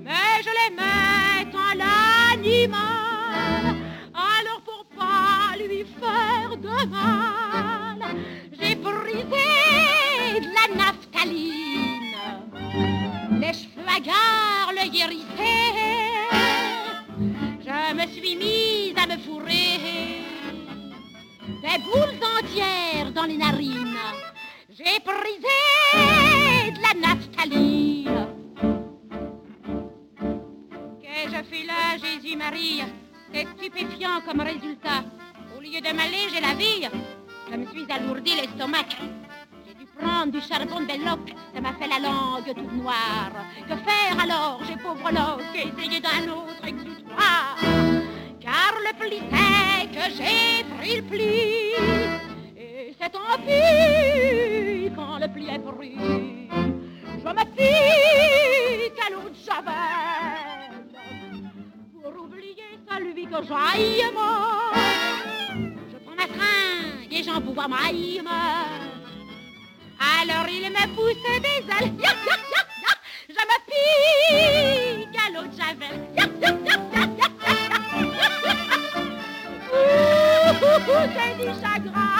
Mais 0.02 0.42
je 0.42 0.50
l'aimais 0.58 1.54
en 1.54 1.74
l'animal, 1.76 3.76
j'ai 8.52 8.74
brisé 8.74 9.20
de 10.40 10.48
la 10.54 10.66
naphtaline. 10.76 12.16
Les 13.40 13.52
cheveux 13.52 13.86
hagards 13.86 14.72
le. 14.72 14.80
Je 17.60 17.94
me 17.94 18.06
suis 18.08 18.36
mise 18.36 18.96
à 18.96 19.06
me 19.06 19.18
fourrer 19.22 19.78
des 21.46 21.78
boules 21.84 22.18
entières 22.38 23.12
dans 23.12 23.24
les 23.24 23.36
narines. 23.36 23.96
J'ai 24.70 24.98
brisé 25.04 25.58
de 26.72 26.82
la 26.82 26.94
naphtaline. 27.08 28.26
Qu'ai-je 31.00 31.42
fait 31.44 31.64
là, 31.64 31.96
Jésus-Marie 32.02 32.82
C'est 33.32 33.46
stupéfiant 33.56 34.20
comme 34.26 34.40
résultat. 34.40 35.04
Au 35.58 35.60
lieu 35.60 35.80
de 35.80 35.92
m'alléger 35.92 36.40
la 36.40 36.54
vie, 36.54 36.86
je 37.50 37.56
me 37.56 37.66
suis 37.66 37.84
alourdi 37.90 38.36
l'estomac. 38.36 38.90
J'ai 39.66 39.74
dû 39.74 39.86
prendre 39.86 40.30
du 40.30 40.40
charbon 40.40 40.82
de 40.82 40.86
belloc, 40.86 41.34
ça 41.52 41.60
m'a 41.60 41.72
fait 41.72 41.88
la 41.88 41.98
langue 41.98 42.54
toute 42.54 42.72
noire. 42.74 43.32
Que 43.68 43.74
faire 43.74 44.16
alors, 44.22 44.60
j'ai 44.68 44.76
pauvre 44.76 45.10
loc, 45.10 45.42
essayer 45.56 45.98
d'un 45.98 46.30
autre 46.30 46.64
exutoire 46.64 47.56
Car 48.40 48.72
le 48.86 48.92
pli 49.00 49.20
c'est 49.32 49.88
que 49.88 50.04
j'ai 50.16 50.62
pris 50.76 50.96
le 50.98 51.02
pli, 51.02 51.72
et 52.56 52.94
c'est 53.00 53.10
tant 53.10 53.36
pis 53.44 54.92
quand 54.94 55.18
le 55.18 55.26
pli 55.26 55.48
est 55.48 55.58
pris. 55.58 55.96
Je 57.18 57.28
me 57.28 57.44
pique 57.56 59.00
à 59.00 59.08
javel 59.44 59.78
pour 60.38 60.57
oublier 62.96 63.04
celui 63.04 63.26
que 63.26 63.36
j'aime. 63.46 64.18
Je 65.92 65.96
prends 66.04 66.16
ma 66.16 66.26
tringue 66.26 67.12
et 67.12 67.22
j'en 67.22 67.40
bois 67.40 67.68
ma 67.68 67.90
hime. 67.90 68.28
Alors 70.20 70.48
il 70.48 70.70
me 70.70 70.94
pousse 70.94 71.22
des 71.40 71.64
ailes. 71.72 71.92
Je 73.28 73.34
me 73.34 73.56
pique 73.68 75.18
à 75.18 75.30
l'eau 75.30 75.46
de 75.46 75.54
javel. 75.56 75.96
Ouh, 79.72 80.58
du 81.38 81.48
chagrin. 81.60 82.14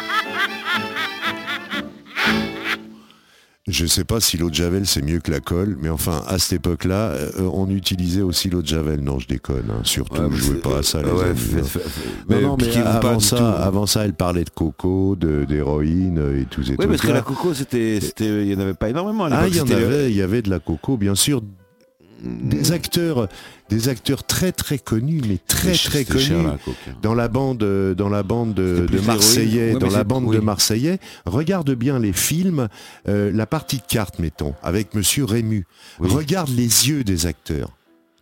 Je 3.68 3.84
sais 3.86 4.04
pas 4.04 4.18
si 4.20 4.38
l'eau 4.38 4.48
de 4.50 4.54
Javel 4.54 4.86
c'est 4.86 5.02
mieux 5.02 5.20
que 5.20 5.30
la 5.30 5.40
colle, 5.40 5.76
mais 5.80 5.90
enfin 5.90 6.22
à 6.26 6.38
cette 6.38 6.54
époque-là, 6.54 7.10
euh, 7.10 7.30
on 7.52 7.68
utilisait 7.68 8.22
aussi 8.22 8.48
l'eau 8.48 8.62
de 8.62 8.66
Javel. 8.66 9.00
Non, 9.00 9.18
je 9.18 9.26
déconne. 9.28 9.64
hein. 9.70 9.80
Surtout, 9.84 10.22
Ouais, 10.22 10.36
jouez 10.36 10.56
pas 10.60 10.78
à 10.78 10.82
ça, 10.82 11.02
les 11.02 11.10
ouais, 11.10 11.24
amis, 11.30 11.38
mais 12.28 12.40
non, 12.40 12.56
avant 12.86 13.20
ça, 13.20 13.36
tout. 13.36 13.42
avant 13.44 13.86
ça, 13.86 14.04
elle 14.04 14.14
parlait 14.14 14.44
de 14.44 14.50
coco, 14.50 15.16
d'héroïne 15.16 16.18
euh, 16.18 16.40
et 16.40 16.44
tous 16.46 16.62
ces 16.64 16.76
Oui, 16.78 16.86
parce 16.86 17.00
que 17.02 17.08
la 17.12 17.20
coco, 17.22 17.52
c'était, 17.54 17.98
il 17.98 18.46
y 18.50 18.54
en 18.54 18.60
avait 18.60 18.74
pas 18.74 18.88
énormément. 18.88 19.24
à 19.24 19.30
Ah, 19.32 19.48
il 19.48 19.56
y 19.56 19.60
en 19.60 19.70
avait, 19.70 20.10
il 20.10 20.16
y 20.16 20.22
avait 20.22 20.42
de 20.42 20.50
la 20.50 20.58
coco, 20.60 20.96
bien 20.96 21.14
sûr. 21.14 21.42
Mm. 22.22 22.48
Des 22.48 22.72
acteurs, 22.72 23.28
des 23.68 23.88
acteurs 23.88 24.24
très 24.24 24.52
très 24.52 24.78
connus, 24.78 25.20
mais 25.26 25.38
très 25.46 25.74
très 25.74 26.04
connus 26.04 26.46
dans 27.02 27.14
la 27.14 27.28
bande, 27.28 27.58
dans 27.96 28.08
la 28.08 28.22
bande 28.22 28.54
de, 28.54 28.86
Marseillais. 29.06 29.74
Ouais, 29.74 29.78
dans 29.78 29.90
la 29.90 30.04
bande 30.04 30.24
oui. 30.24 30.36
de 30.36 30.40
Marseillais. 30.40 30.98
Regarde 31.26 31.70
bien 31.74 31.98
les 31.98 32.12
films, 32.12 32.68
euh, 33.08 33.30
la 33.32 33.46
partie 33.46 33.76
de 33.78 33.86
cartes, 33.88 34.18
mettons, 34.18 34.54
avec 34.62 34.94
Monsieur 34.94 35.24
Rému. 35.24 35.66
Oui. 36.00 36.10
Regarde 36.10 36.50
les 36.50 36.88
yeux 36.88 37.04
des 37.04 37.26
acteurs. 37.26 37.70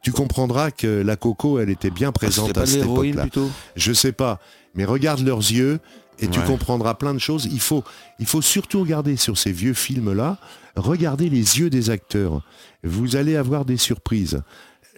Tu 0.03 0.13
comprendras 0.13 0.71
que 0.71 1.03
la 1.03 1.17
coco, 1.17 1.59
elle 1.59 1.71
était 1.71 1.91
bien 1.91 2.09
Ah, 2.09 2.13
présente 2.13 2.57
à 2.59 2.67
cette 2.67 2.85
époque-là. 2.85 3.23
plutôt? 3.23 3.51
Je 3.75 3.93
sais 3.93 4.13
pas, 4.13 4.41
mais 4.75 4.85
regarde 4.85 5.21
leurs 5.21 5.39
yeux 5.39 5.81
et 6.21 6.29
tu 6.29 6.41
comprendras 6.41 6.95
plein 6.95 7.15
de 7.15 7.19
choses. 7.19 7.47
Il 7.51 7.61
faut, 7.61 7.85
il 8.19 8.27
faut 8.27 8.43
surtout 8.43 8.81
regarder 8.81 9.17
sur 9.17 9.39
ces 9.39 9.53
vieux 9.53 9.75
films-là, 9.75 10.39
regardez 10.77 11.29
les 11.29 11.59
yeux 11.59 11.71
des 11.71 11.91
acteurs. 11.91 12.43
Vous 12.85 13.17
allez 13.17 13.37
avoir 13.37 13.65
des 13.65 13.77
surprises. 13.77 14.43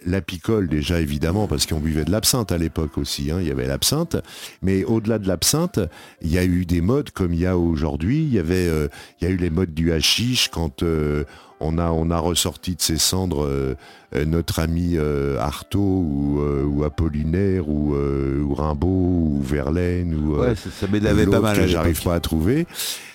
La 0.05 0.21
picole 0.21 0.69
déjà 0.69 1.01
évidemment 1.01 1.47
parce 1.47 1.65
qu'on 1.65 1.81
buvait 1.81 2.05
de 2.05 2.11
l'absinthe 2.11 2.53
à 2.53 2.57
l'époque 2.57 2.97
aussi, 2.97 3.31
hein, 3.31 3.39
il 3.41 3.47
y 3.47 3.51
avait 3.51 3.67
l'absinthe, 3.67 4.15
mais 4.61 4.85
au-delà 4.85 5.19
de 5.19 5.27
l'absinthe, 5.27 5.79
il 6.21 6.31
y 6.31 6.37
a 6.37 6.45
eu 6.45 6.65
des 6.65 6.79
modes 6.79 7.09
comme 7.09 7.33
il 7.33 7.41
y 7.41 7.45
a 7.45 7.57
aujourd'hui, 7.57 8.23
il 8.23 8.33
y 8.33 8.39
avait 8.39 8.67
euh, 8.67 8.87
il 9.19 9.27
y 9.27 9.27
a 9.27 9.33
eu 9.33 9.35
les 9.35 9.49
modes 9.49 9.73
du 9.73 9.91
hashish 9.91 10.47
quand 10.47 10.83
euh, 10.83 11.25
on 11.59 11.77
a 11.77 11.89
on 11.91 12.09
a 12.09 12.17
ressorti 12.19 12.75
de 12.75 12.81
ses 12.81 12.97
cendres 12.97 13.45
euh, 13.45 13.75
euh, 14.15 14.25
notre 14.25 14.57
ami 14.59 14.93
euh, 14.95 15.37
Artaud 15.37 15.79
ou, 15.79 16.39
euh, 16.41 16.63
ou 16.63 16.83
Apollinaire 16.83 17.69
ou, 17.69 17.93
ou 17.95 18.53
Rimbaud 18.55 18.87
ou 18.87 19.41
Verlaine 19.43 20.15
ou 20.15 20.37
Ouais, 20.39 20.55
ça, 20.55 20.69
ça 20.71 20.87
pas 20.87 21.39
mal. 21.39 21.55
que 21.57 21.67
j'arrive 21.67 22.01
pas 22.01 22.15
à 22.15 22.19
trouver. 22.19 22.65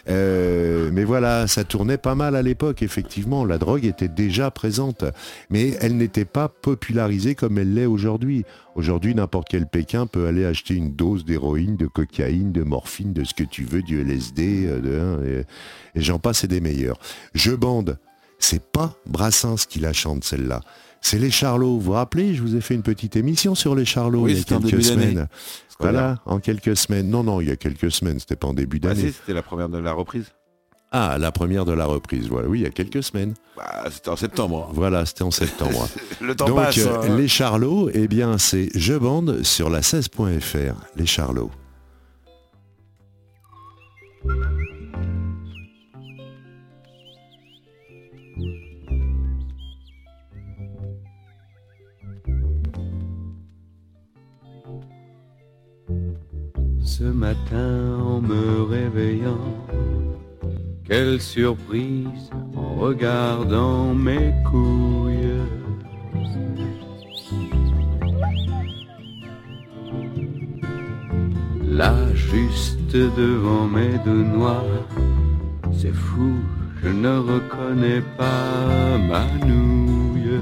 Mais 0.07 1.05
voilà, 1.05 1.47
ça 1.49 1.65
tournait 1.65 1.99
pas 1.99 2.15
mal 2.15 2.37
à 2.37 2.43
l'époque, 2.43 2.83
effectivement. 2.83 3.45
La 3.45 3.59
drogue 3.59 3.85
était 3.85 4.09
déjà 4.09 4.51
présente, 4.51 5.05
mais 5.51 5.71
elle 5.81 5.97
n'était 5.97 6.25
pas 6.27 6.49
popularisée 6.49 7.35
comme 7.35 7.59
elle 7.59 7.75
l'est 7.75 7.87
aujourd'hui. 7.87 8.45
Aujourd'hui, 8.77 9.15
n'importe 9.15 9.49
quel 9.51 9.67
Pékin 9.67 10.07
peut 10.07 10.27
aller 10.27 10.45
acheter 10.45 10.75
une 10.75 10.95
dose 10.95 11.25
d'héroïne, 11.25 11.77
de 11.77 11.87
cocaïne, 11.87 12.53
de 12.53 12.63
morphine, 12.63 13.13
de 13.13 13.25
ce 13.25 13.35
que 13.35 13.45
tu 13.45 13.65
veux, 13.65 13.83
du 13.83 14.01
LSD, 14.01 14.67
de, 14.81 14.99
hein, 15.01 15.19
et, 15.27 15.99
et 15.99 16.03
j'en 16.03 16.19
passe 16.19 16.45
et 16.45 16.49
des 16.49 16.61
meilleurs. 16.61 16.99
Je 17.35 17.53
bande, 17.53 17.99
c'est 18.39 18.62
pas 18.62 18.95
Brassens 19.07 19.66
qui 19.68 19.78
la 19.80 19.93
chante 19.93 20.24
celle-là. 20.24 20.61
C'est 21.01 21.18
les 21.18 21.30
Charlots. 21.30 21.74
Vous 21.74 21.80
vous 21.80 21.93
rappelez, 21.93 22.35
je 22.35 22.41
vous 22.43 22.57
ai 22.57 22.61
fait 22.61 22.74
une 22.74 22.82
petite 22.82 23.16
émission 23.16 23.55
sur 23.55 23.74
les 23.74 23.85
Charlots 23.85 24.22
Oui, 24.22 24.32
il 24.32 24.39
y 24.39 24.41
a 24.41 24.45
quelques 24.59 24.82
semaines. 24.82 25.28
Voilà, 25.80 26.16
en 26.24 26.39
quelques 26.41 26.76
semaines. 26.76 27.11
Non, 27.11 27.22
non, 27.24 27.41
il 27.41 27.49
y 27.49 27.51
a 27.51 27.57
quelques 27.57 27.91
semaines, 27.91 28.18
c'était 28.20 28.37
pas 28.37 28.47
en 28.47 28.55
début 28.55 28.80
Ah, 28.85 28.89
d'année. 28.89 29.09
si, 29.09 29.12
c'était 29.12 29.35
la 29.35 29.43
première 29.43 29.68
de 29.68 29.78
la 29.78 29.93
reprise. 29.93 30.26
Ah, 30.93 31.18
la 31.18 31.32
première 31.32 31.64
de 31.64 31.72
la 31.72 31.87
reprise, 31.87 32.28
voilà, 32.28 32.47
oui, 32.49 32.61
il 32.61 32.62
y 32.62 32.66
a 32.66 32.70
quelques 32.70 33.03
semaines. 33.03 33.35
Bah, 33.57 33.85
c'était 33.91 34.11
en 34.11 34.16
septembre. 34.16 34.70
Voilà, 34.72 35.05
c'était 35.05 35.24
en 35.24 35.32
septembre. 35.32 35.89
Le 36.20 36.37
temps 36.37 36.47
Donc, 36.47 36.57
passe. 36.57 36.78
euh, 36.78 37.01
hein. 37.03 37.16
les 37.16 37.26
Charlots, 37.26 37.91
eh 37.93 38.07
bien, 38.07 38.39
c'est 38.39 38.68
Je 38.76 38.95
bande 38.95 39.43
sur 39.43 39.68
la 39.70 39.80
16.fr, 39.80 40.74
les 40.95 41.07
Charlots. 41.07 41.51
Ce 56.85 57.03
matin 57.03 57.99
en 57.99 58.20
me 58.20 58.62
réveillant, 58.62 59.41
quelle 60.87 61.20
surprise 61.20 62.30
en 62.55 62.74
regardant 62.74 63.95
mes 63.95 64.32
couilles. 64.45 65.41
Là, 71.66 71.95
juste 72.14 72.93
devant 72.93 73.66
mes 73.66 73.99
deux 74.05 74.22
noirs, 74.22 74.87
c'est 75.72 75.95
fou, 75.95 76.35
je 76.82 76.89
ne 76.91 77.16
reconnais 77.18 78.03
pas 78.18 78.99
ma 79.09 79.24
nouille. 79.47 80.39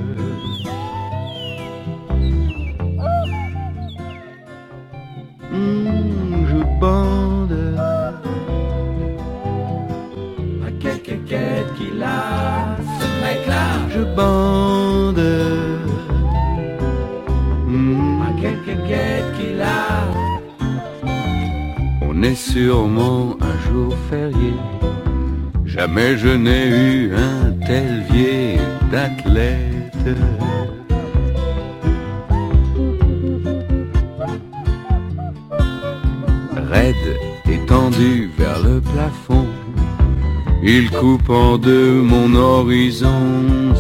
Bande 6.83 7.59
à 10.67 10.71
quelques 10.85 11.19
quêtes 11.29 11.73
qu'il 11.77 12.03
a, 12.03 12.77
ce 12.99 13.07
mec-là. 13.23 13.67
Je 13.95 14.03
bande 14.19 15.27
à 18.27 18.31
quelques 18.43 18.79
quêtes 18.89 19.31
qu'il 19.37 19.61
a. 19.63 19.85
On 22.09 22.15
est 22.31 22.41
sûrement 22.53 23.37
un 23.51 23.57
jour 23.67 23.95
férié. 24.11 24.55
Jamais 25.65 26.17
je 26.23 26.33
n'ai 26.45 26.67
eu 26.85 27.15
un 27.15 27.43
tel 27.67 28.03
vieil 28.11 28.61
d'athlète. 28.91 30.09
Il 40.65 40.91
coupe 40.91 41.29
en 41.29 41.59
deux 41.59 42.01
mon 42.01 42.37
horizon, 42.37 43.75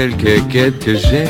Quelques 0.00 0.48
quêtes 0.48 0.82
que 0.82 0.94
j'ai. 0.94 1.26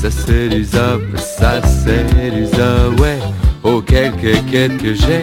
Ça 0.00 0.10
c'est 0.10 0.48
du 0.48 0.64
ça 0.64 1.60
c'est 1.62 2.30
du 2.30 2.46
zop, 2.46 2.98
ouais. 2.98 3.18
Oh, 3.62 3.82
quelques 3.82 4.42
quêtes 4.50 4.78
que 4.78 4.94
j'ai. 4.94 5.22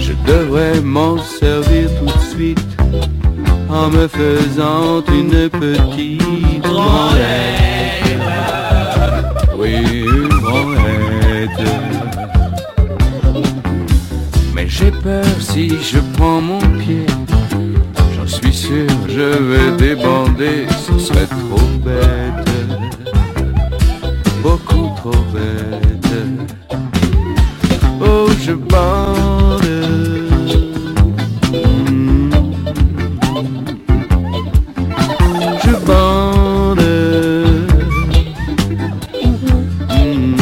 Je 0.00 0.12
devrais 0.26 0.80
m'en 0.80 1.18
servir 1.18 1.88
tout 2.00 2.06
de 2.06 2.24
suite 2.34 2.66
en 3.70 3.90
me 3.90 4.08
faisant 4.08 5.04
une 5.06 5.48
petite 5.48 6.60
branlette. 6.60 8.18
Oui, 9.56 9.76
une 10.02 10.36
branlette. 10.40 11.70
Mais 14.52 14.66
j'ai 14.68 14.90
peur 14.90 15.24
si 15.38 15.68
je 15.80 15.98
prends 16.16 16.40
mon 16.40 16.58
vais 19.24 19.76
débander. 19.76 20.66
Ce 20.86 20.98
serait 20.98 21.26
trop 21.26 21.66
bête. 21.84 22.48
Beaucoup 24.42 24.90
trop 24.96 25.24
bête. 25.32 25.84
Oh, 28.00 28.28
je 28.40 28.52
bande. 28.52 29.62
Hmm. 31.52 32.30
Je 35.64 35.72
bande. 35.86 36.80
Hmm. 39.90 40.36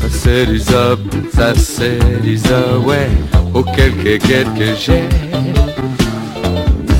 Ça 0.00 0.08
c'est 0.10 0.56
zop, 0.58 1.00
ça 1.34 1.54
c'est 1.54 1.98
zop, 2.36 2.86
ouais. 2.86 3.08
Oh 3.54 3.64
quêtes 3.64 4.54
que 4.54 4.74
j'ai. 4.76 5.67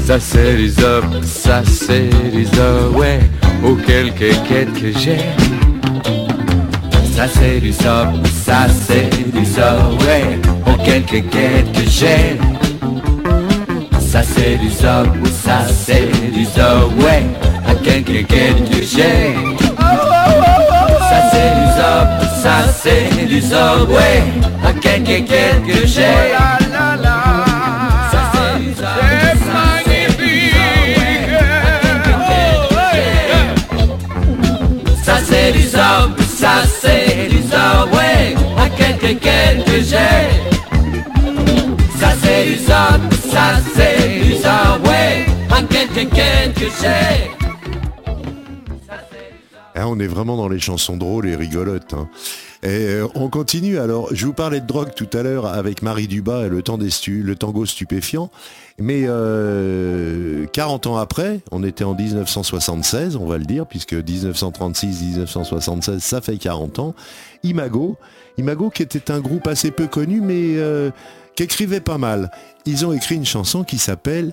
Ça 0.09 0.19
c'est 0.19 0.57
du 0.57 0.71
zop, 0.71 1.05
ça 1.23 1.61
c'est 1.67 2.09
du 2.33 2.47
zop, 2.47 2.97
ouais. 2.97 3.21
Oh 3.63 3.77
quelques 3.87 4.35
quêtes 4.49 4.73
que 4.73 4.91
j'ai. 4.99 5.19
Ça 7.15 7.29
c'est 7.29 7.61
du 7.61 7.73
zop, 7.73 8.27
ça 8.27 8.69
c'est 8.87 9.11
du 9.31 9.45
zop, 9.45 10.01
ouais. 10.07 10.39
Oh 10.67 10.83
quelques 10.83 11.29
quêtes 11.29 11.71
que 11.73 11.91
j'ai. 11.91 12.39
Ça 14.01 14.23
c'est 14.23 14.57
du 14.57 14.71
zob, 14.71 15.27
ça 15.27 15.67
c'est 15.69 16.11
du 16.33 16.47
zob, 16.47 16.91
ouais, 17.01 17.25
à 17.67 17.75
quelques 17.75 18.27
quelques 18.27 18.83
j'ai. 18.83 19.35
Ça 21.11 21.21
c'est 21.33 21.53
du 21.61 21.67
zob, 21.77 22.09
ça 22.43 22.55
c'est 22.83 23.27
du 23.27 23.43
zob, 23.43 23.91
ouais, 23.91 24.23
à 24.67 24.73
quelques 24.73 25.29
quelques 25.29 25.87
j'ai. 25.87 26.58
C'est 35.29 35.53
du 35.53 35.63
zob, 35.63 36.19
ça 36.27 36.63
c'est 36.81 37.29
du 37.29 37.39
zob, 37.43 37.93
ouais, 37.95 38.35
à 38.59 38.69
quelques 38.71 39.21
quelques 39.21 39.85
j'ai. 39.85 40.29
Ça 41.99 42.11
c'est 42.23 42.45
du 42.47 42.55
zob, 42.57 43.13
ça 43.31 43.57
c'est 43.75 44.21
du 44.25 44.33
zob, 44.35 44.87
ouais, 44.87 45.27
à 45.51 45.63
quelques 45.63 46.11
quelques 46.13 46.73
j'ai. 46.81 47.31
Ah, 49.81 49.87
on 49.89 50.01
est 50.01 50.09
vraiment 50.09 50.37
dans 50.37 50.49
les 50.49 50.59
chansons 50.59 50.97
drôles 50.97 51.29
et 51.29 51.37
rigolotes. 51.37 51.95
hein. 51.95 52.09
Et 52.65 52.69
euh, 52.69 53.07
on 53.15 53.29
continue 53.29 53.79
alors. 53.79 54.09
Je 54.13 54.27
vous 54.27 54.33
parlais 54.33 54.61
de 54.61 54.67
drogue 54.67 54.91
tout 54.97 55.09
à 55.17 55.23
l'heure 55.23 55.47
avec 55.47 55.83
Marie 55.83 56.09
Dubas 56.09 56.47
et 56.47 56.49
le, 56.49 56.63
temps 56.63 56.79
des 56.79 56.91
stu- 56.91 57.23
le 57.23 57.37
tango 57.37 57.65
stupéfiant. 57.65 58.29
Mais 58.81 59.03
euh, 59.07 60.47
40 60.53 60.87
ans 60.87 60.97
après, 60.97 61.41
on 61.51 61.65
était 61.65 61.83
en 61.83 61.95
1976, 61.95 63.17
on 63.17 63.27
va 63.27 63.39
le 63.39 63.45
dire, 63.45 63.67
puisque 63.67 63.95
1936-1976, 63.95 65.99
ça 65.99 66.21
fait 66.21 66.37
40 66.37 66.79
ans. 66.79 66.95
Imago, 67.43 67.97
Imago 68.37 68.71
qui 68.71 68.85
était 68.85 69.11
un 69.11 69.21
groupe 69.21 69.49
assez 69.49 69.73
peu 69.73 69.89
connu, 69.89 70.21
mais 70.21 70.59
euh, 70.59 70.91
qui 71.35 71.43
écrivait 71.43 71.81
pas 71.81 71.99
mal. 71.99 72.31
Ils 72.67 72.87
ont 72.87 72.93
écrit 72.93 73.17
une 73.17 73.27
chanson 73.27 73.65
qui 73.65 73.79
s'appelle 73.79 74.33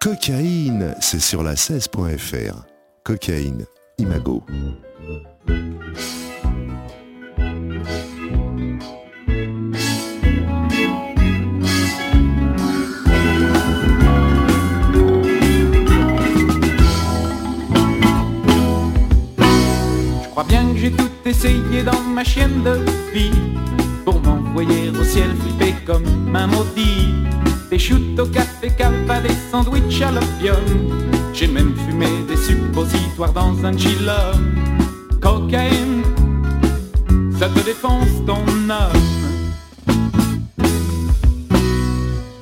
Cocaïne. 0.00 0.94
C'est 1.00 1.20
sur 1.20 1.42
la 1.42 1.54
16.fr. 1.54 2.64
Cocaïne, 3.02 3.66
Imago. 3.98 4.44
Crois 20.40 20.48
bien 20.48 20.72
que 20.72 20.78
j'ai 20.78 20.90
tout 20.90 21.10
essayé 21.26 21.82
dans 21.82 22.00
ma 22.00 22.24
chienne 22.24 22.62
de 22.62 22.78
vie. 23.12 23.30
Pour 24.06 24.22
m'envoyer 24.22 24.88
au 24.88 25.04
ciel 25.04 25.28
flipper 25.36 25.74
comme 25.84 26.34
un 26.34 26.46
maudit. 26.46 27.12
Des 27.70 27.78
shoots 27.78 28.18
au 28.18 28.24
café 28.26 28.70
calva, 28.70 29.20
des 29.20 29.34
sandwichs 29.50 30.00
à 30.00 30.10
l'opium. 30.12 30.56
J'ai 31.34 31.46
même 31.46 31.74
fumé 31.84 32.06
des 32.26 32.36
suppositoires 32.36 33.34
dans 33.34 33.54
un 33.66 33.76
chillum 33.76 34.40
Cocaïne, 35.20 36.02
ça 37.38 37.48
te 37.48 37.60
défonce 37.60 38.24
ton 38.26 38.42
homme 38.68 39.02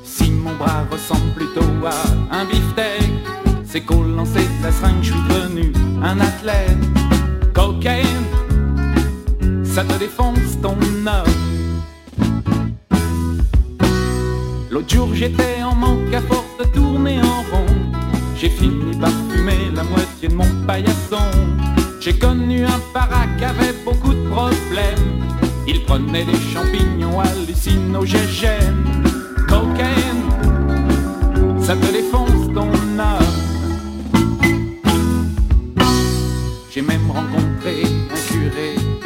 Si 0.04 0.30
mon 0.30 0.54
bras 0.54 0.84
ressemble 0.90 1.32
plutôt 1.34 1.86
à 1.86 2.36
un 2.36 2.44
beefsteak 2.44 3.10
C'est 3.64 3.80
qu'au 3.80 4.02
lancer 4.02 4.46
de 4.60 4.64
la 4.64 4.72
seringue, 4.72 5.02
je 5.02 5.12
suis 5.12 5.22
devenu 5.28 5.72
un 6.02 6.20
athlète 6.20 6.97
Cocaine, 7.78 9.64
ça 9.64 9.84
te 9.84 9.96
défonce 10.00 10.60
ton 10.60 10.72
homme. 10.72 11.34
L'autre 14.68 14.92
jour 14.92 15.14
j'étais 15.14 15.62
en 15.62 15.76
manque 15.76 16.12
à 16.12 16.20
force 16.22 16.56
de 16.58 16.64
tourner 16.64 17.20
en 17.20 17.42
rond. 17.52 17.66
J'ai 18.36 18.48
fini 18.48 18.96
par 18.96 19.12
fumer 19.30 19.70
la 19.76 19.84
moitié 19.84 20.28
de 20.28 20.34
mon 20.34 20.66
paillasson. 20.66 21.30
J'ai 22.00 22.18
connu 22.18 22.64
un 22.64 22.80
para 22.92 23.26
qui 23.38 23.44
avait 23.44 23.74
beaucoup 23.84 24.12
de 24.12 24.28
problèmes. 24.28 25.22
Il 25.68 25.84
prenait 25.84 26.24
des 26.24 26.40
champignons 26.52 27.20
hallucinogènes. 27.20 29.04
Cocaine, 29.46 30.24
ça 31.60 31.76
te 31.76 31.92
défonce 31.92 32.27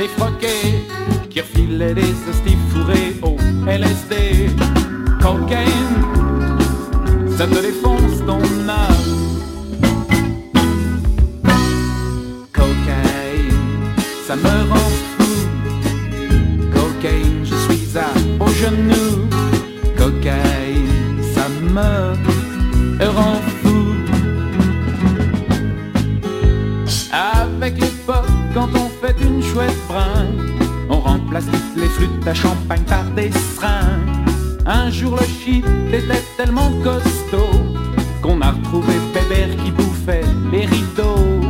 curé 0.02 0.08
défroqué 0.08 0.84
qui 1.30 1.40
refilait 1.40 1.94
des 1.94 2.14
hosties 2.28 2.56
fourrées 2.70 3.14
au 3.22 3.36
LSD. 3.66 4.50
Cocaine, 5.20 6.02
ça 7.36 7.46
te 7.46 7.60
défonce 7.60 8.24
ton 8.26 8.42
âme. 8.68 9.04
Cocaine, 12.52 13.60
ça 14.26 14.36
me 14.36 14.70
rend 14.70 14.90
fou. 15.18 15.32
Cocaine, 16.72 17.44
je 17.44 17.54
suis 17.54 17.98
à 17.98 18.10
aux 18.42 18.48
genoux. 18.48 19.28
Cocaine, 19.96 21.22
ça 21.34 21.48
me 21.48 23.06
rend 23.06 23.40
fou. 23.62 23.78
Avec 27.12 27.78
l'époque, 27.80 28.26
quand 28.26 28.31
flûtes 32.02 32.26
à 32.26 32.34
champagne 32.34 32.82
par 32.84 33.04
des 33.14 33.30
seringues. 33.30 34.10
Un 34.66 34.90
jour 34.90 35.16
le 35.20 35.26
shit 35.26 35.64
était 35.92 36.22
tellement 36.36 36.70
costaud 36.82 37.58
qu'on 38.22 38.40
a 38.40 38.52
retrouvé 38.52 38.94
Bébert 39.14 39.56
qui 39.64 39.70
bouffait 39.70 40.24
les 40.50 40.66
rideaux. 40.66 41.40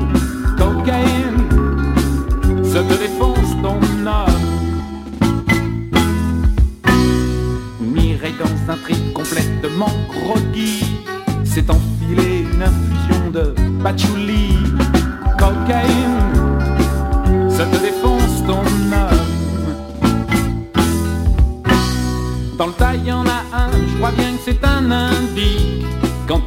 Cocaïne, 0.58 1.48
ça 2.64 2.82
te 2.82 2.94
défonce 2.94 3.52
ton 3.62 3.78
âme. 4.06 4.26
Mireille 7.80 8.34
dans 8.38 8.72
un 8.72 8.76
trip 8.78 9.12
complètement 9.12 9.92
groggy 10.08 10.84
s'est 11.44 11.70
enfilé 11.70 12.46
une 12.52 12.62
infusion 12.62 13.30
de 13.32 13.54
patchouli. 13.82 14.51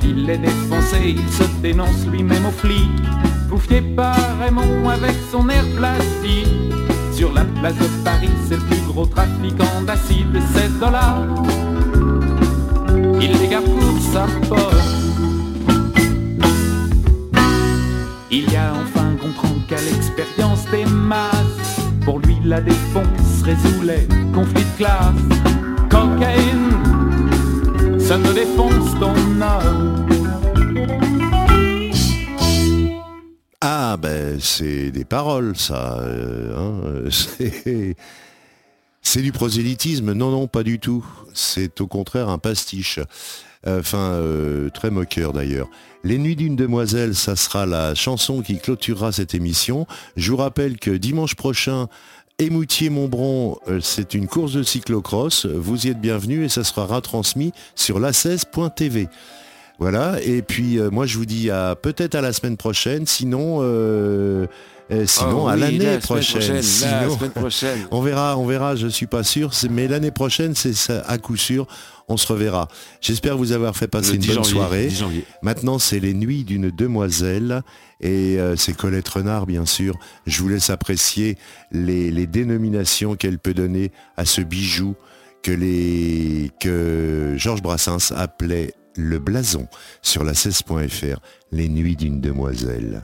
Il 0.08 0.30
est 0.30 0.38
défoncé, 0.38 1.16
il 1.18 1.30
se 1.34 1.44
dénonce 1.62 2.06
lui-même 2.08 2.46
aux 2.46 2.52
flics. 2.52 3.04
Vous 3.50 3.58
fiez 3.58 3.82
pas 3.82 4.16
Raymond 4.40 4.90
avec 4.90 5.16
son 5.32 5.50
air 5.50 5.64
plastique. 5.76 6.48
Sur 7.12 7.34
la 7.34 7.46
place 7.46 7.78
de 7.78 7.88
Paris, 8.04 8.30
c'est 8.48 8.56
le 8.56 8.62
plus 8.62 8.82
gros 8.88 9.06
trafiquant 9.06 9.82
d'acide, 9.86 10.42
7 10.54 10.80
dollars. 10.80 11.26
Il 13.22 13.32
les 13.32 13.56
pour 13.58 14.02
sa 14.14 14.28
poche. 14.50 15.06
Il 18.30 18.52
y 18.52 18.56
a 18.56 18.74
enfin 18.74 19.16
comprend 19.22 19.56
qu'à 19.68 19.78
l'expérience 19.78 20.66
des 20.72 20.86
masses, 20.86 21.80
pour 22.04 22.20
lui 22.20 22.38
la 22.44 22.60
défonce 22.60 23.44
résout 23.44 23.82
les 23.84 24.08
conflits 24.34 24.64
de 24.64 24.78
classe. 24.78 25.26
Cocaïne, 25.90 26.95
Ah 33.62 33.98
ben 33.98 34.40
c'est 34.40 34.92
des 34.92 35.06
paroles 35.06 35.58
ça. 35.58 35.98
euh, 36.02 36.56
hein, 36.56 37.10
c'est 37.10 37.96
c'est 39.02 39.22
du 39.24 39.32
prosélytisme. 39.32 40.14
Non 40.14 40.30
non 40.30 40.46
pas 40.48 40.62
du 40.62 40.78
tout. 40.80 41.04
C'est 41.34 41.82
au 41.82 41.88
contraire 41.88 42.30
un 42.30 42.38
pastiche. 42.38 43.00
Enfin 43.66 43.98
euh, 43.98 44.70
très 44.70 44.92
moqueur 44.92 45.34
d'ailleurs. 45.34 45.68
Les 46.04 46.20
nuits 46.20 46.36
d'une 46.36 46.56
demoiselle, 46.56 47.16
ça 47.16 47.36
sera 47.36 47.66
la 47.66 47.96
chanson 47.96 48.44
qui 48.44 48.60
clôturera 48.60 49.12
cette 49.12 49.34
émission. 49.34 49.88
Je 50.16 50.30
vous 50.30 50.38
rappelle 50.38 50.78
que 50.78 50.92
dimanche 50.92 51.34
prochain. 51.34 51.88
Émoutier-Montbron, 52.38 53.60
euh, 53.70 53.80
c'est 53.82 54.14
une 54.14 54.28
course 54.28 54.52
de 54.52 54.64
cyclocross. 54.64 55.46
Vous 55.46 55.88
y 55.88 55.90
êtes 55.90 56.02
bienvenus 56.02 56.46
et 56.46 56.50
ça 56.50 56.66
sera 56.66 56.86
retransmis 56.86 57.54
sur 57.76 57.98
la16.tv. 57.98 59.08
Voilà, 59.80 60.22
et 60.22 60.42
puis 60.42 60.78
euh, 60.78 60.90
moi 60.90 61.06
je 61.06 61.18
vous 61.18 61.26
dis 61.26 61.50
à 61.50 61.76
peut-être 61.76 62.16
à 62.16 62.22
la 62.22 62.34
semaine 62.34 62.58
prochaine, 62.58 63.06
sinon 63.06 63.60
euh, 63.62 64.48
euh, 64.92 65.06
sinon 65.08 65.48
Ah 65.48 65.54
à 65.54 65.56
l'année 65.56 65.80
la 65.80 65.98
prochaine. 66.00 66.40
prochaine, 66.40 66.56
la 66.58 66.62
Sinon- 66.62 67.18
semaine 67.18 67.32
prochaine. 67.32 67.80
on 67.92 68.02
verra, 68.02 68.38
on 68.38 68.46
verra, 68.46 68.76
je 68.76 68.88
suis 68.88 69.08
pas 69.08 69.24
sûr, 69.24 69.52
mais 69.70 69.88
l'année 69.88 70.12
prochaine 70.12 70.54
c'est 70.56 70.74
à 71.08 71.18
coup 71.18 71.38
sûr, 71.38 71.66
on 72.08 72.18
se 72.18 72.28
reverra. 72.28 72.68
J'espère 73.02 73.36
vous 73.38 73.52
avoir 73.52 73.76
fait 73.76 73.88
passer 73.88 74.14
une 74.14 74.20
10 74.20 74.28
bonne 74.28 74.36
janvier, 74.38 74.52
soirée. 74.54 74.88
10 74.88 74.98
janvier. 74.98 75.26
Maintenant 75.42 75.80
c'est 75.80 76.00
les 76.00 76.14
nuits 76.14 76.44
d'une 76.44 76.70
demoiselle 76.70 77.64
et 78.02 78.40
euh, 78.40 78.56
c'est 78.56 78.76
Colette 78.78 79.10
Renard 79.10 79.46
bien 79.48 79.66
sûr. 79.66 79.98
Je 80.28 80.42
vous 80.42 80.50
laisse 80.50 80.70
apprécier 80.70 81.38
les, 81.72 82.12
les 82.12 82.28
dénominations 82.28 83.16
qu'elle 83.16 83.40
peut 83.40 83.54
donner 83.56 83.92
à 84.18 84.26
ce 84.26 84.42
bijou 84.42 84.96
que 85.42 85.52
les 85.52 86.52
que 86.60 87.34
Georges 87.38 87.62
Brassens 87.64 88.12
appelait 88.16 88.74
le 88.98 89.20
blason 89.20 89.68
sur 90.02 90.24
la 90.24 90.32
16.fr, 90.34 91.20
les 91.52 91.68
nuits 91.68 91.96
d'une 91.96 92.22
demoiselle. 92.22 93.02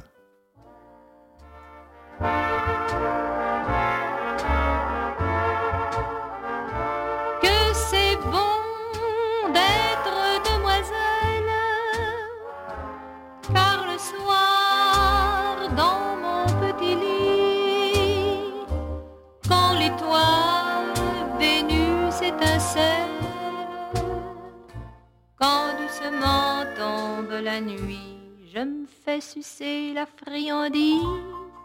Que 7.41 7.57
c'est 7.73 8.15
bon 8.17 8.57
d'être 9.55 10.19
demoiselle, 10.49 11.53
car 13.53 13.85
le 13.91 13.97
soir 13.97 15.57
dans 15.75 16.15
mon 16.23 16.45
petit 16.61 16.95
lit, 16.95 18.65
quand 19.47 19.73
l'étoile 19.79 20.93
Vénus 21.39 22.21
étincelle, 22.21 23.09
quand 25.39 25.73
doucement 25.79 26.65
tombe 26.77 27.33
la 27.43 27.59
nuit, 27.61 28.19
je 28.53 28.59
me 28.59 28.85
fais 29.03 29.21
sucer 29.21 29.93
la 29.95 30.05
friandise, 30.05 31.01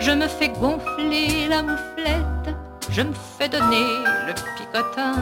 je 0.00 0.10
me 0.10 0.26
fais 0.26 0.48
gonfler 0.48 1.48
la 1.48 1.62
mouflette. 1.62 2.56
Je 2.90 3.02
me 3.02 3.12
fais 3.38 3.48
donner 3.48 3.86
le 4.26 4.34
picotin, 4.56 5.14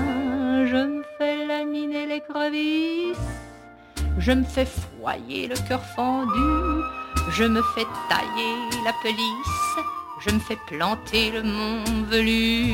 je 0.66 0.76
me 0.76 1.04
fais 1.18 1.44
laminer 1.44 2.06
les 2.06 2.20
crevisses, 2.20 3.18
je 4.18 4.32
me 4.32 4.44
fais 4.44 4.64
foyer 4.64 5.48
le 5.48 5.56
cœur 5.68 5.84
fendu, 5.84 6.82
je 7.30 7.44
me 7.44 7.62
fais 7.74 7.86
tailler 8.08 8.54
la 8.86 8.92
pelisse, 9.02 9.76
je 10.20 10.30
me 10.30 10.38
fais 10.38 10.58
planter 10.66 11.30
le 11.30 11.42
mont 11.42 11.84
velu. 12.08 12.72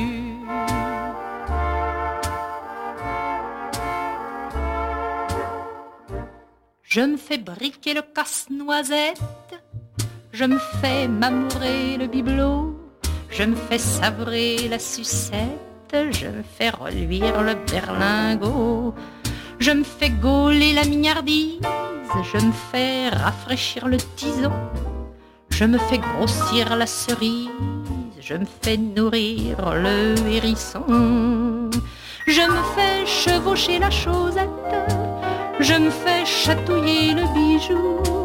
Je 6.83 7.01
me 7.01 7.17
fais 7.17 7.37
briquer 7.37 7.93
le 7.93 8.01
casse-noisette, 8.01 9.19
je 10.35 10.43
me 10.43 10.59
fais 10.81 11.07
m'amourer 11.07 11.95
le 11.97 12.07
bibelot. 12.07 12.75
Je 13.29 13.43
me 13.43 13.55
fais 13.55 13.77
savrer 13.77 14.67
la 14.69 14.79
sucette, 14.79 15.95
je 16.11 16.27
me 16.27 16.43
fais 16.43 16.69
reluire 16.69 17.41
le 17.41 17.55
berlingot, 17.69 18.93
je 19.59 19.71
me 19.71 19.83
fais 19.83 20.09
gauler 20.09 20.73
la 20.73 20.83
mignardise, 20.83 21.59
je 22.31 22.45
me 22.45 22.51
fais 22.71 23.09
rafraîchir 23.09 23.87
le 23.87 23.97
tison, 24.17 24.51
je 25.49 25.63
me 25.65 25.77
fais 25.77 25.99
grossir 25.99 26.75
la 26.75 26.87
cerise, 26.87 27.49
je 28.19 28.35
me 28.35 28.47
fais 28.61 28.77
nourrir 28.77 29.55
le 29.85 30.15
hérisson, 30.29 31.69
je 32.27 32.41
me 32.41 32.61
fais 32.75 33.05
chevaucher 33.05 33.79
la 33.79 33.89
chaussette, 33.89 34.49
je 35.59 35.73
me 35.73 35.89
fais 35.89 36.25
chatouiller 36.25 37.13
le 37.13 37.23
bijou, 37.33 38.24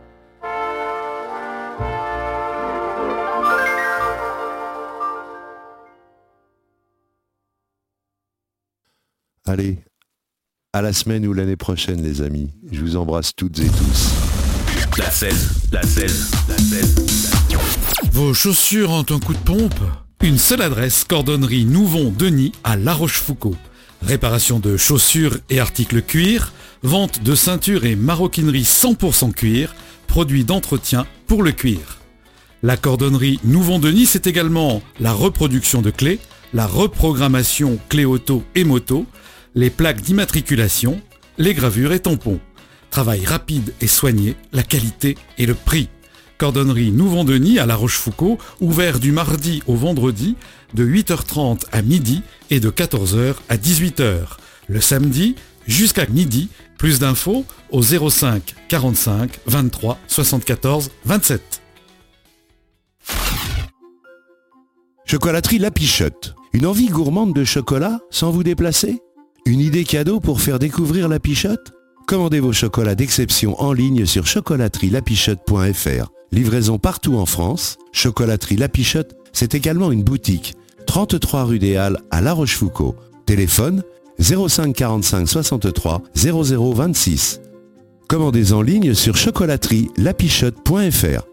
Allez, 9.47 9.79
à 10.71 10.83
la 10.83 10.93
semaine 10.93 11.25
ou 11.25 11.33
l'année 11.33 11.55
prochaine, 11.55 12.03
les 12.03 12.21
amis. 12.21 12.51
Je 12.71 12.79
vous 12.81 12.95
embrasse 12.95 13.31
toutes 13.35 13.57
et 13.57 13.67
tous. 13.67 14.11
La 14.99 15.09
16, 15.09 15.49
la 15.71 15.81
16, 15.81 16.31
la 16.47 16.57
16. 16.57 17.31
Vos 18.11 18.35
chaussures 18.35 18.91
ont 18.91 19.05
un 19.09 19.19
coup 19.19 19.33
de 19.33 19.39
pompe 19.39 19.79
Une 20.21 20.37
seule 20.37 20.61
adresse, 20.61 21.03
cordonnerie 21.05 21.65
Nouvon-Denis 21.65 22.51
à 22.63 22.77
La 22.77 22.93
Rochefoucauld. 22.93 23.57
Réparation 24.03 24.59
de 24.59 24.77
chaussures 24.77 25.39
et 25.49 25.59
articles 25.59 26.03
cuir, 26.03 26.53
vente 26.83 27.23
de 27.23 27.33
ceintures 27.33 27.85
et 27.85 27.95
maroquinerie 27.95 28.61
100% 28.61 29.33
cuir, 29.33 29.73
produits 30.05 30.43
d'entretien 30.43 31.07
pour 31.25 31.41
le 31.41 31.51
cuir. 31.51 31.97
La 32.61 32.77
cordonnerie 32.77 33.39
Nouvon-Denis, 33.43 34.05
c'est 34.05 34.27
également 34.27 34.83
la 34.99 35.13
reproduction 35.13 35.81
de 35.81 35.89
clés, 35.89 36.19
la 36.53 36.67
reprogrammation 36.67 37.79
clé 37.89 38.05
auto 38.05 38.43
et 38.53 38.65
moto, 38.65 39.07
les 39.55 39.69
plaques 39.69 40.01
d'immatriculation, 40.01 41.01
les 41.37 41.53
gravures 41.53 41.93
et 41.93 41.99
tampons. 41.99 42.39
Travail 42.89 43.25
rapide 43.25 43.73
et 43.81 43.87
soigné, 43.87 44.35
la 44.51 44.63
qualité 44.63 45.17
et 45.37 45.45
le 45.45 45.55
prix. 45.55 45.89
Cordonnerie 46.37 46.91
Nouvon-Denis 46.91 47.59
à 47.59 47.65
La 47.65 47.75
Rochefoucauld, 47.75 48.37
ouvert 48.59 48.99
du 48.99 49.11
mardi 49.11 49.61
au 49.67 49.75
vendredi 49.75 50.35
de 50.73 50.85
8h30 50.85 51.65
à 51.71 51.81
midi 51.81 52.23
et 52.49 52.59
de 52.59 52.69
14h 52.71 53.35
à 53.47 53.57
18h. 53.57 54.37
Le 54.67 54.81
samedi 54.81 55.35
jusqu'à 55.67 56.05
midi. 56.07 56.49
Plus 56.77 56.97
d'infos 56.97 57.45
au 57.69 57.83
05 57.83 58.55
45 58.67 59.39
23 59.45 59.99
74 60.07 60.89
27. 61.05 61.61
Chocolaterie 65.05 65.59
La 65.59 65.69
Pichotte. 65.69 66.33
Une 66.53 66.65
envie 66.65 66.87
gourmande 66.87 67.35
de 67.35 67.43
chocolat 67.43 67.99
sans 68.09 68.31
vous 68.31 68.43
déplacer? 68.43 68.99
Une 69.45 69.59
idée 69.59 69.85
cadeau 69.85 70.19
pour 70.19 70.39
faire 70.39 70.59
découvrir 70.59 71.07
La 71.07 71.19
Pichotte? 71.19 71.71
Commandez 72.07 72.39
vos 72.39 72.53
chocolats 72.53 72.93
d'exception 72.93 73.59
en 73.59 73.73
ligne 73.73 74.05
sur 74.05 74.27
chocolaterielapichotte.fr. 74.27 76.11
Livraison 76.31 76.77
partout 76.77 77.15
en 77.15 77.25
France. 77.25 77.79
Chocolaterie 77.91 78.57
La 78.57 78.69
Pichotte, 78.69 79.15
c'est 79.33 79.55
également 79.55 79.91
une 79.91 80.03
boutique. 80.03 80.53
33 80.85 81.45
rue 81.45 81.59
des 81.59 81.75
Halles 81.75 81.97
à 82.11 82.21
La 82.21 82.33
Rochefoucauld. 82.33 82.93
Téléphone 83.25 83.81
05 84.19 84.75
45 84.75 85.27
63 85.27 86.03
00 86.13 86.73
26. 86.73 87.41
Commandez 88.07 88.53
en 88.53 88.61
ligne 88.61 88.93
sur 88.93 89.17
chocolaterielapichotte.fr. 89.17 91.23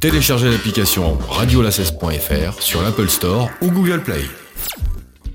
Téléchargez 0.00 0.50
l'application 0.50 1.16
radiola16.fr 1.30 2.60
sur 2.60 2.82
l'Apple 2.82 3.08
Store 3.08 3.48
ou 3.62 3.70
Google 3.70 4.02
Play. 4.02 4.24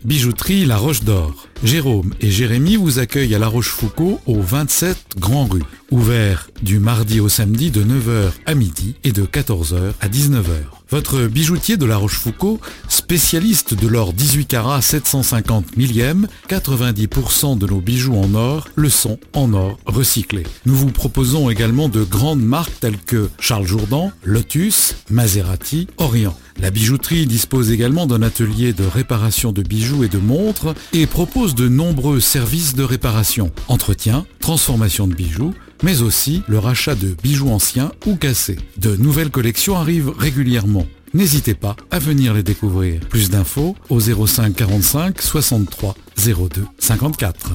Bijouterie 0.04 0.66
La 0.66 0.78
Roche 0.78 1.04
d'Or. 1.04 1.49
Jérôme 1.64 2.14
et 2.22 2.32
Jérémy 2.32 2.78
vous 2.78 3.00
accueillent 3.00 3.36
à 3.36 3.40
La 3.40 3.48
Rochefoucauld 3.48 4.20
au 4.26 4.40
27 4.42 4.98
Grand 5.18 5.46
Rue. 5.46 5.64
Ouvert 5.92 6.50
du 6.62 6.80
mardi 6.80 7.20
au 7.20 7.28
samedi 7.28 7.70
de 7.70 7.84
9h 7.84 8.32
à 8.46 8.56
midi 8.56 8.96
et 9.04 9.12
de 9.12 9.24
14h 9.24 9.92
à 10.00 10.08
19h. 10.08 10.54
Votre 10.92 11.24
bijoutier 11.28 11.78
de 11.78 11.86
La 11.86 11.98
Rochefoucauld, 11.98 12.60
spécialiste 12.88 13.74
de 13.74 13.88
l'or 13.88 14.14
18 14.14 14.46
carats 14.46 14.82
750 14.82 15.78
millième, 15.78 16.28
90% 16.48 17.58
de 17.58 17.68
nos 17.68 17.82
bijoux 17.82 18.16
en 18.16 18.34
or 18.34 18.68
le 18.76 18.90
sont 18.90 19.20
en 19.34 19.54
or 19.54 19.78
recyclé. 19.86 20.44
Nous 20.66 20.76
vous 20.76 20.92
proposons 20.92 21.50
également 21.50 21.90
de 21.90 22.04
grandes 22.04 22.42
marques 22.42 22.80
telles 22.80 22.98
que 22.98 23.30
Charles 23.40 23.68
Jourdan, 23.68 24.12
Lotus, 24.24 24.96
Maserati, 25.10 25.88
Orient. 25.98 26.36
La 26.60 26.72
bijouterie 26.72 27.26
dispose 27.26 27.72
également 27.72 28.06
d'un 28.06 28.22
atelier 28.22 28.74
de 28.74 28.84
réparation 28.84 29.52
de 29.52 29.62
bijoux 29.62 30.04
et 30.04 30.10
de 30.10 30.18
montres 30.18 30.74
et 30.92 31.06
propose 31.06 31.49
de 31.56 31.68
nombreux 31.68 32.20
services 32.20 32.76
de 32.76 32.84
réparation, 32.84 33.52
entretien, 33.68 34.26
transformation 34.40 35.08
de 35.08 35.14
bijoux, 35.14 35.54
mais 35.84 36.02
aussi 36.02 36.44
le 36.48 36.60
rachat 36.60 36.96
de 36.96 37.16
bijoux 37.24 37.50
anciens 37.50 37.92
ou 38.06 38.16
cassés. 38.16 38.58
De 38.78 38.96
nouvelles 38.96 39.30
collections 39.30 39.78
arrivent 39.78 40.14
régulièrement. 40.18 40.86
N'hésitez 41.14 41.56
pas 41.56 41.76
à 41.92 42.00
venir 42.00 42.34
les 42.34 42.44
découvrir. 42.44 43.00
Plus 43.02 43.30
d'infos 43.30 43.76
au 43.90 44.00
05 44.00 44.56
45 44.56 45.22
63 45.22 45.96
02 46.18 46.66
54. 46.78 47.52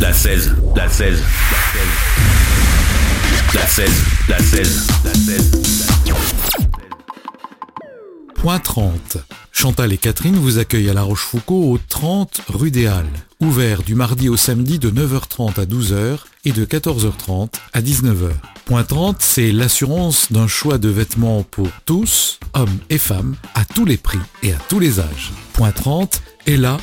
La 0.00 0.12
16, 0.12 0.56
la 0.74 0.88
16, 0.88 1.22
la 3.54 3.66
16, 3.66 3.66
la 3.66 3.66
16, 3.66 3.90
la 4.28 4.38
16, 4.38 4.86
la 5.04 5.14
16. 5.14 6.41
Point 8.42 8.58
30. 8.58 9.18
Chantal 9.52 9.92
et 9.92 9.98
Catherine 9.98 10.34
vous 10.34 10.58
accueillent 10.58 10.90
à 10.90 10.94
La 10.94 11.02
Rochefoucauld 11.02 11.74
au 11.74 11.78
30 11.78 12.42
rue 12.48 12.72
des 12.72 12.88
Halles. 12.88 13.06
Ouvert 13.38 13.84
du 13.84 13.94
mardi 13.94 14.28
au 14.28 14.36
samedi 14.36 14.80
de 14.80 14.90
9h30 14.90 15.60
à 15.60 15.64
12h 15.64 16.18
et 16.44 16.50
de 16.50 16.64
14h30 16.64 17.50
à 17.72 17.80
19h. 17.80 18.30
Point 18.64 18.82
30, 18.82 19.18
c'est 19.20 19.52
l'assurance 19.52 20.32
d'un 20.32 20.48
choix 20.48 20.78
de 20.78 20.88
vêtements 20.88 21.44
pour 21.44 21.68
tous, 21.86 22.40
hommes 22.54 22.78
et 22.90 22.98
femmes, 22.98 23.36
à 23.54 23.64
tous 23.64 23.84
les 23.84 23.96
prix 23.96 24.18
et 24.42 24.52
à 24.52 24.58
tous 24.68 24.80
les 24.80 24.98
âges. 24.98 25.30
Point 25.52 25.70
30 25.70 26.20
est 26.48 26.56
là 26.56 26.78